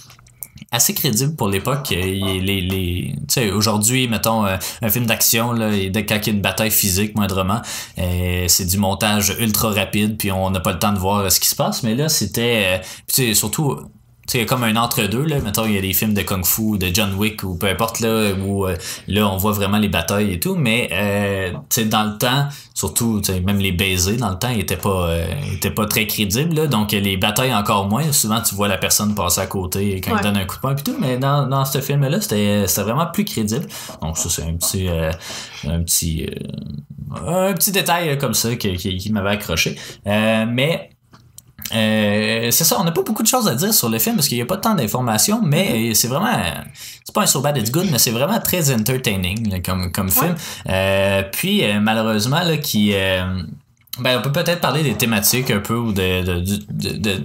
assez 0.75 0.95
crédible 0.95 1.37
pour 1.37 1.49
l'époque. 1.49 1.91
Les, 1.91 2.41
les, 2.41 3.15
aujourd'hui, 3.53 4.09
mettons, 4.09 4.47
euh, 4.47 4.57
un 4.83 4.89
film 4.91 5.07
d'action, 5.07 5.53
là, 5.53 5.71
quand 5.71 6.17
il 6.17 6.27
y 6.27 6.31
a 6.31 6.33
une 6.33 6.41
bataille 6.41 6.71
physique, 6.71 7.15
moindrement, 7.15 7.63
euh, 7.99 8.45
c'est 8.49 8.67
du 8.67 8.79
montage 8.79 9.35
ultra 9.39 9.71
rapide, 9.71 10.17
puis 10.19 10.33
on 10.33 10.51
n'a 10.51 10.61
pas 10.61 10.73
le 10.73 10.79
temps 10.79 10.93
de 10.93 10.99
voir 10.99 11.31
ce 11.31 11.41
qui 11.41 11.49
se 11.49 11.57
passe. 11.57 11.83
Mais 11.83 11.95
là, 11.95 12.09
c'était... 12.09 12.81
Euh, 14.25 14.31
surtout 14.31 14.35
c'est 14.35 14.47
comme 14.47 14.65
un 14.65 14.77
entre-deux, 14.77 15.25
là. 15.25 15.41
Mettons, 15.41 15.67
il 15.67 15.75
y 15.75 15.79
a 15.79 15.81
des 15.81 15.93
films 15.93 16.15
de 16.15 16.23
Kung 16.23 16.45
Fu, 16.45 16.79
de 16.79 16.89
John 16.93 17.15
Wick, 17.15 17.43
ou 17.45 17.57
peu 17.57 17.69
importe, 17.69 18.01
là, 18.01 18.33
où 18.33 18.67
euh, 18.67 18.77
là, 19.09 19.29
on 19.29 19.37
voit 19.37 19.53
vraiment 19.53 19.79
les 19.79 19.89
batailles 19.89 20.33
et 20.33 20.41
tout. 20.41 20.57
Mais, 20.57 20.89
euh, 20.93 21.53
tu 21.71 21.85
dans 21.87 22.05
le 22.05 22.19
temps, 22.19 22.49
surtout, 22.75 23.21
même 23.45 23.59
les 23.59 23.73
baisers, 23.73 24.17
dans 24.17 24.31
le 24.31 24.39
temps, 24.39 24.51
ils 24.51 24.61
étaient 24.61 24.77
pas, 24.77 25.09
euh, 25.09 25.27
étaient 25.55 25.71
pas 25.71 25.87
très 25.87 26.07
crédibles, 26.07 26.55
là. 26.55 26.67
Donc, 26.67 26.93
les 26.93 27.17
batailles 27.17 27.55
encore 27.55 27.89
moins. 27.89 28.11
Souvent, 28.13 28.41
tu 28.41 28.55
vois 28.55 28.69
la 28.69 28.79
personne 28.79 29.15
passer 29.15 29.41
à 29.41 29.47
côté 29.47 30.01
quand 30.01 30.17
il 30.17 30.23
donne 30.23 30.37
un 30.37 30.45
coup 30.45 30.57
de 30.57 30.61
poing 30.61 30.77
et 30.77 30.83
tout. 30.83 30.97
Mais 30.99 31.19
dans, 31.19 31.47
dans 31.47 31.65
ce 31.65 31.81
film-là, 31.81 32.21
c'était, 32.21 32.67
c'était 32.67 32.83
vraiment 32.83 33.07
plus 33.07 33.25
crédible. 33.25 33.67
Donc, 34.03 34.19
ça, 34.19 34.29
c'est 34.29 34.43
un 34.43 34.55
petit, 34.55 34.89
un 35.69 35.83
petit, 35.83 36.29
un 37.27 37.53
petit 37.53 37.73
détail 37.73 38.19
comme 38.19 38.35
ça 38.35 38.55
qui, 38.57 38.77
qui, 38.77 38.97
qui 38.97 39.13
m'avait 39.13 39.31
accroché. 39.31 39.77
mais, 40.05 40.91
euh, 41.72 42.50
c'est 42.50 42.64
ça, 42.64 42.79
on 42.79 42.85
n'a 42.85 42.92
pas 42.92 43.03
beaucoup 43.03 43.22
de 43.22 43.29
choses 43.29 43.48
à 43.48 43.55
dire 43.55 43.72
sur 43.72 43.88
le 43.88 43.98
film 43.98 44.16
parce 44.16 44.29
qu'il 44.29 44.37
n'y 44.37 44.42
a 44.42 44.46
pas 44.46 44.59
tant 44.59 44.74
d'informations, 44.74 45.40
mais 45.42 45.72
mm-hmm. 45.72 45.94
c'est 45.94 46.09
vraiment. 46.09 46.37
C'est 47.05 47.14
pas 47.14 47.22
un 47.22 47.27
so 47.27 47.40
bad 47.40 47.57
it's 47.57 47.70
good, 47.70 47.88
mais 47.90 47.98
c'est 47.98 48.11
vraiment 48.11 48.38
très 48.40 48.74
entertaining 48.74 49.62
comme, 49.62 49.92
comme 49.92 50.11
film. 50.11 50.35
Euh, 50.68 51.22
puis 51.33 51.64
euh, 51.64 51.81
malheureusement, 51.81 52.42
là, 52.42 52.57
qui. 52.57 52.94
Ben, 54.00 54.18
on 54.18 54.22
peut 54.22 54.33
peut-être 54.33 54.61
parler 54.61 54.83
des 54.83 54.94
thématiques 54.94 55.53
un 55.53 55.61
peu 55.61 55.77
ou 55.77 55.92
de, 55.92 56.40
de, 56.40 57.24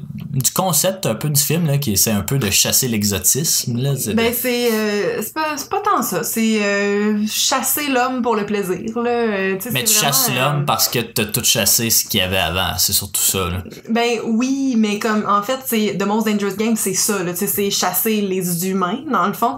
concept 0.60 1.06
un 1.06 1.16
peu 1.16 1.30
du 1.30 1.42
film 1.42 1.68
là, 1.68 1.78
qui 1.78 1.94
essaie 1.94 2.12
un 2.12 2.22
peu 2.22 2.38
de 2.38 2.50
chasser 2.50 2.90
l'exotisme. 2.90 3.78
Là, 3.78 3.94
ben 4.14 4.34
c'est 4.34 4.74
euh, 4.74 5.22
c'est 5.22 5.34
pas, 5.34 5.56
pas 5.70 5.80
tant 5.80 6.02
ça, 6.02 6.24
c'est 6.24 6.62
euh, 6.62 7.26
chasser 7.28 7.88
l'homme 7.88 8.22
pour 8.22 8.36
le 8.36 8.46
plaisir. 8.46 9.00
Là. 9.02 9.10
Euh, 9.10 9.58
mais 9.72 9.86
tu 9.86 9.94
chasses 9.94 10.30
l'homme 10.30 10.66
parce 10.66 10.90
que 10.90 11.00
t'as 11.00 11.26
tout 11.26 11.44
chassé 11.46 11.90
ce 11.90 12.04
qu'il 12.06 12.20
y 12.20 12.24
avait 12.24 12.38
avant, 12.38 12.78
c'est 12.78 12.92
surtout 12.92 13.22
ça. 13.22 13.50
Là. 13.50 13.64
Ben 13.90 14.20
oui, 14.26 14.76
mais 14.78 15.00
comme 15.00 15.26
en 15.30 15.42
fait 15.42 15.60
c'est 15.66 15.98
The 15.98 16.06
Most 16.06 16.28
Dangerous 16.28 16.58
Game, 16.58 16.76
c'est 16.76 16.94
ça, 16.94 17.24
là, 17.24 17.32
c'est 17.34 17.72
chasser 17.72 18.20
les 18.20 18.68
humains 18.68 19.00
dans 19.10 19.28
le 19.28 19.34
fond. 19.34 19.56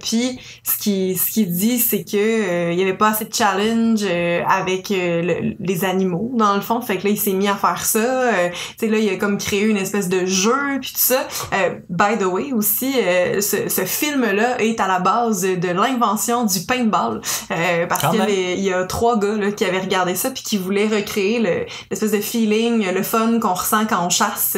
Puis 0.00 0.38
ce 0.62 0.76
qui 0.78 1.16
ce 1.16 1.30
qu'il 1.30 1.52
dit 1.52 1.78
c'est 1.78 2.04
que 2.04 2.70
il 2.70 2.78
y 2.78 2.82
avait 2.82 2.98
pas 2.98 3.10
assez 3.10 3.24
de 3.24 3.34
challenge 3.34 4.04
avec 4.04 4.90
les 4.90 5.84
animaux 5.84 6.32
dans 6.34 6.54
le 6.54 6.60
fond. 6.60 6.82
Fait 6.82 6.98
que 6.98 7.04
là, 7.04 7.10
il 7.10 7.18
s'est 7.18 7.32
mis 7.32 7.48
à 7.48 7.56
faire 7.56 7.84
ça. 7.84 8.30
Tu 8.52 8.86
sais, 8.86 8.88
là, 8.88 8.98
il 8.98 9.08
a 9.08 9.16
comme 9.16 9.38
créé 9.38 9.62
une 9.62 9.78
espèce 9.78 10.01
de 10.08 10.26
jeu, 10.26 10.78
puis 10.80 10.92
tout 10.92 10.98
ça. 10.98 11.26
Euh, 11.52 11.78
by 11.88 12.18
the 12.18 12.24
way, 12.24 12.52
aussi, 12.52 12.94
euh, 12.96 13.40
ce, 13.40 13.68
ce 13.68 13.84
film-là 13.84 14.60
est 14.60 14.80
à 14.80 14.88
la 14.88 14.98
base 14.98 15.42
de 15.42 15.68
l'invention 15.68 16.44
du 16.44 16.60
paintball. 16.60 17.20
Euh, 17.50 17.86
parce 17.86 18.06
qu'il 18.10 18.30
y, 18.30 18.62
y, 18.62 18.72
a 18.72 18.84
trois 18.84 19.18
gars 19.18 19.36
là, 19.36 19.52
qui 19.52 19.64
avaient 19.64 19.80
regardé 19.80 20.14
ça, 20.14 20.30
puis 20.30 20.42
qui 20.42 20.58
voulaient 20.58 20.88
recréer 20.88 21.40
l'espèce 21.90 22.12
de 22.12 22.20
feeling, 22.20 22.90
le 22.92 23.02
fun 23.02 23.38
qu'on 23.40 23.54
ressent 23.54 23.86
quand 23.86 24.04
on 24.04 24.10
chasse. 24.10 24.56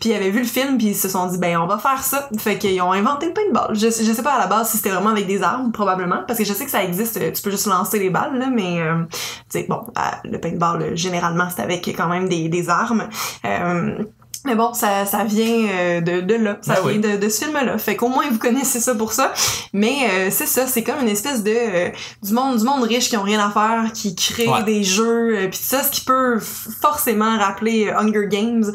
puis 0.00 0.10
ils 0.10 0.14
avaient 0.14 0.30
vu 0.30 0.40
le 0.40 0.46
film, 0.46 0.78
puis 0.78 0.88
ils 0.88 0.96
se 0.96 1.08
sont 1.08 1.26
dit, 1.26 1.38
ben, 1.38 1.56
on 1.58 1.66
va 1.66 1.78
faire 1.78 2.02
ça. 2.02 2.28
Fait 2.38 2.58
qu'ils 2.58 2.80
ont 2.82 2.92
inventé 2.92 3.26
le 3.26 3.32
paintball. 3.32 3.74
Je, 3.74 3.86
je 3.86 4.12
sais 4.12 4.22
pas 4.22 4.34
à 4.34 4.38
la 4.38 4.46
base 4.46 4.70
si 4.70 4.76
c'était 4.76 4.90
vraiment 4.90 5.10
avec 5.10 5.26
des 5.26 5.42
armes, 5.42 5.72
probablement, 5.72 6.22
parce 6.26 6.38
que 6.38 6.44
je 6.44 6.52
sais 6.52 6.64
que 6.64 6.70
ça 6.70 6.82
existe, 6.82 7.20
tu 7.32 7.42
peux 7.42 7.50
juste 7.50 7.66
lancer 7.66 7.98
les 7.98 8.10
balles, 8.10 8.38
là, 8.38 8.46
mais, 8.52 8.78
tu 9.10 9.60
sais, 9.60 9.66
bon, 9.68 9.86
le 10.24 10.38
paintball, 10.38 10.96
généralement 10.96 11.48
c'est 11.54 11.62
avec 11.62 11.86
quand 11.96 12.08
même 12.08 12.28
des, 12.28 12.48
des 12.48 12.68
armes. 12.68 13.08
Euh, 13.44 14.04
mais 14.46 14.54
bon, 14.54 14.72
ça, 14.72 15.04
ça 15.04 15.24
vient 15.24 15.68
euh, 15.68 16.00
de, 16.00 16.20
de 16.20 16.34
là, 16.34 16.56
ça 16.62 16.80
ben 16.80 16.88
vient 16.88 17.12
de, 17.12 17.16
de 17.16 17.28
ce 17.28 17.44
film-là. 17.44 17.76
Fait 17.78 17.96
qu'au 17.96 18.08
moins 18.08 18.24
vous 18.30 18.38
connaissez 18.38 18.80
ça 18.80 18.94
pour 18.94 19.12
ça. 19.12 19.32
Mais 19.72 20.08
euh, 20.08 20.28
c'est 20.30 20.46
ça, 20.46 20.66
c'est 20.66 20.84
comme 20.84 21.00
une 21.02 21.08
espèce 21.08 21.42
de 21.42 21.52
euh, 21.52 21.88
du 22.22 22.32
monde 22.32 22.58
du 22.58 22.64
monde 22.64 22.84
riche 22.84 23.08
qui 23.10 23.16
ont 23.16 23.22
rien 23.22 23.44
à 23.44 23.50
faire, 23.50 23.92
qui 23.92 24.14
crée 24.14 24.46
des 24.64 24.84
jeux, 24.84 25.48
puis 25.50 25.58
ça, 25.60 25.82
ce 25.82 25.90
qui 25.90 26.02
peut 26.02 26.38
forcément 26.38 27.36
rappeler 27.38 27.90
Hunger 27.90 28.28
Games, 28.28 28.72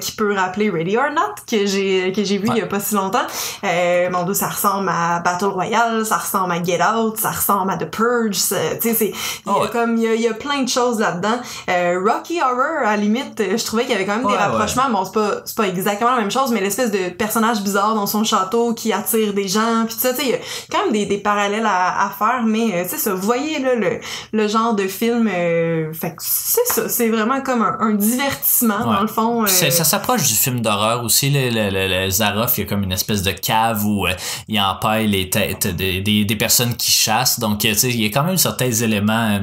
qui 0.00 0.12
peut 0.12 0.34
rappeler 0.34 0.70
Ready 0.70 0.96
or 0.96 1.10
Not 1.14 1.42
que 1.46 1.66
j'ai 1.66 2.12
que 2.12 2.24
j'ai 2.24 2.38
vu 2.38 2.48
il 2.48 2.56
y 2.56 2.62
a 2.62 2.66
pas 2.66 2.80
si 2.80 2.94
longtemps. 2.94 3.26
mon 3.62 4.24
dieu, 4.24 4.34
ça 4.34 4.48
ressemble 4.48 4.88
à 4.88 5.20
Battle 5.20 5.46
Royale, 5.46 6.06
ça 6.06 6.16
ressemble 6.16 6.52
à 6.52 6.62
Get 6.62 6.80
Out, 6.82 7.18
ça 7.18 7.30
ressemble 7.30 7.70
à 7.70 7.76
The 7.76 7.90
Purge. 7.90 8.36
Tu 8.36 8.40
sais, 8.40 8.78
c'est 8.80 9.12
il 9.46 9.52
y 9.52 9.64
a 9.64 9.68
comme 9.68 9.96
il 9.96 10.02
y 10.02 10.06
a, 10.06 10.14
y 10.14 10.28
a, 10.28 10.34
plein 10.34 10.62
de 10.62 10.68
choses 10.68 11.00
là-dedans. 11.00 11.38
Rocky 11.68 12.40
Horror, 12.40 12.86
à 12.86 12.92
la 12.92 12.96
limite, 12.96 13.42
je 13.56 13.64
trouvais 13.64 13.82
qu'il 13.82 13.92
y 13.92 13.94
avait 13.94 14.06
quand 14.06 14.16
même 14.16 14.26
des 14.26 14.36
rapprochements 14.36 14.85
bon, 14.90 15.04
c'est 15.04 15.14
pas, 15.14 15.42
c'est 15.44 15.56
pas 15.56 15.68
exactement 15.68 16.10
la 16.10 16.20
même 16.20 16.30
chose, 16.30 16.50
mais 16.52 16.60
l'espèce 16.60 16.90
de 16.90 17.10
personnage 17.10 17.62
bizarre 17.62 17.94
dans 17.94 18.06
son 18.06 18.24
château 18.24 18.74
qui 18.74 18.92
attire 18.92 19.32
des 19.34 19.48
gens, 19.48 19.84
puis 19.86 19.94
ça, 19.96 20.12
tu 20.12 20.20
sais, 20.20 20.26
il 20.26 20.30
y 20.30 20.34
a 20.34 20.38
quand 20.70 20.84
même 20.84 20.92
des, 20.92 21.06
des 21.06 21.18
parallèles 21.18 21.66
à, 21.66 22.06
à 22.06 22.10
faire, 22.10 22.42
mais 22.44 22.72
euh, 22.74 22.88
tu 22.88 22.98
sais, 22.98 23.10
vous 23.10 23.22
voyez 23.22 23.58
là 23.58 23.74
le, 23.74 24.00
le 24.32 24.48
genre 24.48 24.74
de 24.74 24.86
film, 24.88 25.28
euh, 25.32 25.92
fait 25.92 26.10
que 26.10 26.22
c'est 26.22 26.66
ça, 26.66 26.88
c'est 26.88 27.08
vraiment 27.08 27.40
comme 27.40 27.62
un, 27.62 27.94
divertissement 27.94 28.84
dans 28.84 29.00
le 29.00 29.06
fond. 29.06 29.44
Euh. 29.44 29.46
Ça 29.46 29.84
s'approche 29.84 30.26
du 30.28 30.34
film 30.34 30.60
d'horreur 30.60 31.04
aussi, 31.04 31.30
le, 31.30 31.50
le, 31.50 32.04
le, 32.04 32.10
Zaroff, 32.10 32.58
il 32.58 32.62
y 32.62 32.64
a 32.64 32.66
comme 32.68 32.82
une 32.82 32.92
espèce 32.92 33.22
de 33.22 33.32
cave 33.32 33.84
où 33.84 34.06
il 34.48 34.60
empaille 34.60 35.08
les 35.08 35.30
têtes 35.30 35.66
des, 35.66 36.00
des, 36.00 36.24
des 36.24 36.36
personnes 36.36 36.74
qui 36.76 36.90
chassent, 36.90 37.38
donc 37.38 37.58
tu 37.58 37.74
sais, 37.74 37.88
il 37.88 38.02
y 38.02 38.06
a 38.06 38.10
quand 38.10 38.24
même 38.24 38.36
certains 38.36 38.70
éléments 38.70 39.40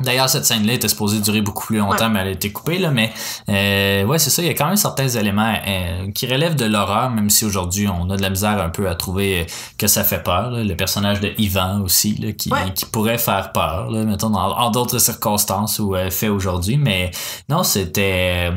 D'ailleurs, 0.00 0.28
cette 0.28 0.44
scène-là 0.44 0.74
était 0.74 0.88
supposée 0.88 1.20
durer 1.20 1.40
beaucoup 1.40 1.66
plus 1.66 1.78
longtemps, 1.78 2.10
mais 2.10 2.20
elle 2.20 2.28
a 2.28 2.30
été 2.32 2.52
coupée, 2.52 2.78
là. 2.78 2.90
Mais 2.90 3.12
euh, 3.48 4.04
ouais, 4.04 4.18
c'est 4.18 4.30
ça. 4.30 4.42
Il 4.42 4.48
y 4.48 4.50
a 4.50 4.54
quand 4.54 4.66
même 4.66 4.76
certains 4.76 5.08
éléments 5.08 5.54
euh, 5.66 6.10
qui 6.12 6.26
relèvent 6.26 6.56
de 6.56 6.66
l'horreur, 6.66 7.10
même 7.10 7.30
si 7.30 7.44
aujourd'hui 7.44 7.88
on 7.88 8.10
a 8.10 8.16
de 8.16 8.22
la 8.22 8.30
misère 8.30 8.60
un 8.60 8.68
peu 8.68 8.88
à 8.88 8.94
trouver 8.94 9.40
euh, 9.40 9.44
que 9.78 9.86
ça 9.86 10.04
fait 10.04 10.22
peur. 10.22 10.50
Le 10.50 10.74
personnage 10.74 11.20
de 11.20 11.32
Ivan 11.38 11.80
aussi, 11.80 12.14
là, 12.16 12.32
qui, 12.32 12.50
qui 12.74 12.86
pourrait 12.86 13.18
faire 13.18 13.52
peur, 13.52 13.90
là, 13.90 14.04
mettons, 14.04 14.34
en 14.34 14.70
d'autres 14.70 14.98
circonstances 14.98 15.78
où 15.78 15.96
elle 15.96 16.10
fait 16.10 16.28
aujourd'hui. 16.28 16.76
Mais 16.76 17.10
non, 17.48 17.62
c'était 17.62 18.52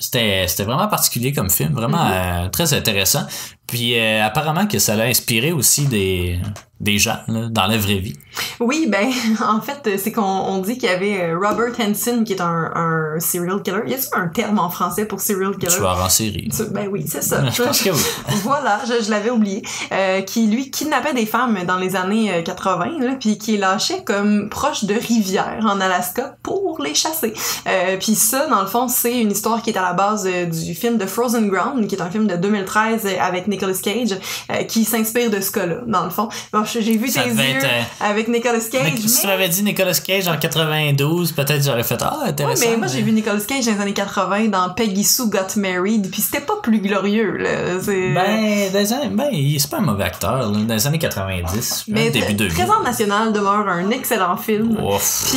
c'était 0.00 0.46
c'était 0.48 0.64
vraiment 0.64 0.88
particulier 0.88 1.32
comme 1.32 1.50
film, 1.50 1.72
vraiment 1.72 2.04
mm-hmm. 2.04 2.50
très 2.50 2.74
intéressant. 2.74 3.26
Puis 3.74 3.98
apparemment 3.98 4.66
que 4.66 4.78
ça 4.78 4.94
l'a 4.94 5.04
inspiré 5.04 5.52
aussi 5.52 5.86
des 5.86 6.38
des 6.84 6.98
gens 6.98 7.18
là, 7.28 7.48
dans 7.50 7.66
la 7.66 7.78
vraie 7.78 7.98
vie. 7.98 8.14
Oui, 8.60 8.86
ben, 8.88 9.08
en 9.46 9.60
fait, 9.60 9.98
c'est 9.98 10.12
qu'on 10.12 10.22
on 10.22 10.58
dit 10.58 10.76
qu'il 10.76 10.88
y 10.88 10.92
avait 10.92 11.22
euh, 11.22 11.38
Robert 11.38 11.72
Henson, 11.80 12.24
qui 12.24 12.34
est 12.34 12.40
un, 12.40 12.72
un 12.74 13.20
serial 13.20 13.62
killer. 13.62 13.82
Y 13.86 13.94
a-t-il 13.94 14.20
un 14.20 14.28
terme 14.28 14.58
en 14.58 14.68
français 14.68 15.06
pour 15.06 15.20
serial 15.20 15.56
killer? 15.56 15.74
Tueur 15.74 16.02
en 16.04 16.08
série. 16.08 16.50
Ben 16.72 16.88
oui, 16.90 17.04
c'est 17.08 17.22
ça. 17.22 17.48
Je 17.50 17.62
pense 17.62 17.80
que 17.80 17.90
oui. 17.90 18.02
voilà, 18.42 18.80
je, 18.86 19.04
je 19.04 19.10
l'avais 19.10 19.30
oublié. 19.30 19.62
Euh, 19.92 20.20
qui, 20.22 20.46
lui, 20.46 20.70
kidnappait 20.70 21.14
des 21.14 21.26
femmes 21.26 21.58
dans 21.66 21.76
les 21.76 21.96
années 21.96 22.32
euh, 22.32 22.42
80, 22.42 22.98
là, 23.00 23.16
puis 23.18 23.38
qui 23.38 23.52
les 23.52 23.58
lâchait 23.58 24.02
comme 24.04 24.48
proche 24.50 24.84
de 24.84 24.94
rivières 24.94 25.64
en 25.64 25.80
Alaska 25.80 26.36
pour 26.42 26.64
les 26.82 26.94
chasser. 26.94 27.32
Euh, 27.66 27.96
puis 27.98 28.14
ça, 28.14 28.46
dans 28.46 28.60
le 28.60 28.66
fond, 28.66 28.88
c'est 28.88 29.20
une 29.20 29.30
histoire 29.30 29.62
qui 29.62 29.70
est 29.70 29.78
à 29.78 29.82
la 29.82 29.92
base 29.92 30.28
euh, 30.30 30.46
du 30.46 30.74
film 30.74 30.98
de 30.98 31.06
Frozen 31.06 31.48
Ground, 31.48 31.86
qui 31.86 31.94
est 31.94 32.02
un 32.02 32.10
film 32.10 32.26
de 32.26 32.36
2013 32.36 33.06
euh, 33.06 33.08
avec 33.20 33.46
Nicolas 33.48 33.63
Cage, 33.72 34.18
euh, 34.50 34.62
qui 34.64 34.84
s'inspire 34.84 35.30
de 35.30 35.40
ce 35.40 35.50
cas-là, 35.50 35.76
dans 35.86 36.04
le 36.04 36.10
fond. 36.10 36.28
Bon, 36.52 36.64
j'ai 36.64 36.96
vu 36.96 37.08
Ça 37.08 37.22
tes 37.22 37.30
yeux 37.30 37.40
être, 37.40 37.64
euh, 37.64 37.82
avec 38.06 38.28
Nicolas 38.28 38.58
Cage, 38.60 38.82
Mais 38.84 38.92
mais... 38.94 39.08
si 39.08 39.20
tu 39.22 39.26
m'avais 39.26 39.48
dit 39.48 39.62
Nicolas 39.62 39.94
Cage 40.04 40.28
en 40.28 40.36
92, 40.36 41.32
peut-être 41.32 41.64
j'aurais 41.64 41.82
fait 41.84 41.98
Ah, 42.02 42.18
Ouais, 42.22 42.28
intéressant. 42.30 42.66
mais 42.70 42.76
moi 42.76 42.86
j'ai 42.86 43.02
vu 43.02 43.12
Nicolas 43.12 43.40
Cage 43.40 43.64
dans 43.66 43.72
les 43.72 43.80
années 43.80 43.92
80 43.92 44.48
dans 44.48 44.70
Peggy 44.70 45.04
Sue 45.04 45.28
Got 45.28 45.56
Married, 45.56 46.10
puis 46.10 46.20
c'était 46.22 46.44
pas 46.44 46.54
plus 46.62 46.80
glorieux 46.80 47.36
là. 47.38 47.48
C'est... 47.80 48.12
Ben, 48.12 48.70
dans 48.72 48.78
les 48.78 48.92
années- 48.92 49.08
ben, 49.10 49.28
il- 49.32 49.58
c'est 49.60 49.70
pas 49.70 49.78
un 49.78 49.82
mauvais 49.82 50.04
acteur, 50.04 50.38
là. 50.38 50.46
Dans 50.46 50.74
les 50.74 50.86
années 50.86 50.98
90, 50.98 51.84
mais 51.88 52.04
même 52.04 52.12
début 52.12 52.34
2000. 52.34 52.54
Trésor 52.54 52.82
national 52.82 53.32
demeure 53.32 53.68
un 53.68 53.90
excellent 53.90 54.36
film. 54.36 54.76
Ouf. 54.82 55.32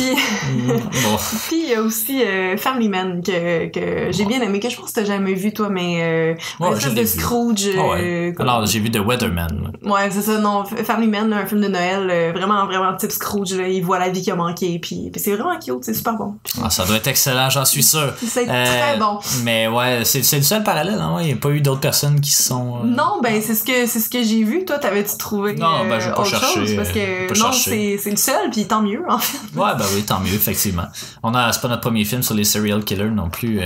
Puis, 1.48 1.62
il 1.64 1.68
y 1.70 1.74
a 1.74 1.82
aussi 1.82 2.22
euh, 2.22 2.56
Family 2.56 2.88
Man 2.88 3.22
que, 3.22 3.66
que 3.66 4.12
j'ai 4.12 4.24
bien 4.24 4.40
aimé, 4.42 4.60
que 4.60 4.68
je 4.68 4.76
pense 4.76 4.90
que 4.92 5.00
t'as 5.00 5.04
jamais 5.06 5.34
vu 5.34 5.52
toi, 5.52 5.68
mais 5.68 5.98
euh, 6.00 6.34
Ouais, 6.60 6.68
un 6.68 6.72
espèce 6.76 6.94
de 6.94 7.00
vu. 7.00 7.06
Scrooge. 7.06 7.68
Ah 7.76 7.80
euh, 7.96 8.07
ouais. 8.08 8.34
comme- 8.34 8.48
Alors, 8.48 8.66
j'ai 8.66 8.80
vu 8.80 8.90
The 8.90 8.98
Weatherman. 9.04 9.72
Ouais, 9.84 10.10
c'est 10.10 10.22
ça, 10.22 10.38
non, 10.38 10.64
Family 10.64 11.08
Man, 11.08 11.30
là, 11.30 11.38
un 11.38 11.46
film 11.46 11.60
de 11.60 11.68
Noël, 11.68 12.08
euh, 12.10 12.32
vraiment, 12.34 12.66
vraiment 12.66 12.94
type 12.96 13.10
Scrooge, 13.12 13.54
là, 13.54 13.68
il 13.68 13.82
voit 13.84 13.98
la 13.98 14.08
vie 14.08 14.22
qui 14.22 14.30
a 14.30 14.34
manqué, 14.36 14.78
puis, 14.78 15.10
puis 15.10 15.20
c'est 15.20 15.34
vraiment 15.34 15.58
cute, 15.58 15.82
c'est 15.84 15.94
super 15.94 16.14
bon. 16.14 16.34
Ah, 16.62 16.70
ça 16.70 16.84
doit 16.84 16.96
être 16.96 17.06
excellent, 17.06 17.48
j'en 17.50 17.64
suis 17.64 17.82
sûr. 17.82 18.12
c'est 18.26 18.48
Euh, 18.48 18.64
très 18.64 18.98
bon. 18.98 19.18
Mais 19.44 19.68
ouais, 19.68 20.02
c'est 20.04 20.22
c'est 20.22 20.36
le 20.36 20.42
seul 20.42 20.62
parallèle, 20.62 20.98
hein? 21.00 21.14
ouais, 21.16 21.24
Il 21.24 21.26
n'y 21.28 21.32
a 21.32 21.36
pas 21.36 21.50
eu 21.50 21.60
d'autres 21.60 21.80
personnes 21.80 22.20
qui 22.20 22.30
sont. 22.32 22.78
euh, 22.82 22.86
Non, 22.86 23.20
ben 23.22 23.40
c'est 23.42 23.54
ce 23.54 23.64
que 23.64 23.86
c'est 23.86 24.00
ce 24.00 24.08
que 24.10 24.22
j'ai 24.22 24.42
vu. 24.44 24.64
Toi, 24.64 24.78
t'avais-tu 24.78 25.16
trouvé 25.16 25.54
Non, 25.54 25.84
ben, 25.88 25.92
euh, 26.00 26.12
pas 26.12 26.20
autre 26.22 26.40
chose? 26.44 26.74
Parce 26.76 26.90
euh, 26.90 27.26
que 27.28 27.32
pas 27.32 27.38
non, 27.38 27.52
c'est 27.52 27.98
le 28.10 28.16
seul, 28.16 28.50
puis 28.50 28.66
tant 28.66 28.82
mieux 28.82 29.02
en 29.08 29.18
fait. 29.18 29.38
Ouais, 29.56 29.70
ben 29.78 29.84
oui, 29.94 30.02
tant 30.04 30.20
mieux, 30.20 30.34
effectivement. 30.34 30.84
On 31.22 31.34
a, 31.34 31.52
c'est 31.52 31.60
pas 31.60 31.68
notre 31.68 31.82
premier 31.82 32.04
film 32.04 32.22
sur 32.22 32.34
les 32.34 32.44
serial 32.44 32.84
killers 32.84 33.10
non 33.10 33.28
plus. 33.30 33.60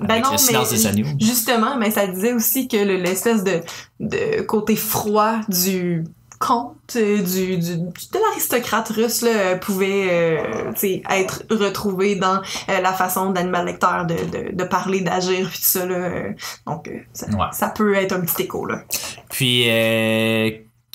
Euh, 0.00 0.04
Ben 0.06 0.10
avec 0.14 0.24
non, 0.24 0.32
le 0.32 0.38
silence 0.38 0.70
mais 0.72 0.76
des 0.78 0.86
agneaux. 0.86 1.06
justement, 1.20 1.76
mais 1.76 1.90
ça 1.90 2.06
disait 2.06 2.32
aussi 2.32 2.68
que 2.68 2.76
le- 2.76 2.96
l'espèce 2.96 3.44
de 3.44 3.60
de 4.00 4.42
côté 4.42 4.76
froid 4.76 5.36
du 5.48 6.04
conte 6.40 6.96
euh, 6.96 7.22
du, 7.22 7.56
du 7.58 7.76
de 7.76 8.18
l'aristocrate 8.28 8.88
russe 8.88 9.22
là, 9.22 9.56
pouvait 9.56 10.08
euh, 10.10 10.72
être 11.10 11.44
retrouvé 11.48 12.16
dans 12.16 12.42
euh, 12.68 12.80
la 12.82 12.92
façon 12.92 13.30
d'Animal 13.30 13.64
Lecter 13.66 13.86
de, 14.08 14.50
de, 14.50 14.54
de 14.56 14.64
parler, 14.64 15.00
d'agir 15.00 15.48
puis 15.48 15.58
tout 15.58 15.64
ça 15.64 15.86
là. 15.86 16.24
donc 16.66 16.90
ça, 17.12 17.26
Ouais. 17.28 17.46
ça 17.52 17.68
peut 17.68 17.94
être 17.94 18.12
un 18.12 18.20
petit 18.20 18.42
écho 18.42 18.66
là. 18.66 18.82
Puis, 19.30 19.70
euh, 19.70 20.50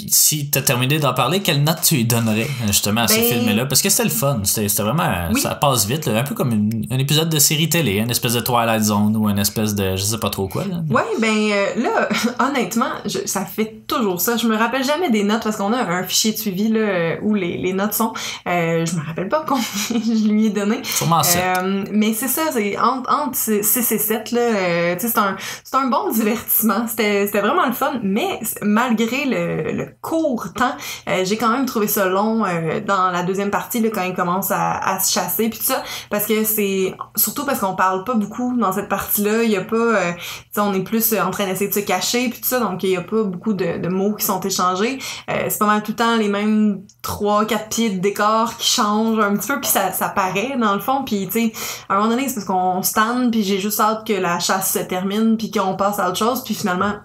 si 0.08 0.50
t'as 0.50 0.62
terminé 0.62 1.00
d'en 1.00 1.14
parler, 1.14 1.42
quelle 1.42 1.64
note 1.64 1.82
tu 1.84 1.96
lui 1.96 2.06
donnerais 2.06 2.48
justement 2.68 3.02
à 3.02 3.08
ce 3.08 3.16
Ben- 3.16 3.24
film-là? 3.24 3.66
Parce 3.66 3.82
que 3.82 3.90
c'était 3.90 4.04
le 4.06 4.10
fun. 4.10 4.40
C'était 4.44 4.68
vraiment. 4.84 5.30
Oui. 5.34 5.42
Ça 5.42 5.56
passe 5.56 5.86
vite, 5.86 6.06
là, 6.06 6.20
un 6.20 6.24
peu 6.24 6.36
comme 6.36 6.52
une- 6.52 6.86
un 6.92 6.98
épisode 6.98 7.30
de 7.30 7.40
série 7.40 7.70
télé, 7.70 7.98
une 7.98 8.12
espèce 8.12 8.34
de 8.34 8.40
Twilight 8.40 8.84
Zone 8.84 9.16
ou 9.18 9.30
une 9.30 9.40
espèce 9.40 9.76
de. 9.76 9.96
Je 9.96 10.02
sais 10.04 10.18
pas 10.18 10.30
trop 10.30 10.48
quoi. 10.48 10.64
Là. 10.66 10.78
Ouais, 10.90 11.04
ben 11.20 11.36
euh, 11.52 11.82
là, 11.84 12.10
honnêtement, 12.48 12.92
je- 13.06 13.26
ça 13.26 13.46
fait 13.46 13.82
toujours 13.88 14.22
ça. 14.22 14.38
Je 14.38 14.48
me 14.48 14.56
rappelle 14.56 14.84
jamais 14.84 15.10
des 15.10 15.24
notes 15.24 15.44
parce 15.44 15.58
qu'on 15.58 15.74
a 15.74 15.82
un 15.82 16.04
fichier 16.04 16.32
de 16.34 16.38
suivi 16.38 16.70
là, 16.70 16.80
euh, 16.80 17.16
où 17.22 17.34
les, 17.36 17.58
les 17.58 17.74
notes 17.74 17.94
sont. 17.94 18.14
Euh, 18.48 18.86
je 18.86 18.96
me 18.96 19.06
rappelle 19.06 19.28
pas 19.30 19.44
combien 19.48 19.64
je 19.90 20.28
lui 20.28 20.46
ai 20.48 20.50
donné. 20.50 20.80
Sûrement 20.84 21.24
ça. 21.24 21.40
Euh, 21.60 21.84
mais 21.92 22.14
c'est 22.14 22.28
ça, 22.28 22.44
c'est 22.54 22.78
entre, 22.78 23.12
entre 23.12 23.36
6 23.38 23.92
et 23.92 23.98
7, 23.98 24.32
là, 24.32 24.96
c'est 24.98 25.18
un, 25.18 25.36
un 25.74 25.88
bon 25.88 26.12
divertissement. 26.12 26.88
C'était 26.88 27.26
c'était 27.26 27.42
vraiment 27.42 27.66
le 27.66 27.74
fun, 27.74 27.94
mais 28.04 28.40
malgré 28.62 29.26
le, 29.26 29.72
le 29.72 29.89
court 30.02 30.54
temps, 30.54 30.76
euh, 31.08 31.24
j'ai 31.24 31.38
quand 31.38 31.50
même 31.50 31.66
trouvé 31.66 31.88
ça 31.88 32.08
long 32.08 32.46
euh, 32.46 32.80
dans 32.80 33.10
la 33.12 33.24
deuxième 33.24 33.52
partie, 33.52 33.80
là, 33.80 33.90
quand 33.94 34.04
il 34.04 34.14
commence 34.14 34.52
à, 34.52 34.78
à 34.78 35.00
se 35.00 35.12
chasser, 35.12 35.50
puis 35.50 35.60
tout 35.60 35.66
ça, 35.66 35.84
parce 36.10 36.26
que 36.26 36.44
c'est... 36.44 36.96
Surtout 37.16 37.46
parce 37.46 37.60
qu'on 37.60 37.76
parle 37.76 38.04
pas 38.04 38.14
beaucoup 38.14 38.56
dans 38.58 38.72
cette 38.72 38.90
partie-là, 38.90 39.44
il 39.44 39.52
y 39.52 39.58
a 39.58 39.64
pas... 39.64 39.76
euh, 39.76 40.12
on 40.58 40.74
est 40.74 40.84
plus 40.84 41.14
en 41.14 41.32
train 41.32 41.46
d'essayer 41.46 41.70
de 41.70 41.74
se 41.74 41.80
cacher, 41.80 42.30
puis 42.30 42.42
tout 42.42 42.48
ça, 42.48 42.60
donc 42.60 42.84
il 42.84 42.90
y 42.90 42.98
a 42.98 43.02
pas 43.02 43.24
beaucoup 43.24 43.54
de, 43.54 43.78
de 43.78 43.88
mots 43.88 44.14
qui 44.14 44.26
sont 44.26 44.42
échangés. 44.42 45.00
C'est 45.28 45.58
pas 45.58 45.66
mal 45.66 45.84
tout 45.84 45.92
le 45.92 45.96
temps 45.96 46.18
les 46.18 46.28
mêmes 46.28 46.82
trois, 47.02 47.46
quatre 47.46 47.70
pieds 47.70 47.90
de 47.90 48.00
décor 48.00 48.58
qui 48.58 48.70
changent 48.70 49.20
un 49.20 49.36
petit 49.36 49.48
peu, 49.48 49.60
puis 49.62 49.70
ça, 49.70 49.92
ça 49.94 50.10
paraît 50.10 50.58
dans 50.60 50.74
le 50.74 50.82
fond, 50.82 51.04
puis 51.06 51.28
tu 51.28 51.52
sais, 51.52 51.54
à 51.88 51.94
un 51.94 51.98
moment 51.98 52.10
donné, 52.10 52.28
c'est 52.28 52.36
parce 52.36 52.48
qu'on 52.48 52.84
stand, 52.84 53.32
puis 53.32 53.44
j'ai 53.44 53.60
juste 53.60 53.80
hâte 53.80 54.06
que 54.06 54.14
la 54.14 54.40
chasse 54.40 54.74
se 54.74 54.80
termine, 54.80 55.38
puis 55.38 55.50
qu'on 55.50 55.76
passe 55.76 56.00
à 56.00 56.10
autre 56.10 56.18
chose, 56.18 56.44
puis 56.44 56.54
finalement, 56.54 56.96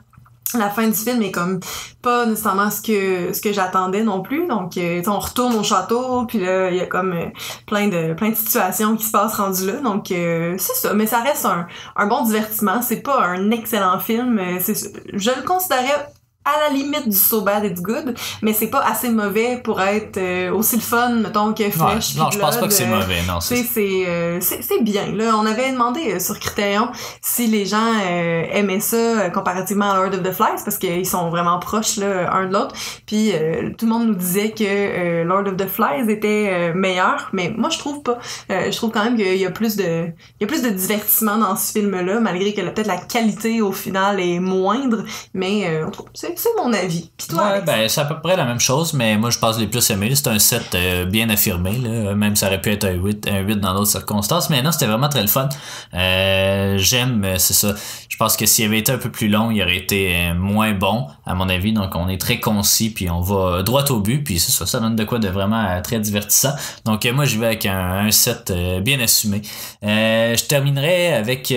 la 0.53 0.71
fin 0.71 0.87
du 0.87 0.95
film 0.95 1.23
est 1.23 1.31
comme 1.31 1.61
pas 2.03 2.27
nécessairement 2.27 2.71
ce 2.71 2.81
que 2.83 3.33
ce 3.33 3.41
que 3.41 3.53
j'attendais 3.53 4.03
non 4.03 4.23
plus. 4.23 4.47
Donc 4.47 4.77
euh, 4.77 5.03
on 5.07 5.19
retourne 5.19 5.55
au 5.57 5.63
château 5.63 6.27
puis 6.27 6.39
là 6.39 6.71
il 6.71 6.77
y 6.77 6.81
a 6.81 6.87
comme 6.87 7.13
euh, 7.13 7.27
plein 7.67 7.89
de 7.89 8.15
plein 8.15 8.31
de 8.31 8.35
situations 8.35 8.97
qui 8.97 9.05
se 9.05 9.11
passent 9.13 9.35
rendues 9.35 9.67
là. 9.67 9.81
Donc 9.81 10.11
euh, 10.11 10.55
c'est 10.59 10.75
ça. 10.75 10.95
Mais 10.95 11.07
ça 11.07 11.21
reste 11.21 11.45
un, 11.47 11.67
un 11.97 12.07
bon 12.07 12.23
divertissement. 12.23 12.83
C'est 12.83 13.01
pas 13.01 13.25
un 13.25 13.51
excellent 13.51 13.99
film. 13.99 14.39
Euh, 14.39 14.59
c'est 14.61 14.75
je 15.13 15.31
le 15.31 15.43
considérais 15.43 16.07
à 16.45 16.69
la 16.69 16.75
limite 16.77 17.09
du 17.09 17.17
so 17.17 17.41
bad 17.41 17.65
it's 17.65 17.81
good 17.81 18.15
mais 18.43 18.53
c'est 18.53 18.69
pas 18.69 18.81
assez 18.85 19.09
mauvais 19.11 19.61
pour 19.63 19.81
être 19.81 20.17
euh, 20.19 20.53
aussi 20.53 20.77
le 20.77 20.83
fun 20.83 21.15
mettons 21.17 21.53
que 21.55 21.63
Ouais, 21.65 21.71
Flesh 21.71 22.17
non, 22.17 22.31
je 22.31 22.39
pense 22.39 22.57
pas 22.59 22.67
que 22.67 22.73
c'est 22.73 22.85
euh, 22.85 22.97
mauvais. 22.99 23.23
Non, 23.27 23.39
tu 23.39 23.57
sais, 23.57 23.65
c'est 23.73 24.05
euh, 24.07 24.39
bien. 24.83 25.07
Là, 25.13 25.35
on 25.37 25.47
avait 25.47 25.71
demandé 25.73 26.15
euh, 26.15 26.19
sur 26.19 26.39
Criterion 26.39 26.89
si 27.23 27.47
les 27.47 27.65
gens 27.65 27.93
euh, 28.07 28.45
aimaient 28.53 28.81
ça 28.81 28.97
euh, 28.97 29.31
comparativement 29.31 29.91
à 29.93 29.95
Lord 29.97 30.15
of 30.15 30.23
the 30.23 30.33
Flies 30.33 30.63
parce 30.65 30.77
qu'ils 30.79 31.07
sont 31.07 31.31
vraiment 31.31 31.59
proches 31.59 31.97
là, 31.97 32.33
un 32.35 32.47
de 32.47 32.53
l'autre. 32.53 32.75
Puis 33.07 33.33
euh, 33.33 33.71
tout 33.79 33.87
le 33.87 33.93
monde 33.93 34.07
nous 34.09 34.15
disait 34.15 34.51
que 34.51 34.65
euh, 34.65 35.25
Lord 35.25 35.47
of 35.49 35.57
the 35.57 35.67
Flies 35.69 36.11
était 36.11 36.49
euh, 36.53 36.73
meilleur, 36.75 37.31
mais 37.33 37.53
moi 37.57 37.71
je 37.71 37.79
trouve 37.79 38.03
pas. 38.03 38.19
Euh, 38.51 38.71
je 38.71 38.77
trouve 38.77 38.91
quand 38.91 39.05
même 39.05 39.17
qu'il 39.17 39.37
y 39.37 39.47
a 39.47 39.51
plus 39.51 39.77
de 39.77 39.85
il 39.85 40.43
y 40.43 40.45
a 40.45 40.47
plus 40.47 40.63
de 40.63 40.69
divertissement 40.71 41.39
dans 41.39 41.57
ce 41.57 41.73
film-là, 41.73 42.21
malgré 42.21 42.53
que 42.53 42.61
peut-être 42.61 42.87
la 42.87 42.99
qualité 42.99 43.63
au 43.63 43.73
final 43.73 44.21
est 44.21 44.39
moindre. 44.41 45.05
Mais 45.33 45.67
euh, 45.69 45.87
on 45.87 45.91
trouve- 45.91 46.09
c'est 46.15 46.34
c'est 46.37 46.57
mon 46.57 46.73
avis. 46.73 47.11
Puis 47.17 47.29
toi, 47.29 47.45
Ouais, 47.53 47.63
ben, 47.63 47.89
c'est 47.89 48.01
à 48.01 48.05
peu 48.05 48.21
près 48.21 48.37
la 48.37 48.45
même 48.45 48.61
chose, 48.61 48.93
mais 48.95 49.17
moi, 49.17 49.31
je 49.31 49.39
pense 49.39 49.59
les 49.59 49.67
plus 49.67 49.89
aimés. 49.91 50.15
C'est 50.15 50.29
un 50.29 50.39
7 50.39 50.75
euh, 50.75 51.05
bien 51.07 51.29
affirmé, 51.31 51.77
là. 51.79 52.15
Même 52.15 52.37
ça 52.37 52.47
aurait 52.47 52.61
pu 52.61 52.71
être 52.71 52.85
un 52.85 52.93
8, 52.93 53.29
un 53.29 53.41
8 53.41 53.57
dans 53.57 53.75
d'autres 53.75 53.91
circonstances. 53.91 54.51
Mais 54.51 54.63
non, 54.63 54.73
c'était 54.73 54.87
vraiment 54.87 55.09
très 55.09 55.23
le 55.23 55.29
fun. 55.29 55.49
Euh, 55.95 56.77
J'aime, 56.79 57.25
euh, 57.25 57.39
c'est 57.39 57.55
ça. 57.55 57.75
Je 58.09 58.17
pense 58.17 58.37
que 58.37 58.47
s'il 58.47 58.65
avait 58.65 58.79
été 58.79 58.93
un 58.93 58.99
peu 58.99 59.11
plus 59.11 59.29
long, 59.29 59.51
il 59.51 59.61
aurait 59.63 59.77
été 59.77 60.33
moins 60.37 60.73
bon, 60.73 61.09
à 61.27 61.35
mon 61.35 61.49
avis. 61.49 61.73
Donc, 61.73 61.97
on 61.97 62.09
est 62.09 62.21
très 62.21 62.39
concis, 62.39 62.91
puis 62.91 63.11
on 63.11 63.21
va 63.21 63.63
droit 63.63 63.85
au 63.91 64.01
but, 64.01 64.23
puis 64.23 64.39
c'est 64.39 64.53
ça, 64.53 64.67
ça 64.67 64.79
donne 64.79 64.95
de 64.95 65.05
quoi 65.05 65.19
de 65.19 65.29
vraiment 65.29 65.81
très 65.83 65.99
divertissant. 65.99 66.55
Donc, 66.85 67.05
moi, 67.13 67.25
j'y 67.25 67.39
vais 67.39 67.47
avec 67.47 67.67
un, 67.67 68.07
un 68.07 68.11
7 68.11 68.51
euh, 68.51 68.81
bien 68.81 69.01
assumé. 69.01 69.43
Je 69.83 70.47
terminerai 70.47 71.15
avec 71.15 71.49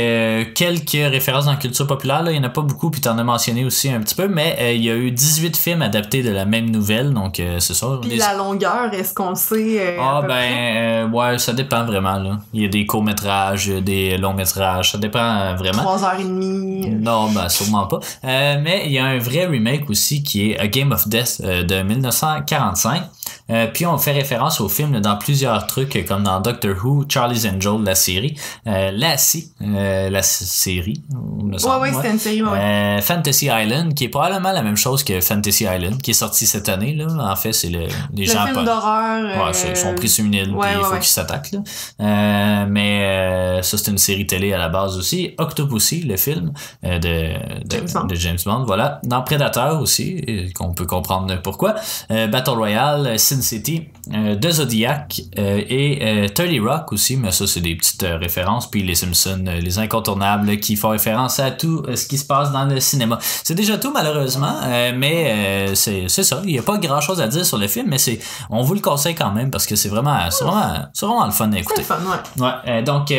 quelques 0.56 0.92
références 0.92 1.46
dans 1.46 1.52
la 1.52 1.58
culture 1.58 1.86
populaire. 1.86 2.24
Là. 2.24 2.32
Il 2.32 2.40
n'y 2.40 2.46
en 2.46 2.48
a 2.48 2.52
pas 2.52 2.62
beaucoup, 2.62 2.90
puis 2.90 3.02
tu 3.02 3.08
en 3.10 3.18
as 3.18 3.24
mentionné 3.24 3.64
aussi 3.64 3.90
un 3.90 4.00
petit 4.00 4.16
peu, 4.16 4.28
mais 4.28 4.67
euh, 4.68 4.74
il 4.74 4.84
y 4.84 4.90
a 4.90 4.96
eu 4.96 5.12
18 5.12 5.56
films 5.58 5.82
adaptés 5.82 6.24
de 6.24 6.30
la 6.30 6.46
même 6.46 6.70
nouvelle, 6.70 7.14
donc 7.14 7.40
euh, 7.40 7.60
c'est 7.60 7.74
ça. 7.74 8.00
Puis 8.02 8.18
la 8.18 8.36
longueur, 8.36 8.94
est-ce 8.94 9.14
qu'on 9.14 9.36
sait 9.36 9.80
euh, 9.80 9.98
ah 10.00 10.22
ben 10.28 11.12
ouais, 11.12 11.38
ça 11.38 11.54
dépend 11.54 11.86
vraiment 11.86 12.18
là. 12.18 12.40
Il 12.54 12.62
y 12.62 12.66
a 12.66 12.68
des 12.68 12.86
courts-métrages, 12.86 13.68
des 13.68 14.18
longs-métrages, 14.18 14.92
ça 14.92 14.98
dépend 14.98 15.56
vraiment. 15.56 15.84
Trois 15.84 16.04
heures 16.04 16.20
et 16.20 16.24
demie. 16.24 16.90
Non, 16.90 17.30
ben 17.32 17.50
sûrement 17.50 17.88
pas. 17.88 18.00
Mais 18.24 18.84
il 18.86 18.92
y 18.92 19.00
a 19.00 19.06
un 19.06 19.18
vrai 19.18 19.46
remake 19.46 19.90
aussi 19.90 20.24
qui 20.24 20.52
est 20.52 20.60
A 20.60 20.68
Game 20.68 20.92
of 20.92 21.08
Death 21.08 21.42
de 21.42 21.82
1945. 21.82 23.04
Euh, 23.50 23.68
puis 23.74 23.86
on 23.86 23.98
fait 23.98 24.12
référence 24.12 24.60
au 24.62 24.68
film 24.70 25.00
dans 25.00 25.16
plusieurs 25.18 25.68
trucs 25.68 25.96
euh, 25.96 26.04
comme 26.08 26.24
dans 26.24 26.40
Doctor 26.42 26.76
Who, 26.84 27.06
Charlie's 27.08 27.46
Angel, 27.46 27.82
la 27.84 27.96
série, 27.96 28.36
euh, 28.68 28.92
Lassie, 28.92 29.52
euh, 29.62 30.10
la 30.10 30.20
s- 30.20 30.44
série, 30.46 31.02
il 31.10 31.46
me 31.46 31.54
Ouais, 31.54 31.60
semble, 31.60 31.82
ouais, 31.84 31.90
ouais. 31.90 31.96
c'était 31.96 32.12
une 32.12 32.20
série, 32.20 32.44
ouais. 32.44 32.60
Euh, 32.60 33.02
Fantasy 33.02 33.46
Island, 33.52 33.94
qui 33.94 34.04
est 34.06 34.10
probablement 34.10 34.52
la 34.52 34.62
même 34.64 34.76
chose 34.78 35.04
que 35.04 35.22
Fantasy 35.22 35.64
Island, 35.66 36.02
qui 36.02 36.12
est 36.12 36.14
sorti 36.16 36.46
cette 36.46 36.68
année. 36.70 36.94
Là. 36.94 37.08
En 37.32 37.36
fait, 37.36 37.54
c'est 37.54 37.70
le, 37.70 37.88
les 38.14 38.26
le 38.26 38.32
gens 38.32 38.46
film 38.48 38.66
d'horreur. 38.66 39.24
Ouais, 39.24 39.52
euh, 39.66 39.70
ils 39.70 39.78
sont 39.78 39.96
présuminés, 39.96 40.44
ouais, 40.48 40.68
puis 40.68 40.70
il 40.74 40.78
ouais, 40.80 40.84
faut 40.84 40.94
qu'ils 40.96 41.04
s'attaquent. 41.06 41.52
là. 41.54 41.60
Euh, 42.02 42.66
mais 42.70 43.04
euh, 43.06 43.62
ça, 43.62 43.78
c'est 43.78 43.92
une 43.92 43.98
série 43.98 44.28
télé 44.28 44.54
à 44.54 44.58
la 44.58 44.70
base 44.70 44.98
aussi. 44.98 45.34
Octopussy, 45.38 46.02
le 46.04 46.18
film 46.18 46.52
euh, 46.86 47.00
de, 47.00 47.64
de, 47.66 47.70
James 47.78 47.88
Bond. 47.94 48.04
de 48.06 48.16
James 48.16 48.38
Bond. 48.46 48.64
Voilà. 48.66 49.00
Dans 49.04 49.22
Predator 49.22 49.80
aussi, 49.82 50.22
euh, 50.28 50.48
qu'on 50.56 50.74
peut 50.74 50.86
comprendre 50.86 51.36
pourquoi. 51.42 51.76
Euh, 52.12 52.28
Battle 52.28 52.52
Royale, 52.52 53.18
City 53.42 53.92
de 54.10 54.52
Zodiac 54.52 55.22
et 55.38 56.28
30 56.34 56.48
Rock 56.62 56.94
aussi, 56.94 57.18
mais 57.18 57.32
ça 57.32 57.48
c'est 57.48 57.62
des 57.62 57.76
petites 57.76 58.06
références. 58.20 58.70
Puis 58.70 58.84
les 58.84 58.96
Simpsons, 58.96 59.44
les 59.62 59.80
incontournables 59.80 60.58
qui 60.58 60.76
font 60.76 60.90
référence 60.90 61.40
à 61.40 61.52
tout 61.52 61.84
ce 61.94 62.06
qui 62.06 62.18
se 62.18 62.26
passe 62.26 62.52
dans 62.52 62.66
le 62.66 62.80
cinéma. 62.80 63.20
C'est 63.44 63.56
déjà 63.56 63.78
tout 63.78 63.92
malheureusement, 63.92 64.60
mais 64.96 65.74
c'est 65.76 66.08
ça. 66.10 66.42
Il 66.46 66.52
n'y 66.52 66.60
a 66.60 66.64
pas 66.64 66.78
grand 66.78 67.02
chose 67.02 67.22
à 67.22 67.28
dire 67.28 67.46
sur 67.46 67.58
le 67.58 67.68
film, 67.68 67.88
mais 67.90 67.98
c'est 67.98 68.20
on 68.50 68.64
vous 68.64 68.74
le 68.74 68.82
conseille 68.82 69.16
quand 69.16 69.32
même 69.32 69.52
parce 69.52 69.66
que 69.66 69.76
c'est 69.76 69.90
vraiment, 69.90 70.18
c'est 70.30 70.44
vraiment, 70.44 70.88
c'est 70.94 71.06
vraiment 71.06 71.26
le 71.26 71.32
fun 71.32 71.52
à 71.52 71.60
écouter. 71.60 71.84
Fun, 71.84 72.00
ouais. 72.38 72.44
Ouais, 72.44 72.84
donc 72.84 73.12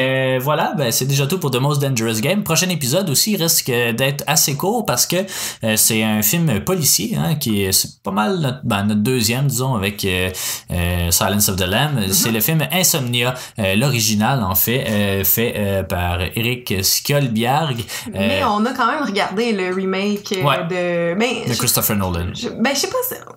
voilà, 0.43 0.75
ben, 0.77 0.91
c'est 0.91 1.07
déjà 1.07 1.27
tout 1.27 1.39
pour 1.39 1.51
The 1.51 1.61
Most 1.61 1.83
Dangerous 1.83 2.21
Game. 2.21 2.43
Prochain 2.43 2.69
épisode 2.69 3.11
aussi 3.11 3.37
risque 3.37 3.71
d'être 3.71 4.25
assez 4.27 4.57
court 4.57 4.85
parce 4.85 5.07
que 5.07 5.17
c'est 5.77 6.03
un 6.03 6.23
film 6.23 6.61
policier 6.61 7.17
hein, 7.17 7.35
qui 7.35 7.63
est 7.63 8.03
pas 8.03 8.11
mal 8.11 8.39
notre, 8.41 8.61
ben, 8.65 8.85
notre 8.85 9.01
deuxième, 9.01 9.47
disons, 9.47 9.75
avec 9.75 10.05
euh, 10.05 10.31
euh, 10.71 10.78
Silence 11.11 11.49
of 11.49 11.57
the 11.57 11.67
Lamb. 11.67 11.99
Mm-hmm. 11.99 12.13
C'est 12.13 12.31
le 12.31 12.41
film 12.41 12.67
Insomnia, 12.73 13.35
euh, 13.59 13.75
l'original 13.77 14.43
en 14.43 14.55
fait, 14.55 15.25
fait 15.25 15.85
par 15.89 16.21
Eric 16.35 16.75
Skjoldbjerg. 16.83 17.77
Mais 18.13 18.43
on 18.45 18.65
a 18.67 18.73
quand 18.73 18.87
même 18.87 19.05
regardé 19.05 19.53
le 19.53 19.75
remake 19.75 20.31
de... 20.31 21.15
Ben, 21.15 21.49
de 21.49 21.55
Christopher 21.57 21.97
Nolan. 21.97 22.29
Je, 22.35 22.49
ben 22.49 22.71
je 22.75 22.81
sais 22.81 22.89
pas, 22.89 22.97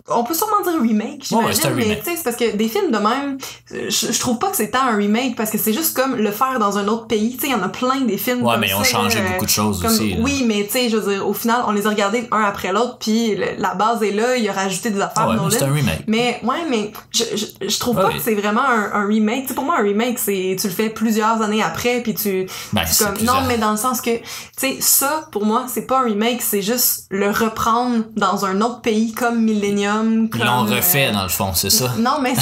on 0.09 0.23
peut 0.23 0.33
sûrement 0.33 0.61
dire 0.63 0.81
remake, 0.81 1.25
j'imagine, 1.27 1.47
ouais, 1.63 1.67
un 1.67 1.69
mais 1.75 1.83
remake. 1.83 2.03
tu 2.03 2.09
sais, 2.11 2.17
c'est 2.17 2.23
parce 2.23 2.35
que 2.35 2.55
des 2.55 2.67
films 2.67 2.91
de 2.91 2.97
même, 2.97 3.37
je, 3.69 4.11
je 4.11 4.19
trouve 4.19 4.37
pas 4.39 4.49
que 4.49 4.57
c'est 4.57 4.69
tant 4.71 4.83
un 4.83 4.95
remake 4.95 5.35
parce 5.35 5.49
que 5.51 5.57
c'est 5.57 5.73
juste 5.73 5.95
comme 5.95 6.15
le 6.15 6.31
faire 6.31 6.59
dans 6.59 6.77
un 6.77 6.87
autre 6.87 7.07
pays. 7.07 7.35
Tu 7.35 7.41
sais, 7.41 7.47
il 7.47 7.51
y 7.51 7.55
en 7.55 7.63
a 7.63 7.69
plein 7.69 8.01
des 8.01 8.17
films 8.17 8.41
Ouais, 8.43 8.51
comme 8.53 8.61
mais 8.61 8.67
ils 8.69 8.75
ont 8.75 8.83
changé 8.83 9.19
beaucoup 9.21 9.45
de 9.45 9.49
choses 9.49 9.81
comme- 9.81 9.91
aussi. 9.91 10.11
là. 10.13 10.17
Oui, 10.21 10.43
mais 10.47 10.63
tu 10.65 10.71
sais, 10.71 10.89
je 10.89 10.97
veux 10.97 11.13
dire, 11.13 11.27
au 11.27 11.33
final, 11.33 11.61
on 11.67 11.71
les 11.71 11.85
a 11.87 11.89
regardés 11.89 12.27
un 12.31 12.43
après 12.43 12.71
l'autre, 12.71 12.97
puis 12.99 13.35
le- 13.35 13.45
la 13.57 13.73
base 13.75 14.03
est 14.03 14.11
là, 14.11 14.35
il 14.35 14.47
a 14.49 14.53
rajouté 14.53 14.89
des 14.89 15.01
affaires 15.01 15.27
ouais, 15.29 15.35
mais 15.43 15.51
c'est 15.51 15.63
un 15.63 15.73
remake. 15.73 16.03
Mais 16.07 16.39
ouais, 16.43 16.65
mais 16.69 16.91
je, 17.11 17.23
je, 17.35 17.67
je 17.67 17.79
trouve 17.79 17.95
Ouais, 17.97 18.03
pas 18.03 18.07
oui. 18.09 18.15
que 18.15 18.21
c'est 18.21 18.35
vraiment 18.35 18.61
un, 18.67 18.91
un 18.93 19.05
remake. 19.07 19.53
Pour 19.53 19.63
moi, 19.65 19.79
un 19.79 19.83
remake, 19.83 20.19
c'est 20.19 20.55
tu 20.59 20.67
le 20.67 20.73
fais 20.73 20.89
plusieurs 20.89 21.41
années 21.41 21.61
après, 21.63 22.01
puis 22.01 22.13
tu, 22.13 22.47
Ben, 22.73 22.83
tu 22.85 23.03
comme 23.03 23.13
plusieurs- 23.13 23.41
non, 23.41 23.47
mais 23.47 23.57
dans 23.57 23.71
le 23.71 23.77
sens 23.77 24.01
que 24.01 24.17
tu 24.17 24.23
sais 24.57 24.77
ça 24.79 25.27
pour 25.31 25.45
moi, 25.45 25.65
c'est 25.67 25.85
pas 25.87 25.99
un 25.99 26.03
remake, 26.03 26.41
c'est 26.41 26.61
juste 26.61 27.05
le 27.09 27.29
reprendre 27.31 28.03
dans 28.15 28.45
un 28.45 28.61
autre 28.61 28.81
pays 28.81 29.13
comme 29.13 29.41
Millennium. 29.43 30.29
Comme, 30.29 30.41
refait 30.41 31.07
euh, 31.07 31.11
dans 31.13 31.23
le 31.23 31.29
fond, 31.29 31.51
c'est 31.53 31.69
ça. 31.69 31.91
Non, 31.97 32.19
mais 32.21 32.33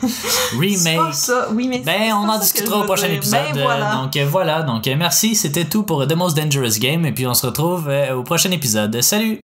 Remake. 0.58 0.96
pas 0.98 1.12
ça. 1.12 1.48
Oui, 1.52 1.68
mais 1.68 1.80
Ben, 1.80 2.12
on 2.12 2.28
en 2.28 2.38
discutera 2.38 2.78
au 2.80 2.84
prochain 2.84 3.08
épisode. 3.08 3.40
Ben, 3.54 3.62
voilà. 3.62 3.92
Euh, 3.98 4.02
Donc 4.02 4.16
euh, 4.16 4.26
voilà, 4.30 4.62
donc 4.62 4.86
euh, 4.86 4.94
merci, 4.96 5.34
c'était 5.34 5.64
tout 5.64 5.82
pour 5.82 6.06
The 6.06 6.14
Most 6.14 6.36
Dangerous 6.36 6.78
Game 6.78 7.04
et 7.06 7.12
puis 7.12 7.26
on 7.26 7.34
se 7.34 7.46
retrouve 7.46 7.90
au 8.16 8.22
prochain 8.22 8.50
épisode. 8.50 9.00
Salut! 9.02 9.38